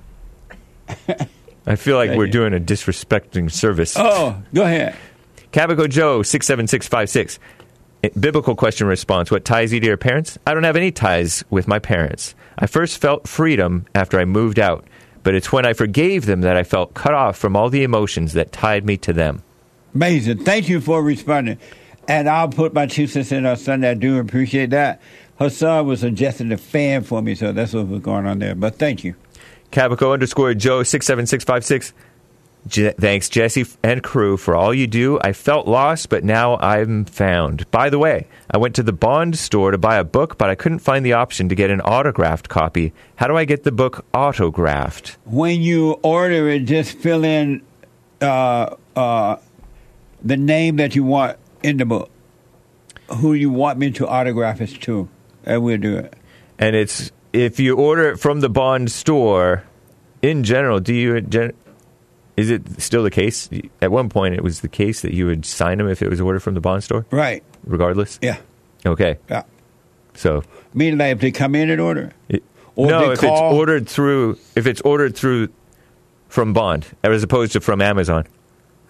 I 1.66 1.76
feel 1.76 1.96
like 1.96 2.16
we're 2.16 2.26
doing 2.28 2.54
a 2.54 2.60
disrespecting 2.60 3.50
service. 3.50 3.94
Oh, 3.98 4.40
go 4.54 4.62
ahead. 4.62 4.94
Cabico 5.52 5.88
Joe, 5.88 6.22
67656. 6.22 7.38
Eh, 8.04 8.08
Biblical 8.18 8.54
question 8.54 8.86
response 8.86 9.30
What 9.30 9.44
ties 9.44 9.72
you 9.72 9.80
to 9.80 9.86
your 9.86 9.96
parents? 9.96 10.38
I 10.46 10.54
don't 10.54 10.64
have 10.64 10.76
any 10.76 10.90
ties 10.90 11.44
with 11.50 11.66
my 11.66 11.78
parents. 11.78 12.34
I 12.58 12.66
first 12.66 12.98
felt 13.00 13.26
freedom 13.28 13.86
after 13.94 14.18
I 14.18 14.24
moved 14.24 14.58
out, 14.58 14.84
but 15.22 15.34
it's 15.34 15.50
when 15.52 15.66
I 15.66 15.72
forgave 15.72 16.26
them 16.26 16.40
that 16.42 16.56
I 16.56 16.62
felt 16.62 16.94
cut 16.94 17.14
off 17.14 17.36
from 17.36 17.56
all 17.56 17.68
the 17.70 17.82
emotions 17.84 18.32
that 18.34 18.52
tied 18.52 18.84
me 18.84 18.96
to 18.98 19.12
them. 19.12 19.42
Amazing. 19.94 20.44
Thank 20.44 20.68
you 20.68 20.80
for 20.80 21.02
responding. 21.02 21.58
And 22.08 22.28
I'll 22.28 22.48
put 22.48 22.72
my 22.72 22.86
two 22.86 23.06
cents 23.06 23.32
in 23.32 23.46
on 23.46 23.56
Sunday. 23.56 23.90
I 23.90 23.94
do 23.94 24.18
appreciate 24.18 24.70
that. 24.70 25.00
Her 25.38 25.50
son 25.50 25.86
was 25.86 26.00
suggesting 26.00 26.50
a 26.52 26.56
fan 26.56 27.02
for 27.02 27.20
me, 27.20 27.34
so 27.34 27.52
that's 27.52 27.74
what 27.74 27.88
was 27.88 28.00
going 28.00 28.26
on 28.26 28.38
there. 28.38 28.54
But 28.54 28.76
thank 28.76 29.04
you. 29.04 29.14
Cavico 29.70 30.12
underscore 30.12 30.54
Joe, 30.54 30.82
67656. 30.82 31.92
Je- 32.66 32.92
thanks, 32.92 33.28
Jesse 33.28 33.64
and 33.82 34.02
crew, 34.02 34.36
for 34.36 34.56
all 34.56 34.74
you 34.74 34.86
do. 34.86 35.20
I 35.22 35.32
felt 35.32 35.68
lost, 35.68 36.08
but 36.08 36.24
now 36.24 36.56
I'm 36.56 37.04
found. 37.04 37.70
By 37.70 37.90
the 37.90 37.98
way, 37.98 38.26
I 38.50 38.58
went 38.58 38.74
to 38.76 38.82
the 38.82 38.92
Bond 38.92 39.38
store 39.38 39.70
to 39.70 39.78
buy 39.78 39.96
a 39.96 40.04
book, 40.04 40.36
but 40.36 40.50
I 40.50 40.54
couldn't 40.54 40.80
find 40.80 41.04
the 41.06 41.12
option 41.12 41.48
to 41.48 41.54
get 41.54 41.70
an 41.70 41.80
autographed 41.82 42.48
copy. 42.48 42.92
How 43.16 43.28
do 43.28 43.36
I 43.36 43.44
get 43.44 43.62
the 43.62 43.72
book 43.72 44.04
autographed? 44.14 45.16
When 45.24 45.62
you 45.62 45.92
order 46.02 46.48
it, 46.48 46.60
just 46.60 46.98
fill 46.98 47.24
in 47.24 47.62
uh, 48.20 48.74
uh, 48.96 49.36
the 50.22 50.36
name 50.36 50.76
that 50.76 50.96
you 50.96 51.04
want 51.04 51.38
in 51.66 51.76
the 51.78 51.84
book, 51.84 52.10
who 53.08 53.34
you 53.34 53.50
want 53.50 53.78
me 53.78 53.90
to 53.92 54.06
autograph 54.06 54.60
it 54.60 54.80
to, 54.82 55.08
and 55.44 55.62
we'll 55.62 55.78
do 55.78 55.96
it. 55.98 56.14
And 56.58 56.76
it's 56.76 57.10
if 57.32 57.58
you 57.60 57.76
order 57.76 58.08
it 58.10 58.18
from 58.18 58.40
the 58.40 58.48
Bond 58.48 58.90
store, 58.90 59.64
in 60.22 60.44
general, 60.44 60.80
do 60.80 60.94
you 60.94 61.16
is 62.36 62.50
it 62.50 62.80
still 62.80 63.02
the 63.02 63.10
case? 63.10 63.48
At 63.82 63.90
one 63.90 64.08
point, 64.08 64.34
it 64.34 64.42
was 64.44 64.60
the 64.60 64.68
case 64.68 65.00
that 65.02 65.12
you 65.12 65.26
would 65.26 65.44
sign 65.44 65.78
them 65.78 65.88
if 65.88 66.02
it 66.02 66.08
was 66.08 66.20
ordered 66.20 66.40
from 66.40 66.54
the 66.54 66.60
Bond 66.60 66.84
store, 66.84 67.04
Right. 67.10 67.42
regardless. 67.64 68.18
Yeah. 68.22 68.36
Okay. 68.84 69.18
Yeah. 69.28 69.42
So 70.14 70.42
Meaning 70.72 70.98
like 70.98 71.12
if 71.16 71.20
they 71.20 71.30
come 71.30 71.54
in 71.54 71.68
and 71.70 71.80
order 71.80 72.12
it? 72.28 72.42
Or 72.74 72.86
no, 72.88 73.10
if 73.10 73.20
call- 73.20 73.32
it's 73.50 73.54
ordered 73.58 73.88
through 73.88 74.38
if 74.54 74.66
it's 74.66 74.80
ordered 74.82 75.16
through 75.16 75.48
from 76.28 76.52
Bond 76.52 76.86
as 77.02 77.22
opposed 77.22 77.52
to 77.52 77.60
from 77.60 77.80
Amazon. 77.82 78.24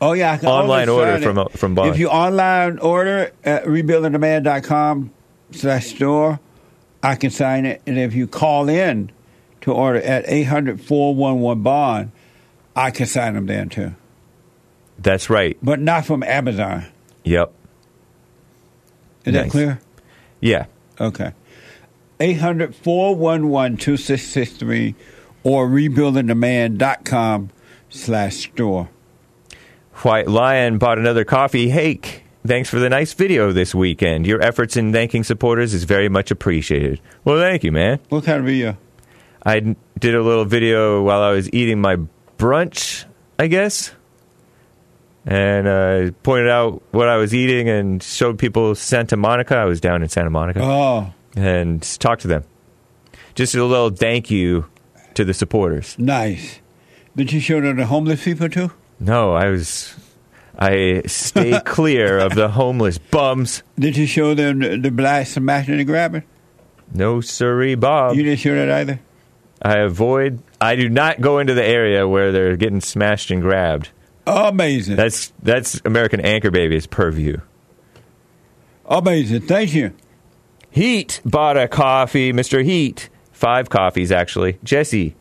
Oh 0.00 0.12
yeah, 0.12 0.32
I 0.32 0.36
can 0.36 0.48
Online 0.48 0.88
order 0.88 1.18
from, 1.20 1.38
uh, 1.38 1.48
from 1.48 1.74
Bond. 1.74 1.90
If 1.90 1.98
you 1.98 2.08
online 2.08 2.78
order 2.78 3.32
at 3.44 3.64
rebuildingtheman.com 3.64 5.10
slash 5.52 5.86
store, 5.86 6.38
I 7.02 7.14
can 7.14 7.30
sign 7.30 7.64
it. 7.64 7.80
And 7.86 7.98
if 7.98 8.14
you 8.14 8.26
call 8.26 8.68
in 8.68 9.10
to 9.62 9.72
order 9.72 10.00
at 10.00 10.24
800 10.26 10.80
411 10.80 11.62
Bond, 11.62 12.12
I 12.74 12.90
can 12.90 13.06
sign 13.06 13.34
them 13.34 13.46
then 13.46 13.70
too. 13.70 13.94
That's 14.98 15.30
right. 15.30 15.56
But 15.62 15.80
not 15.80 16.04
from 16.04 16.22
Amazon. 16.22 16.86
Yep. 17.24 17.52
Is 19.24 19.34
that 19.34 19.50
clear? 19.50 19.80
Yeah. 20.40 20.66
Okay. 21.00 21.32
800 22.20 22.74
411 22.74 23.76
2663 23.78 24.94
or 25.42 25.68
rebuildingtheman.com 25.68 27.50
slash 27.88 28.50
store. 28.50 28.88
White 30.02 30.28
Lion 30.28 30.78
bought 30.78 30.98
another 30.98 31.24
coffee. 31.24 31.68
Hake, 31.70 32.24
thanks 32.46 32.68
for 32.68 32.78
the 32.78 32.88
nice 32.88 33.12
video 33.14 33.52
this 33.52 33.74
weekend. 33.74 34.26
Your 34.26 34.40
efforts 34.42 34.76
in 34.76 34.92
thanking 34.92 35.24
supporters 35.24 35.74
is 35.74 35.84
very 35.84 36.08
much 36.08 36.30
appreciated. 36.30 37.00
Well, 37.24 37.38
thank 37.38 37.64
you, 37.64 37.72
man. 37.72 38.00
What 38.08 38.24
kind 38.24 38.40
of 38.40 38.44
video? 38.44 38.76
I 39.44 39.60
did 39.98 40.14
a 40.14 40.22
little 40.22 40.44
video 40.44 41.02
while 41.02 41.22
I 41.22 41.30
was 41.30 41.50
eating 41.52 41.80
my 41.80 41.96
brunch, 42.36 43.04
I 43.38 43.46
guess, 43.46 43.92
and 45.24 45.66
uh, 45.66 46.10
pointed 46.22 46.50
out 46.50 46.82
what 46.90 47.08
I 47.08 47.16
was 47.16 47.34
eating 47.34 47.68
and 47.68 48.02
showed 48.02 48.38
people 48.38 48.74
Santa 48.74 49.16
Monica. 49.16 49.56
I 49.56 49.64
was 49.64 49.80
down 49.80 50.02
in 50.02 50.08
Santa 50.08 50.30
Monica 50.30 50.60
Oh, 50.62 51.12
and 51.36 51.82
talked 52.00 52.22
to 52.22 52.28
them. 52.28 52.44
Just 53.34 53.54
a 53.54 53.64
little 53.64 53.90
thank 53.90 54.30
you 54.30 54.66
to 55.14 55.24
the 55.24 55.34
supporters. 55.34 55.98
Nice. 55.98 56.60
Did 57.14 57.32
you 57.32 57.40
show 57.40 57.60
them 57.60 57.76
the 57.76 57.86
homeless 57.86 58.24
people 58.24 58.48
too? 58.48 58.72
No, 58.98 59.32
I 59.32 59.48
was. 59.48 59.94
I 60.58 61.02
stay 61.06 61.60
clear 61.64 62.18
of 62.18 62.34
the 62.34 62.48
homeless 62.48 62.98
bums. 62.98 63.62
Did 63.78 63.96
you 63.96 64.06
show 64.06 64.34
them 64.34 64.60
the, 64.60 64.76
the 64.78 64.90
black 64.90 65.26
smashing 65.26 65.74
and 65.74 65.86
grabbing? 65.86 66.22
No, 66.94 67.20
sirree, 67.20 67.74
Bob. 67.74 68.16
You 68.16 68.22
didn't 68.22 68.38
show 68.38 68.54
that 68.54 68.70
either. 68.70 69.00
I 69.60 69.78
avoid. 69.78 70.42
I 70.60 70.76
do 70.76 70.88
not 70.88 71.20
go 71.20 71.38
into 71.38 71.54
the 71.54 71.64
area 71.64 72.06
where 72.08 72.32
they're 72.32 72.56
getting 72.56 72.80
smashed 72.80 73.30
and 73.30 73.42
grabbed. 73.42 73.90
Amazing. 74.26 74.96
That's 74.96 75.32
that's 75.42 75.80
American 75.84 76.20
Anchor 76.20 76.50
Baby's 76.50 76.86
purview. 76.86 77.38
Amazing. 78.86 79.42
Thank 79.42 79.74
you. 79.74 79.92
Heat 80.70 81.20
bought 81.24 81.56
a 81.56 81.68
coffee, 81.68 82.32
Mr. 82.32 82.64
Heat. 82.64 83.08
Five 83.32 83.68
coffees, 83.68 84.12
actually. 84.12 84.58
Jesse, 84.64 85.14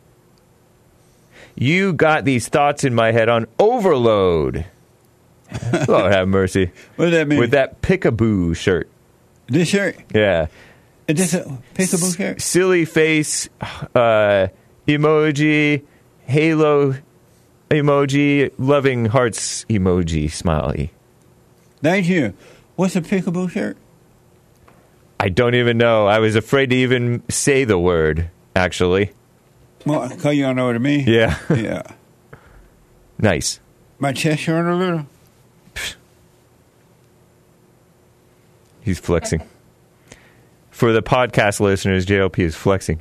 you 1.56 1.92
got 1.92 2.24
these 2.24 2.48
thoughts 2.48 2.84
in 2.84 2.94
my 2.94 3.12
head 3.12 3.28
on 3.28 3.46
overload. 3.58 4.66
Lord 5.88 6.12
have 6.12 6.28
mercy. 6.28 6.70
What 6.96 7.06
does 7.06 7.14
that 7.14 7.28
mean? 7.28 7.38
With 7.38 7.52
that 7.52 7.82
pickaboo 7.82 8.56
shirt. 8.56 8.88
This 9.48 9.68
shirt? 9.68 9.96
Yeah. 10.14 10.46
Is 11.08 11.16
this 11.16 11.34
a 11.34 11.58
pickaboo 11.74 12.16
shirt? 12.16 12.40
Silly 12.40 12.84
face 12.84 13.48
uh, 13.94 14.48
emoji, 14.86 15.84
halo 16.26 16.96
emoji, 17.70 18.52
loving 18.58 19.06
hearts 19.06 19.64
emoji, 19.66 20.30
smiley. 20.30 20.92
Thank 21.82 22.08
you. 22.08 22.34
What's 22.74 22.96
a 22.96 23.00
pickaboo 23.00 23.50
shirt? 23.50 23.76
I 25.18 25.28
don't 25.28 25.54
even 25.54 25.78
know. 25.78 26.06
I 26.06 26.18
was 26.18 26.36
afraid 26.36 26.70
to 26.70 26.76
even 26.76 27.22
say 27.30 27.64
the 27.64 27.78
word, 27.78 28.30
actually. 28.54 29.12
Well, 29.86 30.08
because 30.08 30.36
you 30.36 30.42
don't 30.42 30.56
know 30.56 30.66
what 30.66 30.74
I 30.74 30.78
mean? 30.78 31.04
Yeah. 31.06 31.38
Yeah. 31.48 31.82
nice. 33.18 33.60
My 33.98 34.12
chest 34.12 34.42
showing 34.42 34.66
a 34.66 34.76
little? 34.76 35.06
He's 38.82 38.98
flexing. 39.00 39.42
For 40.70 40.92
the 40.92 41.02
podcast 41.02 41.60
listeners, 41.60 42.04
JLP 42.04 42.38
is 42.40 42.54
flexing. 42.54 43.00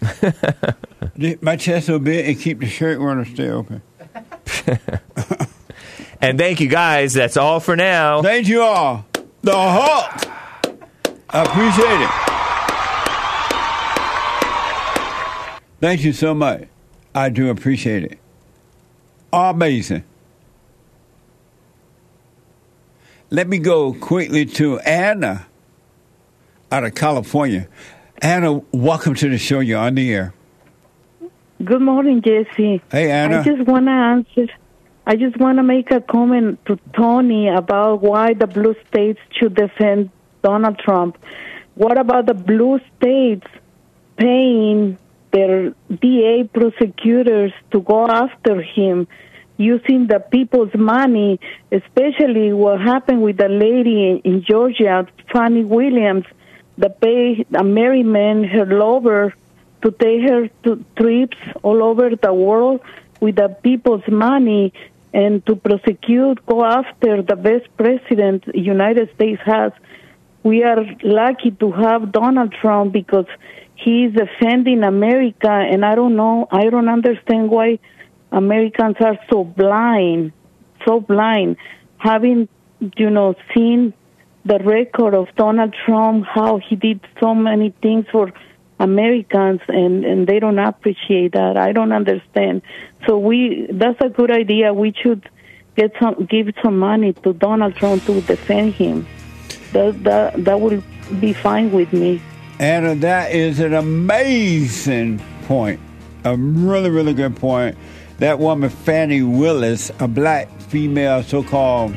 My 1.40 1.56
chest 1.56 1.88
a 1.88 1.98
bit 1.98 2.26
and 2.26 2.38
keep 2.38 2.60
the 2.60 2.66
shirt 2.66 2.98
runner 2.98 3.24
stay 3.24 3.48
open. 3.48 3.82
And 6.22 6.38
thank 6.38 6.60
you 6.60 6.68
guys. 6.68 7.12
That's 7.14 7.36
all 7.36 7.58
for 7.58 7.74
now. 7.74 8.22
Thank 8.22 8.46
you 8.46 8.62
all. 8.62 9.04
The 9.42 9.52
Hulk. 9.56 10.28
I 11.30 11.42
appreciate 11.42 12.00
it. 12.00 12.51
Thank 15.82 16.04
you 16.04 16.12
so 16.12 16.32
much. 16.32 16.68
I 17.12 17.28
do 17.28 17.50
appreciate 17.50 18.04
it. 18.04 18.18
Amazing. 19.32 20.04
Let 23.30 23.48
me 23.48 23.58
go 23.58 23.92
quickly 23.92 24.46
to 24.46 24.78
Anna 24.78 25.48
out 26.70 26.84
of 26.84 26.94
California. 26.94 27.66
Anna, 28.18 28.58
welcome 28.70 29.16
to 29.16 29.28
the 29.28 29.38
show. 29.38 29.58
You're 29.58 29.80
on 29.80 29.96
the 29.96 30.14
air. 30.14 30.32
Good 31.64 31.82
morning, 31.82 32.22
Jesse. 32.22 32.80
Hey, 32.88 33.10
Anna. 33.10 33.40
I 33.40 33.42
just 33.42 33.66
want 33.66 33.86
to 33.86 33.90
answer. 33.90 34.54
I 35.04 35.16
just 35.16 35.36
want 35.38 35.58
to 35.58 35.64
make 35.64 35.90
a 35.90 36.00
comment 36.00 36.64
to 36.66 36.78
Tony 36.94 37.48
about 37.48 38.02
why 38.02 38.34
the 38.34 38.46
blue 38.46 38.76
states 38.86 39.18
should 39.32 39.56
defend 39.56 40.10
Donald 40.44 40.78
Trump. 40.78 41.18
What 41.74 41.98
about 41.98 42.26
the 42.26 42.34
blue 42.34 42.78
states 42.96 43.48
paying 44.16 44.96
their 45.32 45.74
DA 46.00 46.44
prosecutors 46.44 47.52
to 47.70 47.80
go 47.80 48.06
after 48.06 48.62
him 48.62 49.08
using 49.56 50.06
the 50.06 50.20
people's 50.20 50.74
money, 50.74 51.40
especially 51.70 52.52
what 52.52 52.80
happened 52.80 53.22
with 53.22 53.36
the 53.36 53.48
lady 53.48 54.20
in, 54.24 54.44
Georgia, 54.44 55.06
Fani 55.32 55.64
Williams, 55.64 56.24
that 56.78 57.00
paid 57.00 57.46
a 57.54 57.64
married 57.64 58.06
man, 58.06 58.44
her 58.44 58.66
lover, 58.66 59.34
to 59.82 59.90
take 59.90 60.22
her 60.28 60.48
to 60.64 60.84
trips 60.96 61.36
all 61.62 61.82
over 61.82 62.10
the 62.16 62.32
world 62.32 62.80
with 63.20 63.36
the 63.36 63.48
people's 63.62 64.06
money 64.08 64.72
and 65.12 65.44
to 65.46 65.56
prosecute, 65.56 66.44
go 66.46 66.64
after 66.64 67.22
the 67.22 67.36
best 67.36 67.66
president 67.76 68.44
the 68.46 68.60
United 68.60 69.10
States 69.14 69.42
has. 69.44 69.72
We 70.42 70.64
are 70.64 70.84
lucky 71.02 71.50
to 71.52 71.70
have 71.70 72.10
Donald 72.10 72.52
Trump 72.52 72.92
because 72.92 73.26
he's 73.84 74.12
defending 74.12 74.82
America, 74.82 75.50
and 75.50 75.84
I 75.84 75.94
don't 75.94 76.16
know, 76.16 76.46
I 76.50 76.64
don't 76.70 76.88
understand 76.88 77.50
why 77.50 77.78
Americans 78.30 78.96
are 79.00 79.18
so 79.30 79.44
blind, 79.44 80.32
so 80.86 81.00
blind, 81.00 81.56
having, 81.98 82.48
you 82.96 83.10
know, 83.10 83.34
seen 83.54 83.94
the 84.44 84.58
record 84.58 85.14
of 85.14 85.28
Donald 85.36 85.74
Trump, 85.84 86.24
how 86.26 86.58
he 86.58 86.76
did 86.76 87.00
so 87.20 87.34
many 87.34 87.74
things 87.82 88.06
for 88.10 88.32
Americans, 88.80 89.60
and 89.68 90.04
and 90.04 90.26
they 90.26 90.40
don't 90.40 90.58
appreciate 90.58 91.32
that. 91.32 91.56
I 91.56 91.72
don't 91.72 91.92
understand. 91.92 92.62
So 93.06 93.18
we, 93.18 93.68
that's 93.70 94.00
a 94.00 94.08
good 94.08 94.32
idea. 94.32 94.74
We 94.74 94.92
should 95.00 95.28
get 95.76 95.92
some, 96.00 96.26
give 96.28 96.48
some 96.62 96.78
money 96.78 97.12
to 97.24 97.32
Donald 97.32 97.76
Trump 97.76 98.04
to 98.06 98.20
defend 98.22 98.74
him. 98.74 99.06
That 99.72 100.02
that 100.02 100.44
that 100.44 100.60
will 100.60 100.82
be 101.20 101.32
fine 101.32 101.70
with 101.70 101.92
me. 101.92 102.20
Anna, 102.62 102.94
that 102.94 103.32
is 103.32 103.58
an 103.58 103.74
amazing 103.74 105.20
point. 105.46 105.80
A 106.22 106.36
really, 106.36 106.90
really 106.90 107.12
good 107.12 107.34
point. 107.34 107.76
That 108.18 108.38
woman, 108.38 108.70
Fani 108.70 109.20
Willis, 109.20 109.90
a 109.98 110.06
black 110.06 110.48
female 110.60 111.24
so 111.24 111.42
called 111.42 111.96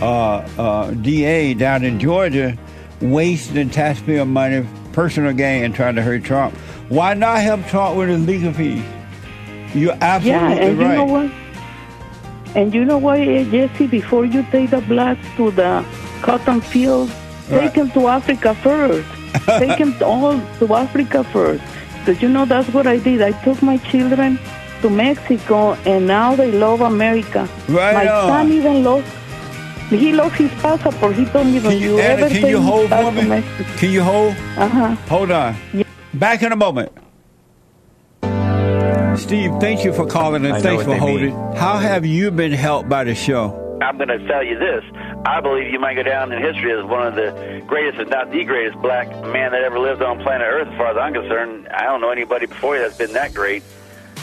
uh, 0.00 0.46
uh, 0.58 0.92
DA 0.92 1.54
down 1.54 1.82
in 1.82 1.98
Georgia, 1.98 2.56
wasting 3.00 3.68
taxpayer 3.68 4.24
money, 4.24 4.64
personal 4.92 5.32
gain, 5.32 5.64
and 5.64 5.74
trying 5.74 5.96
to 5.96 6.02
hurt 6.02 6.22
Trump. 6.22 6.54
Why 6.88 7.14
not 7.14 7.40
help 7.40 7.66
Trump 7.66 7.98
with 7.98 8.08
his 8.08 8.24
legal 8.24 8.52
fees? 8.52 8.84
You're 9.74 9.98
absolutely 10.00 10.30
yeah, 10.30 10.66
and 10.66 10.78
right. 10.78 10.90
you 10.90 10.96
know 10.98 11.04
what? 11.04 11.32
And 12.54 12.72
you 12.72 12.84
know 12.84 12.98
what, 12.98 13.18
eh, 13.18 13.42
Jesse? 13.50 13.88
Before 13.88 14.24
you 14.24 14.46
take 14.52 14.70
the 14.70 14.82
blacks 14.82 15.26
to 15.36 15.50
the 15.50 15.84
cotton 16.22 16.60
fields, 16.60 17.12
take 17.48 17.72
them 17.72 17.90
to 17.90 18.06
Africa 18.06 18.54
first. 18.54 19.15
take 19.58 19.78
them 19.78 19.94
all 20.02 20.40
to 20.58 20.74
Africa 20.74 21.24
first. 21.24 21.62
Because 22.00 22.22
you 22.22 22.28
know 22.28 22.44
that's 22.44 22.68
what 22.70 22.86
I 22.86 22.98
did. 22.98 23.20
I 23.22 23.32
took 23.42 23.62
my 23.62 23.78
children 23.78 24.38
to 24.82 24.90
Mexico, 24.90 25.72
and 25.84 26.06
now 26.06 26.36
they 26.36 26.52
love 26.52 26.80
America. 26.80 27.48
Right 27.68 27.94
my 27.94 28.08
on. 28.08 28.28
son 28.28 28.52
even 28.52 28.84
lost. 28.84 29.06
He 29.90 30.12
lost 30.12 30.34
his 30.36 30.50
passport. 30.62 31.14
He 31.14 31.24
don't 31.26 31.48
even 31.48 31.70
Can 31.70 31.80
you, 31.80 31.94
you 31.94 31.98
Anna, 32.00 32.22
ever 32.22 32.28
can 32.28 32.42
take 32.42 32.50
you 32.50 32.60
hold 32.60 32.90
back 32.90 33.04
for 33.04 33.12
me? 33.12 33.28
Mexico. 33.28 33.78
Can 33.78 33.90
you 33.90 34.02
hold? 34.02 34.32
Uh 34.56 34.68
huh. 34.68 34.94
Hold 35.08 35.30
on. 35.30 35.56
Back 36.14 36.42
in 36.42 36.52
a 36.52 36.56
moment. 36.56 36.92
Steve, 39.18 39.52
thank 39.60 39.84
you 39.84 39.92
for 39.92 40.06
calling 40.06 40.44
and 40.44 40.54
I 40.54 40.60
thanks 40.60 40.84
for 40.84 40.90
they 40.90 40.98
holding. 40.98 41.32
How 41.54 41.78
have 41.78 42.04
you 42.04 42.30
been 42.30 42.52
helped 42.52 42.88
by 42.88 43.04
the 43.04 43.14
show? 43.14 43.65
I'm 43.82 43.96
going 43.96 44.08
to 44.08 44.18
tell 44.26 44.42
you 44.42 44.58
this. 44.58 44.84
I 45.26 45.40
believe 45.40 45.72
you 45.72 45.78
might 45.78 45.94
go 45.94 46.02
down 46.02 46.32
in 46.32 46.42
history 46.42 46.72
as 46.72 46.84
one 46.84 47.06
of 47.06 47.14
the 47.14 47.62
greatest, 47.66 48.00
if 48.00 48.08
not 48.08 48.30
the 48.30 48.44
greatest, 48.44 48.78
black 48.80 49.08
man 49.08 49.52
that 49.52 49.62
ever 49.62 49.78
lived 49.78 50.02
on 50.02 50.20
planet 50.20 50.46
Earth. 50.46 50.68
As 50.68 50.76
far 50.76 50.90
as 50.90 50.96
I'm 50.96 51.12
concerned, 51.12 51.68
I 51.68 51.84
don't 51.84 52.00
know 52.00 52.10
anybody 52.10 52.46
before 52.46 52.76
you 52.76 52.82
that's 52.82 52.96
been 52.96 53.12
that 53.12 53.34
great. 53.34 53.62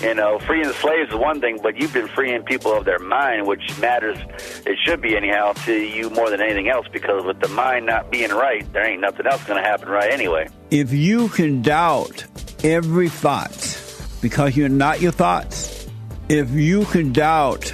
You 0.01 0.16
know, 0.16 0.39
freeing 0.39 0.72
slaves 0.74 1.12
is 1.12 1.16
one 1.16 1.39
thing, 1.39 1.60
but 1.62 1.78
you've 1.78 1.93
been 1.93 2.08
freeing 2.08 2.43
people 2.43 2.74
of 2.74 2.84
their 2.84 2.99
mind, 2.99 3.45
which 3.45 3.78
matters. 3.80 4.18
It 4.66 4.78
should 4.84 5.01
be 5.01 5.16
anyhow 5.16 5.54
to 5.66 5.74
you 5.74 6.10
more 6.10 6.30
than 6.30 6.41
anything 6.41 6.68
else, 6.68 6.88
because 6.91 7.24
with 7.24 7.39
the 7.39 7.47
mind 7.49 7.86
not 7.86 8.10
being 8.10 8.32
right, 8.32 8.66
there 8.74 8.86
ain't 8.86 9.01
nothing 9.01 9.28
else 9.28 9.43
going 9.43 9.62
to 9.62 9.70
happen 9.70 9.88
right 9.88 10.12
anyway. 10.12 10.49
If 10.72 10.91
you 10.91 11.30
can 11.30 11.62
doubt 11.62 12.26
every 12.64 13.08
thought 13.08 13.80
because 14.22 14.58
you're 14.58 14.68
not 14.68 14.99
your 14.99 15.12
thoughts, 15.12 15.88
if 16.28 16.49
you 16.51 16.86
can 16.86 17.14
doubt 17.14 17.74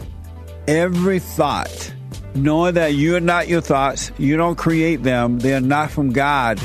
every 0.69 1.17
thought, 1.17 1.91
knowing 2.35 2.75
that 2.75 2.93
you're 2.93 3.19
not 3.19 3.47
your 3.47 3.59
thoughts, 3.59 4.11
you 4.19 4.37
don't 4.37 4.55
create 4.55 5.01
them, 5.01 5.39
they're 5.39 5.59
not 5.59 5.89
from 5.89 6.11
God, 6.11 6.61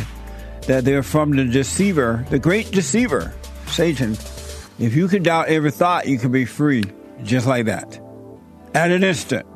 that 0.67 0.85
they're 0.85 1.03
from 1.03 1.31
the 1.31 1.47
deceiver, 1.47 2.27
the 2.29 2.39
great 2.39 2.71
deceiver, 2.71 3.33
Satan. 3.67 4.13
If 4.79 4.95
you 4.95 5.09
can 5.09 5.23
doubt 5.23 5.49
every 5.49 5.71
thought, 5.71 6.07
you 6.07 6.19
can 6.19 6.31
be 6.31 6.45
free 6.45 6.85
just 7.23 7.47
like 7.47 7.65
that. 7.65 7.99
At 8.75 8.91
an 8.91 9.03
instant. 9.05 9.47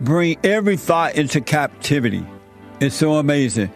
Bring 0.00 0.36
every 0.42 0.76
thought 0.76 1.14
into 1.14 1.40
captivity. 1.40 2.26
It's 2.80 2.96
so 2.96 3.14
amazing. 3.14 3.70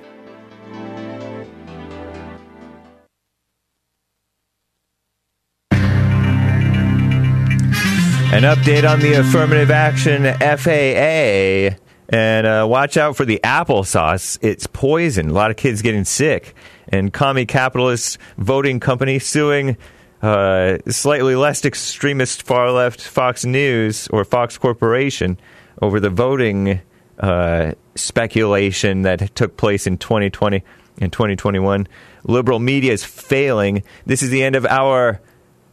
An 8.33 8.45
update 8.45 8.91
on 8.91 9.01
the 9.01 9.13
affirmative 9.21 9.71
action 9.71 10.25
FAA. 10.25 11.77
And 12.09 12.47
uh, 12.47 12.67
watch 12.67 12.97
out 12.97 13.15
for 13.15 13.27
the 13.27 13.39
applesauce. 13.45 14.39
It's 14.41 14.67
poison. 14.67 15.29
A 15.29 15.33
lot 15.35 15.51
of 15.51 15.59
kids 15.59 15.83
getting 15.83 16.05
sick. 16.05 16.55
and 16.89 17.13
commie 17.13 17.45
capitalist 17.47 18.17
voting 18.39 18.81
company 18.81 19.19
suing 19.19 19.77
uh, 20.23 20.79
slightly 20.89 21.37
less 21.37 21.65
extremist 21.65 22.43
far 22.43 22.71
left 22.71 23.03
Fox 23.03 23.45
News 23.45 24.09
or 24.09 24.25
Fox 24.25 24.57
Corporation 24.57 25.39
over 25.81 26.01
the 26.01 26.11
voting 26.11 26.81
uh, 27.19 27.73
speculation 27.97 29.03
that 29.03 29.35
took 29.35 29.57
place 29.57 29.87
in 29.87 29.99
2020 29.99 30.63
and 31.01 31.13
2021. 31.13 31.87
Liberal 32.25 32.59
media 32.61 32.93
is 32.93 33.05
failing. 33.05 33.83
This 34.07 34.23
is 34.23 34.31
the 34.31 34.43
end 34.43 34.57
of 34.57 34.65
our 34.67 35.21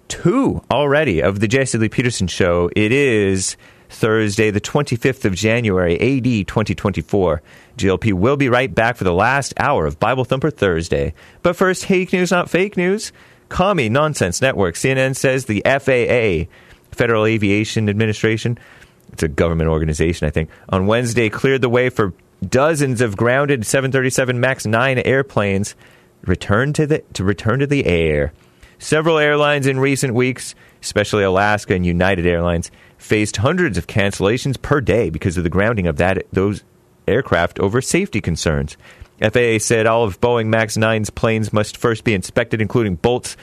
two 0.09 0.61
already 0.69 1.21
of 1.21 1.39
the 1.39 1.47
Jesse 1.47 1.77
Lee 1.77 1.87
Peterson 1.87 2.27
show. 2.27 2.69
It 2.75 2.91
is 2.91 3.55
Thursday, 3.89 4.51
the 4.51 4.59
25th 4.59 5.23
of 5.23 5.33
January, 5.33 5.93
AD 5.95 6.47
2024. 6.47 7.41
JLP 7.77 8.13
will 8.13 8.35
be 8.35 8.49
right 8.49 8.73
back 8.73 8.97
for 8.97 9.05
the 9.05 9.13
last 9.13 9.53
hour 9.57 9.85
of 9.85 9.99
Bible 9.99 10.25
Thumper 10.25 10.51
Thursday. 10.51 11.13
But 11.41 11.55
first, 11.55 11.85
fake 11.85 12.11
news, 12.11 12.31
not 12.31 12.49
fake 12.49 12.75
news. 12.75 13.13
Commie 13.47 13.89
Nonsense 13.89 14.41
Network. 14.41 14.75
CNN 14.75 15.15
says 15.15 15.45
the 15.45 15.63
FAA, 15.65 16.51
Federal 16.91 17.25
Aviation 17.25 17.89
Administration, 17.89 18.59
it's 19.11 19.23
a 19.23 19.27
government 19.27 19.69
organization, 19.69 20.27
I 20.27 20.29
think, 20.29 20.49
on 20.69 20.85
Wednesday 20.85 21.29
cleared 21.29 21.61
the 21.61 21.69
way 21.69 21.89
for 21.89 22.13
dozens 22.47 23.01
of 23.01 23.17
grounded 23.17 23.65
737 23.65 24.39
MAX 24.39 24.65
9 24.65 24.99
airplanes 24.99 25.75
return 26.21 26.73
to 26.73 26.85
the 26.85 26.99
to 27.13 27.23
return 27.23 27.59
to 27.59 27.67
the 27.67 27.85
air. 27.85 28.33
Several 28.81 29.17
airlines 29.17 29.67
in 29.67 29.77
recent 29.77 30.13
weeks, 30.13 30.55
especially 30.81 31.23
Alaska 31.23 31.73
and 31.73 31.85
United 31.85 32.25
Airlines, 32.25 32.71
faced 32.97 33.37
hundreds 33.37 33.77
of 33.77 33.87
cancellations 33.87 34.59
per 34.59 34.79
day 34.79 35.09
because 35.09 35.37
of 35.37 35.43
the 35.43 35.49
grounding 35.49 35.85
of 35.85 35.97
that 35.97 36.25
those 36.31 36.63
aircraft 37.05 37.59
over 37.59 37.81
safety 37.81 38.21
concerns. 38.21 38.77
FAA 39.21 39.57
said 39.59 39.85
all 39.85 40.05
of 40.05 40.21
Boeing 40.21 40.47
MAX 40.47 40.77
9's 40.77 41.09
planes 41.09 41.51
must 41.51 41.75
first 41.75 42.05
be 42.05 42.13
inspected, 42.13 42.61
including 42.61 42.95
bolts, 42.95 43.35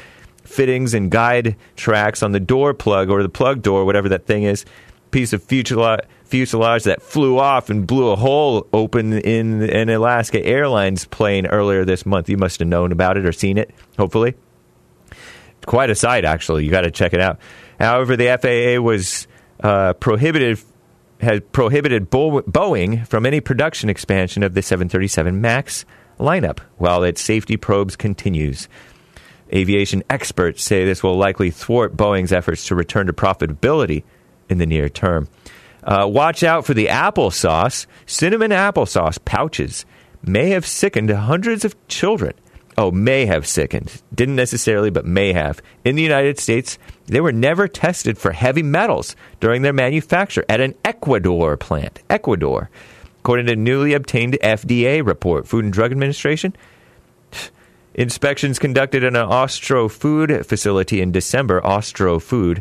fittings, 0.43 0.95
and 0.95 1.11
guide 1.11 1.55
tracks 1.77 2.23
on 2.23 2.33
the 2.33 2.41
door 2.41 2.73
plug 2.73 3.11
or 3.11 3.23
the 3.23 3.29
plug 3.29 3.61
door, 3.61 3.85
whatever 3.85 4.09
that 4.09 4.25
thing 4.25 4.45
is. 4.45 4.65
Piece 5.11 5.35
of 5.35 5.43
fuselage, 5.43 6.01
fuselage 6.25 6.85
that 6.85 7.03
flew 7.03 7.39
off 7.39 7.69
and 7.69 7.87
blew 7.87 8.11
a 8.11 8.17
hole 8.17 8.67
open 8.73 9.13
in 9.13 9.63
an 9.63 9.91
Alaska 9.91 10.43
Airlines 10.45 11.05
plane 11.05 11.47
earlier 11.47 11.85
this 11.85 12.07
month. 12.07 12.31
You 12.31 12.39
must 12.39 12.59
have 12.59 12.69
known 12.69 12.91
about 12.91 13.19
it 13.19 13.27
or 13.27 13.33
seen 13.33 13.59
it, 13.59 13.71
hopefully. 13.99 14.35
Quite 15.67 15.91
a 15.91 15.95
sight, 15.95 16.25
actually. 16.25 16.65
You 16.65 16.71
got 16.71 16.83
to 16.83 16.91
check 16.91 17.13
it 17.13 17.21
out. 17.21 17.39
However, 17.79 18.17
the 18.17 18.39
FAA 18.41 18.81
was 18.81 19.27
uh, 19.63 19.93
prohibited 19.95 20.59
has 21.21 21.41
prohibited 21.53 22.11
Bo- 22.11 22.43
Boeing 22.43 23.07
from 23.09 23.25
any 23.25 23.41
production 23.41 23.89
expansion 23.89 24.43
of 24.43 24.55
the 24.55 24.63
737 24.63 25.41
MAX 25.41 25.85
lineup 26.19 26.59
while 26.77 27.03
its 27.05 27.23
safety 27.23 27.57
probes 27.57 27.97
continues. 27.97 28.69
Aviation 29.53 30.03
experts 30.11 30.63
say 30.63 30.85
this 30.85 31.03
will 31.03 31.17
likely 31.17 31.51
thwart 31.51 31.97
Boeing's 31.97 32.33
efforts 32.33 32.67
to 32.67 32.75
return 32.75 33.07
to 33.07 33.13
profitability 33.13 34.03
in 34.49 34.59
the 34.59 34.67
near 34.67 34.89
term. 34.89 35.29
Uh, 35.83 36.07
watch 36.07 36.43
out 36.43 36.67
for 36.67 36.75
the 36.75 36.87
applesauce. 36.87 37.87
Cinnamon 38.07 38.51
applesauce 38.51 39.25
pouches 39.25 39.87
may 40.23 40.51
have 40.51 40.67
sickened 40.67 41.11
hundreds 41.11 41.65
of 41.65 41.75
children. 41.87 42.35
Oh, 42.79 42.91
may 42.91 43.25
have 43.25 43.47
sickened. 43.47 44.03
Didn't 44.15 44.37
necessarily, 44.37 44.91
but 44.91 45.07
may 45.07 45.33
have. 45.33 45.63
In 45.85 45.97
the 45.97 46.03
United 46.03 46.39
States, 46.39 46.79
they 47.07 47.23
were 47.23 47.33
never 47.33 47.69
tested 47.69 48.19
for 48.19 48.33
heavy 48.33 48.63
metals 48.63 49.17
during 49.41 49.63
their 49.63 49.73
manufacture 49.73 50.45
at 50.49 50.61
an 50.61 50.75
Ecuador 50.85 51.57
plant. 51.57 52.01
Ecuador. 52.11 52.69
According 53.21 53.47
to 53.47 53.53
a 53.53 53.57
newly 53.57 53.95
obtained 53.95 54.39
FDA 54.43 55.05
report, 55.05 55.49
Food 55.49 55.65
and 55.65 55.73
Drug 55.73 55.91
Administration, 55.91 56.55
inspections 57.95 58.59
conducted 58.59 59.03
in 59.03 59.17
an 59.17 59.27
Austrofood 59.27 60.45
facility 60.45 61.01
in 61.01 61.13
December, 61.13 61.63
Austrofood, 61.63 62.61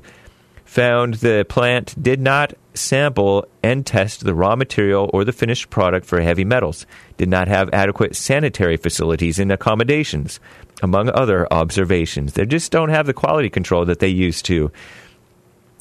found 0.76 1.13
the 1.15 1.45
plant 1.47 1.95
did 2.03 2.19
not 2.19 2.53
sample 2.73 3.47
and 3.63 3.86
test 3.86 4.26
the 4.26 4.36
raw 4.36 4.57
material 4.57 5.09
or 5.13 5.23
the 5.23 5.32
finished 5.32 5.69
product 5.69 6.05
for 6.05 6.19
heavy 6.19 6.43
metals, 6.43 6.86
did 7.15 7.30
not 7.30 7.47
have 7.47 7.69
adequate 7.71 8.13
sanitary 8.13 8.76
facilities 8.76 9.39
and 9.39 9.53
accommodations, 9.53 10.41
among 10.84 11.09
other 11.11 11.47
observations. 11.51 12.34
They 12.34 12.45
just 12.45 12.73
don't 12.73 12.89
have 12.89 13.05
the 13.05 13.13
quality 13.13 13.49
control 13.49 13.86
that 13.86 13.99
they 13.99 14.09
used 14.09 14.43
to. 14.47 14.69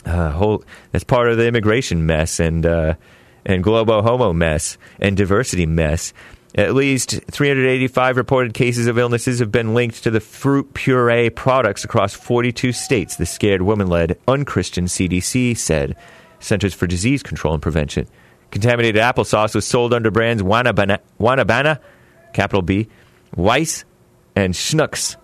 Uh, 0.07 0.30
whole, 0.30 0.64
that's 0.92 1.03
part 1.03 1.28
of 1.28 1.38
the 1.38 1.49
immigration 1.49 2.07
mess 2.07 2.38
and 2.38 2.64
uh, 2.64 2.95
and 3.45 3.64
globo 3.64 4.01
homo 4.01 4.32
mess 4.32 4.78
and 5.01 5.16
diversity 5.16 5.66
mess. 5.66 6.12
At 6.57 6.74
least 6.74 7.20
385 7.30 8.16
reported 8.16 8.55
cases 8.55 8.86
of 8.86 8.96
illnesses 8.96 9.40
have 9.40 9.50
been 9.50 9.74
linked 9.74 10.05
to 10.05 10.11
the 10.12 10.20
fruit 10.20 10.72
puree 10.72 11.28
products 11.30 11.84
across 11.84 12.14
42 12.14 12.70
states, 12.70 13.16
the 13.16 13.26
scared 13.26 13.62
woman 13.62 13.88
led 13.88 14.18
unchristian 14.28 14.84
CDC 14.84 15.57
said. 15.57 15.96
Centers 16.38 16.72
for 16.72 16.86
Disease 16.86 17.24
Control 17.24 17.55
and 17.55 17.62
Prevention. 17.62 18.07
Contaminated 18.52 19.02
applesauce 19.02 19.55
was 19.55 19.66
sold 19.66 19.92
under 19.92 20.12
brands 20.12 20.44
WanaBana, 20.44 21.80
capital 22.32 22.62
B, 22.62 22.88
Weiss, 23.34 23.84
and 24.36 24.55
Schnucks. 24.55 25.16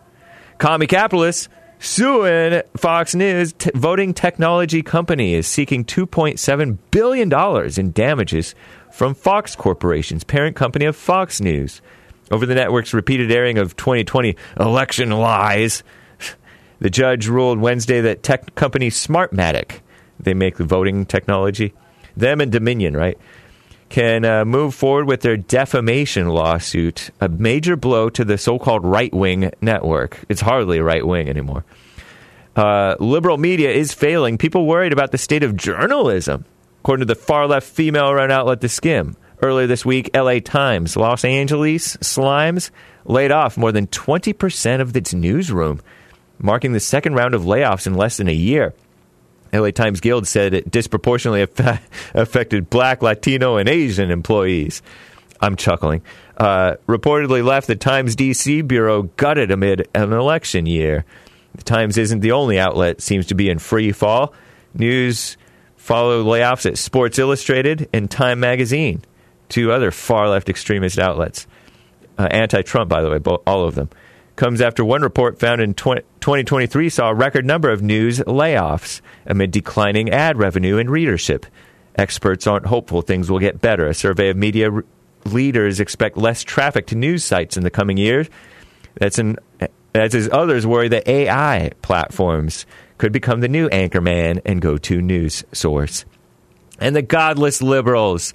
Commie 0.58 0.88
capitalists 0.88 1.48
suing 1.80 2.62
Fox 2.76 3.14
News 3.14 3.54
t- 3.54 3.70
voting 3.74 4.14
technology 4.14 4.82
company 4.82 5.34
is 5.34 5.46
seeking 5.46 5.84
$2.7 5.84 6.78
billion 6.90 7.78
in 7.78 7.92
damages 7.92 8.54
from 8.92 9.14
Fox 9.14 9.56
Corporation's 9.56 10.22
parent 10.22 10.54
company 10.54 10.84
of 10.84 10.94
Fox 10.94 11.40
News 11.40 11.80
over 12.30 12.46
the 12.46 12.54
network's 12.54 12.94
repeated 12.94 13.32
airing 13.32 13.58
of 13.58 13.76
2020 13.76 14.36
election 14.58 15.10
lies. 15.10 15.82
The 16.78 16.90
judge 16.90 17.26
ruled 17.26 17.58
Wednesday 17.58 18.00
that 18.02 18.22
tech 18.22 18.54
company 18.54 18.90
Smartmatic, 18.90 19.80
they 20.18 20.34
make 20.34 20.56
the 20.56 20.64
voting 20.64 21.06
technology, 21.06 21.74
them 22.16 22.40
and 22.40 22.52
Dominion, 22.52 22.96
right, 22.96 23.18
can 23.90 24.24
uh, 24.24 24.44
move 24.44 24.74
forward 24.74 25.06
with 25.06 25.20
their 25.20 25.36
defamation 25.36 26.28
lawsuit, 26.28 27.10
a 27.20 27.28
major 27.28 27.76
blow 27.76 28.08
to 28.08 28.24
the 28.24 28.38
so 28.38 28.58
called 28.58 28.84
right 28.84 29.12
wing 29.12 29.50
network. 29.60 30.24
It's 30.28 30.40
hardly 30.40 30.80
right 30.80 31.06
wing 31.06 31.28
anymore. 31.28 31.64
Uh, 32.56 32.94
liberal 33.00 33.36
media 33.36 33.70
is 33.70 33.92
failing. 33.92 34.38
People 34.38 34.66
worried 34.66 34.92
about 34.92 35.10
the 35.12 35.18
state 35.18 35.42
of 35.42 35.56
journalism, 35.56 36.44
according 36.80 37.06
to 37.06 37.14
the 37.14 37.20
far 37.20 37.46
left 37.46 37.68
female 37.68 38.14
run 38.14 38.30
outlet 38.30 38.60
The 38.60 38.68
Skimm. 38.68 39.16
Earlier 39.42 39.66
this 39.66 39.86
week, 39.86 40.10
LA 40.14 40.38
Times, 40.40 40.96
Los 40.96 41.24
Angeles 41.24 41.96
Slimes 41.98 42.70
laid 43.04 43.32
off 43.32 43.56
more 43.56 43.72
than 43.72 43.86
20% 43.86 44.80
of 44.80 44.94
its 44.94 45.14
newsroom, 45.14 45.80
marking 46.38 46.72
the 46.72 46.80
second 46.80 47.14
round 47.14 47.34
of 47.34 47.42
layoffs 47.42 47.86
in 47.86 47.94
less 47.94 48.18
than 48.18 48.28
a 48.28 48.32
year. 48.32 48.74
LA 49.52 49.70
Times 49.70 50.00
Guild 50.00 50.26
said 50.26 50.54
it 50.54 50.70
disproportionately 50.70 51.42
aff- 51.42 51.82
affected 52.14 52.70
black, 52.70 53.02
Latino, 53.02 53.56
and 53.56 53.68
Asian 53.68 54.10
employees. 54.10 54.82
I'm 55.40 55.56
chuckling. 55.56 56.02
Uh, 56.36 56.76
reportedly 56.86 57.44
left 57.44 57.66
the 57.66 57.76
Times 57.76 58.16
DC 58.16 58.66
bureau 58.66 59.04
gutted 59.16 59.50
amid 59.50 59.88
an 59.94 60.12
election 60.12 60.66
year. 60.66 61.04
The 61.54 61.62
Times 61.62 61.98
isn't 61.98 62.20
the 62.20 62.32
only 62.32 62.58
outlet 62.58 63.00
seems 63.00 63.26
to 63.26 63.34
be 63.34 63.48
in 63.50 63.58
free 63.58 63.92
fall. 63.92 64.32
News 64.74 65.36
follow 65.76 66.22
layoffs 66.22 66.66
at 66.66 66.78
Sports 66.78 67.18
Illustrated 67.18 67.88
and 67.92 68.10
Time 68.10 68.40
Magazine, 68.40 69.02
two 69.48 69.72
other 69.72 69.90
far 69.90 70.28
left 70.28 70.48
extremist 70.48 70.98
outlets. 70.98 71.46
Uh, 72.18 72.28
Anti 72.30 72.62
Trump, 72.62 72.88
by 72.88 73.02
the 73.02 73.10
way, 73.10 73.18
bo- 73.18 73.42
all 73.46 73.64
of 73.64 73.74
them. 73.74 73.88
Comes 74.36 74.60
after 74.60 74.84
one 74.84 75.02
report 75.02 75.38
found 75.38 75.60
in 75.60 75.74
20, 75.74 76.02
2023 76.20 76.88
saw 76.88 77.10
a 77.10 77.14
record 77.14 77.44
number 77.44 77.70
of 77.70 77.82
news 77.82 78.20
layoffs 78.20 79.00
amid 79.26 79.50
declining 79.50 80.10
ad 80.10 80.38
revenue 80.38 80.78
and 80.78 80.90
readership. 80.90 81.46
Experts 81.96 82.46
aren't 82.46 82.66
hopeful 82.66 83.02
things 83.02 83.30
will 83.30 83.38
get 83.38 83.60
better. 83.60 83.86
A 83.86 83.94
survey 83.94 84.30
of 84.30 84.36
media 84.36 84.70
r- 84.70 84.84
leaders 85.26 85.80
expect 85.80 86.16
less 86.16 86.42
traffic 86.42 86.86
to 86.86 86.94
news 86.94 87.24
sites 87.24 87.56
in 87.56 87.62
the 87.62 87.70
coming 87.70 87.96
years. 87.96 88.28
That's 88.94 89.18
an, 89.18 89.36
as 89.94 90.14
is 90.14 90.28
others 90.32 90.66
worry 90.66 90.88
that 90.88 91.06
AI 91.08 91.72
platforms 91.82 92.64
could 92.98 93.12
become 93.12 93.40
the 93.40 93.48
new 93.48 93.68
anchorman 93.70 94.40
and 94.44 94.60
go-to 94.60 95.00
news 95.02 95.44
source. 95.52 96.04
And 96.78 96.94
the 96.94 97.02
godless 97.02 97.60
liberals. 97.60 98.34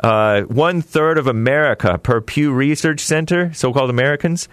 Uh, 0.00 0.42
one 0.42 0.82
third 0.82 1.18
of 1.18 1.26
America 1.26 1.98
per 1.98 2.20
Pew 2.20 2.52
Research 2.52 3.00
Center, 3.00 3.52
so 3.54 3.72
called 3.72 3.90
Americans, 3.90 4.48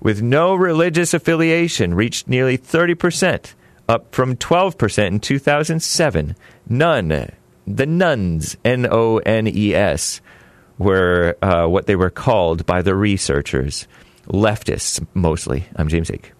with 0.00 0.22
no 0.22 0.54
religious 0.54 1.14
affiliation 1.14 1.94
reached 1.94 2.28
nearly 2.28 2.56
30%, 2.56 3.54
up 3.88 4.14
from 4.14 4.36
12% 4.36 5.06
in 5.06 5.20
2007. 5.20 6.36
None, 6.68 7.32
the 7.66 7.86
nones, 7.86 8.56
N 8.64 8.86
O 8.90 9.18
N 9.18 9.46
E 9.46 9.74
S, 9.74 10.20
were 10.78 11.36
uh, 11.42 11.66
what 11.66 11.86
they 11.86 11.96
were 11.96 12.10
called 12.10 12.66
by 12.66 12.82
the 12.82 12.94
researchers. 12.94 13.86
Leftists, 14.26 15.04
mostly. 15.14 15.66
I'm 15.76 15.88
James 15.88 16.08
Hake. 16.08 16.32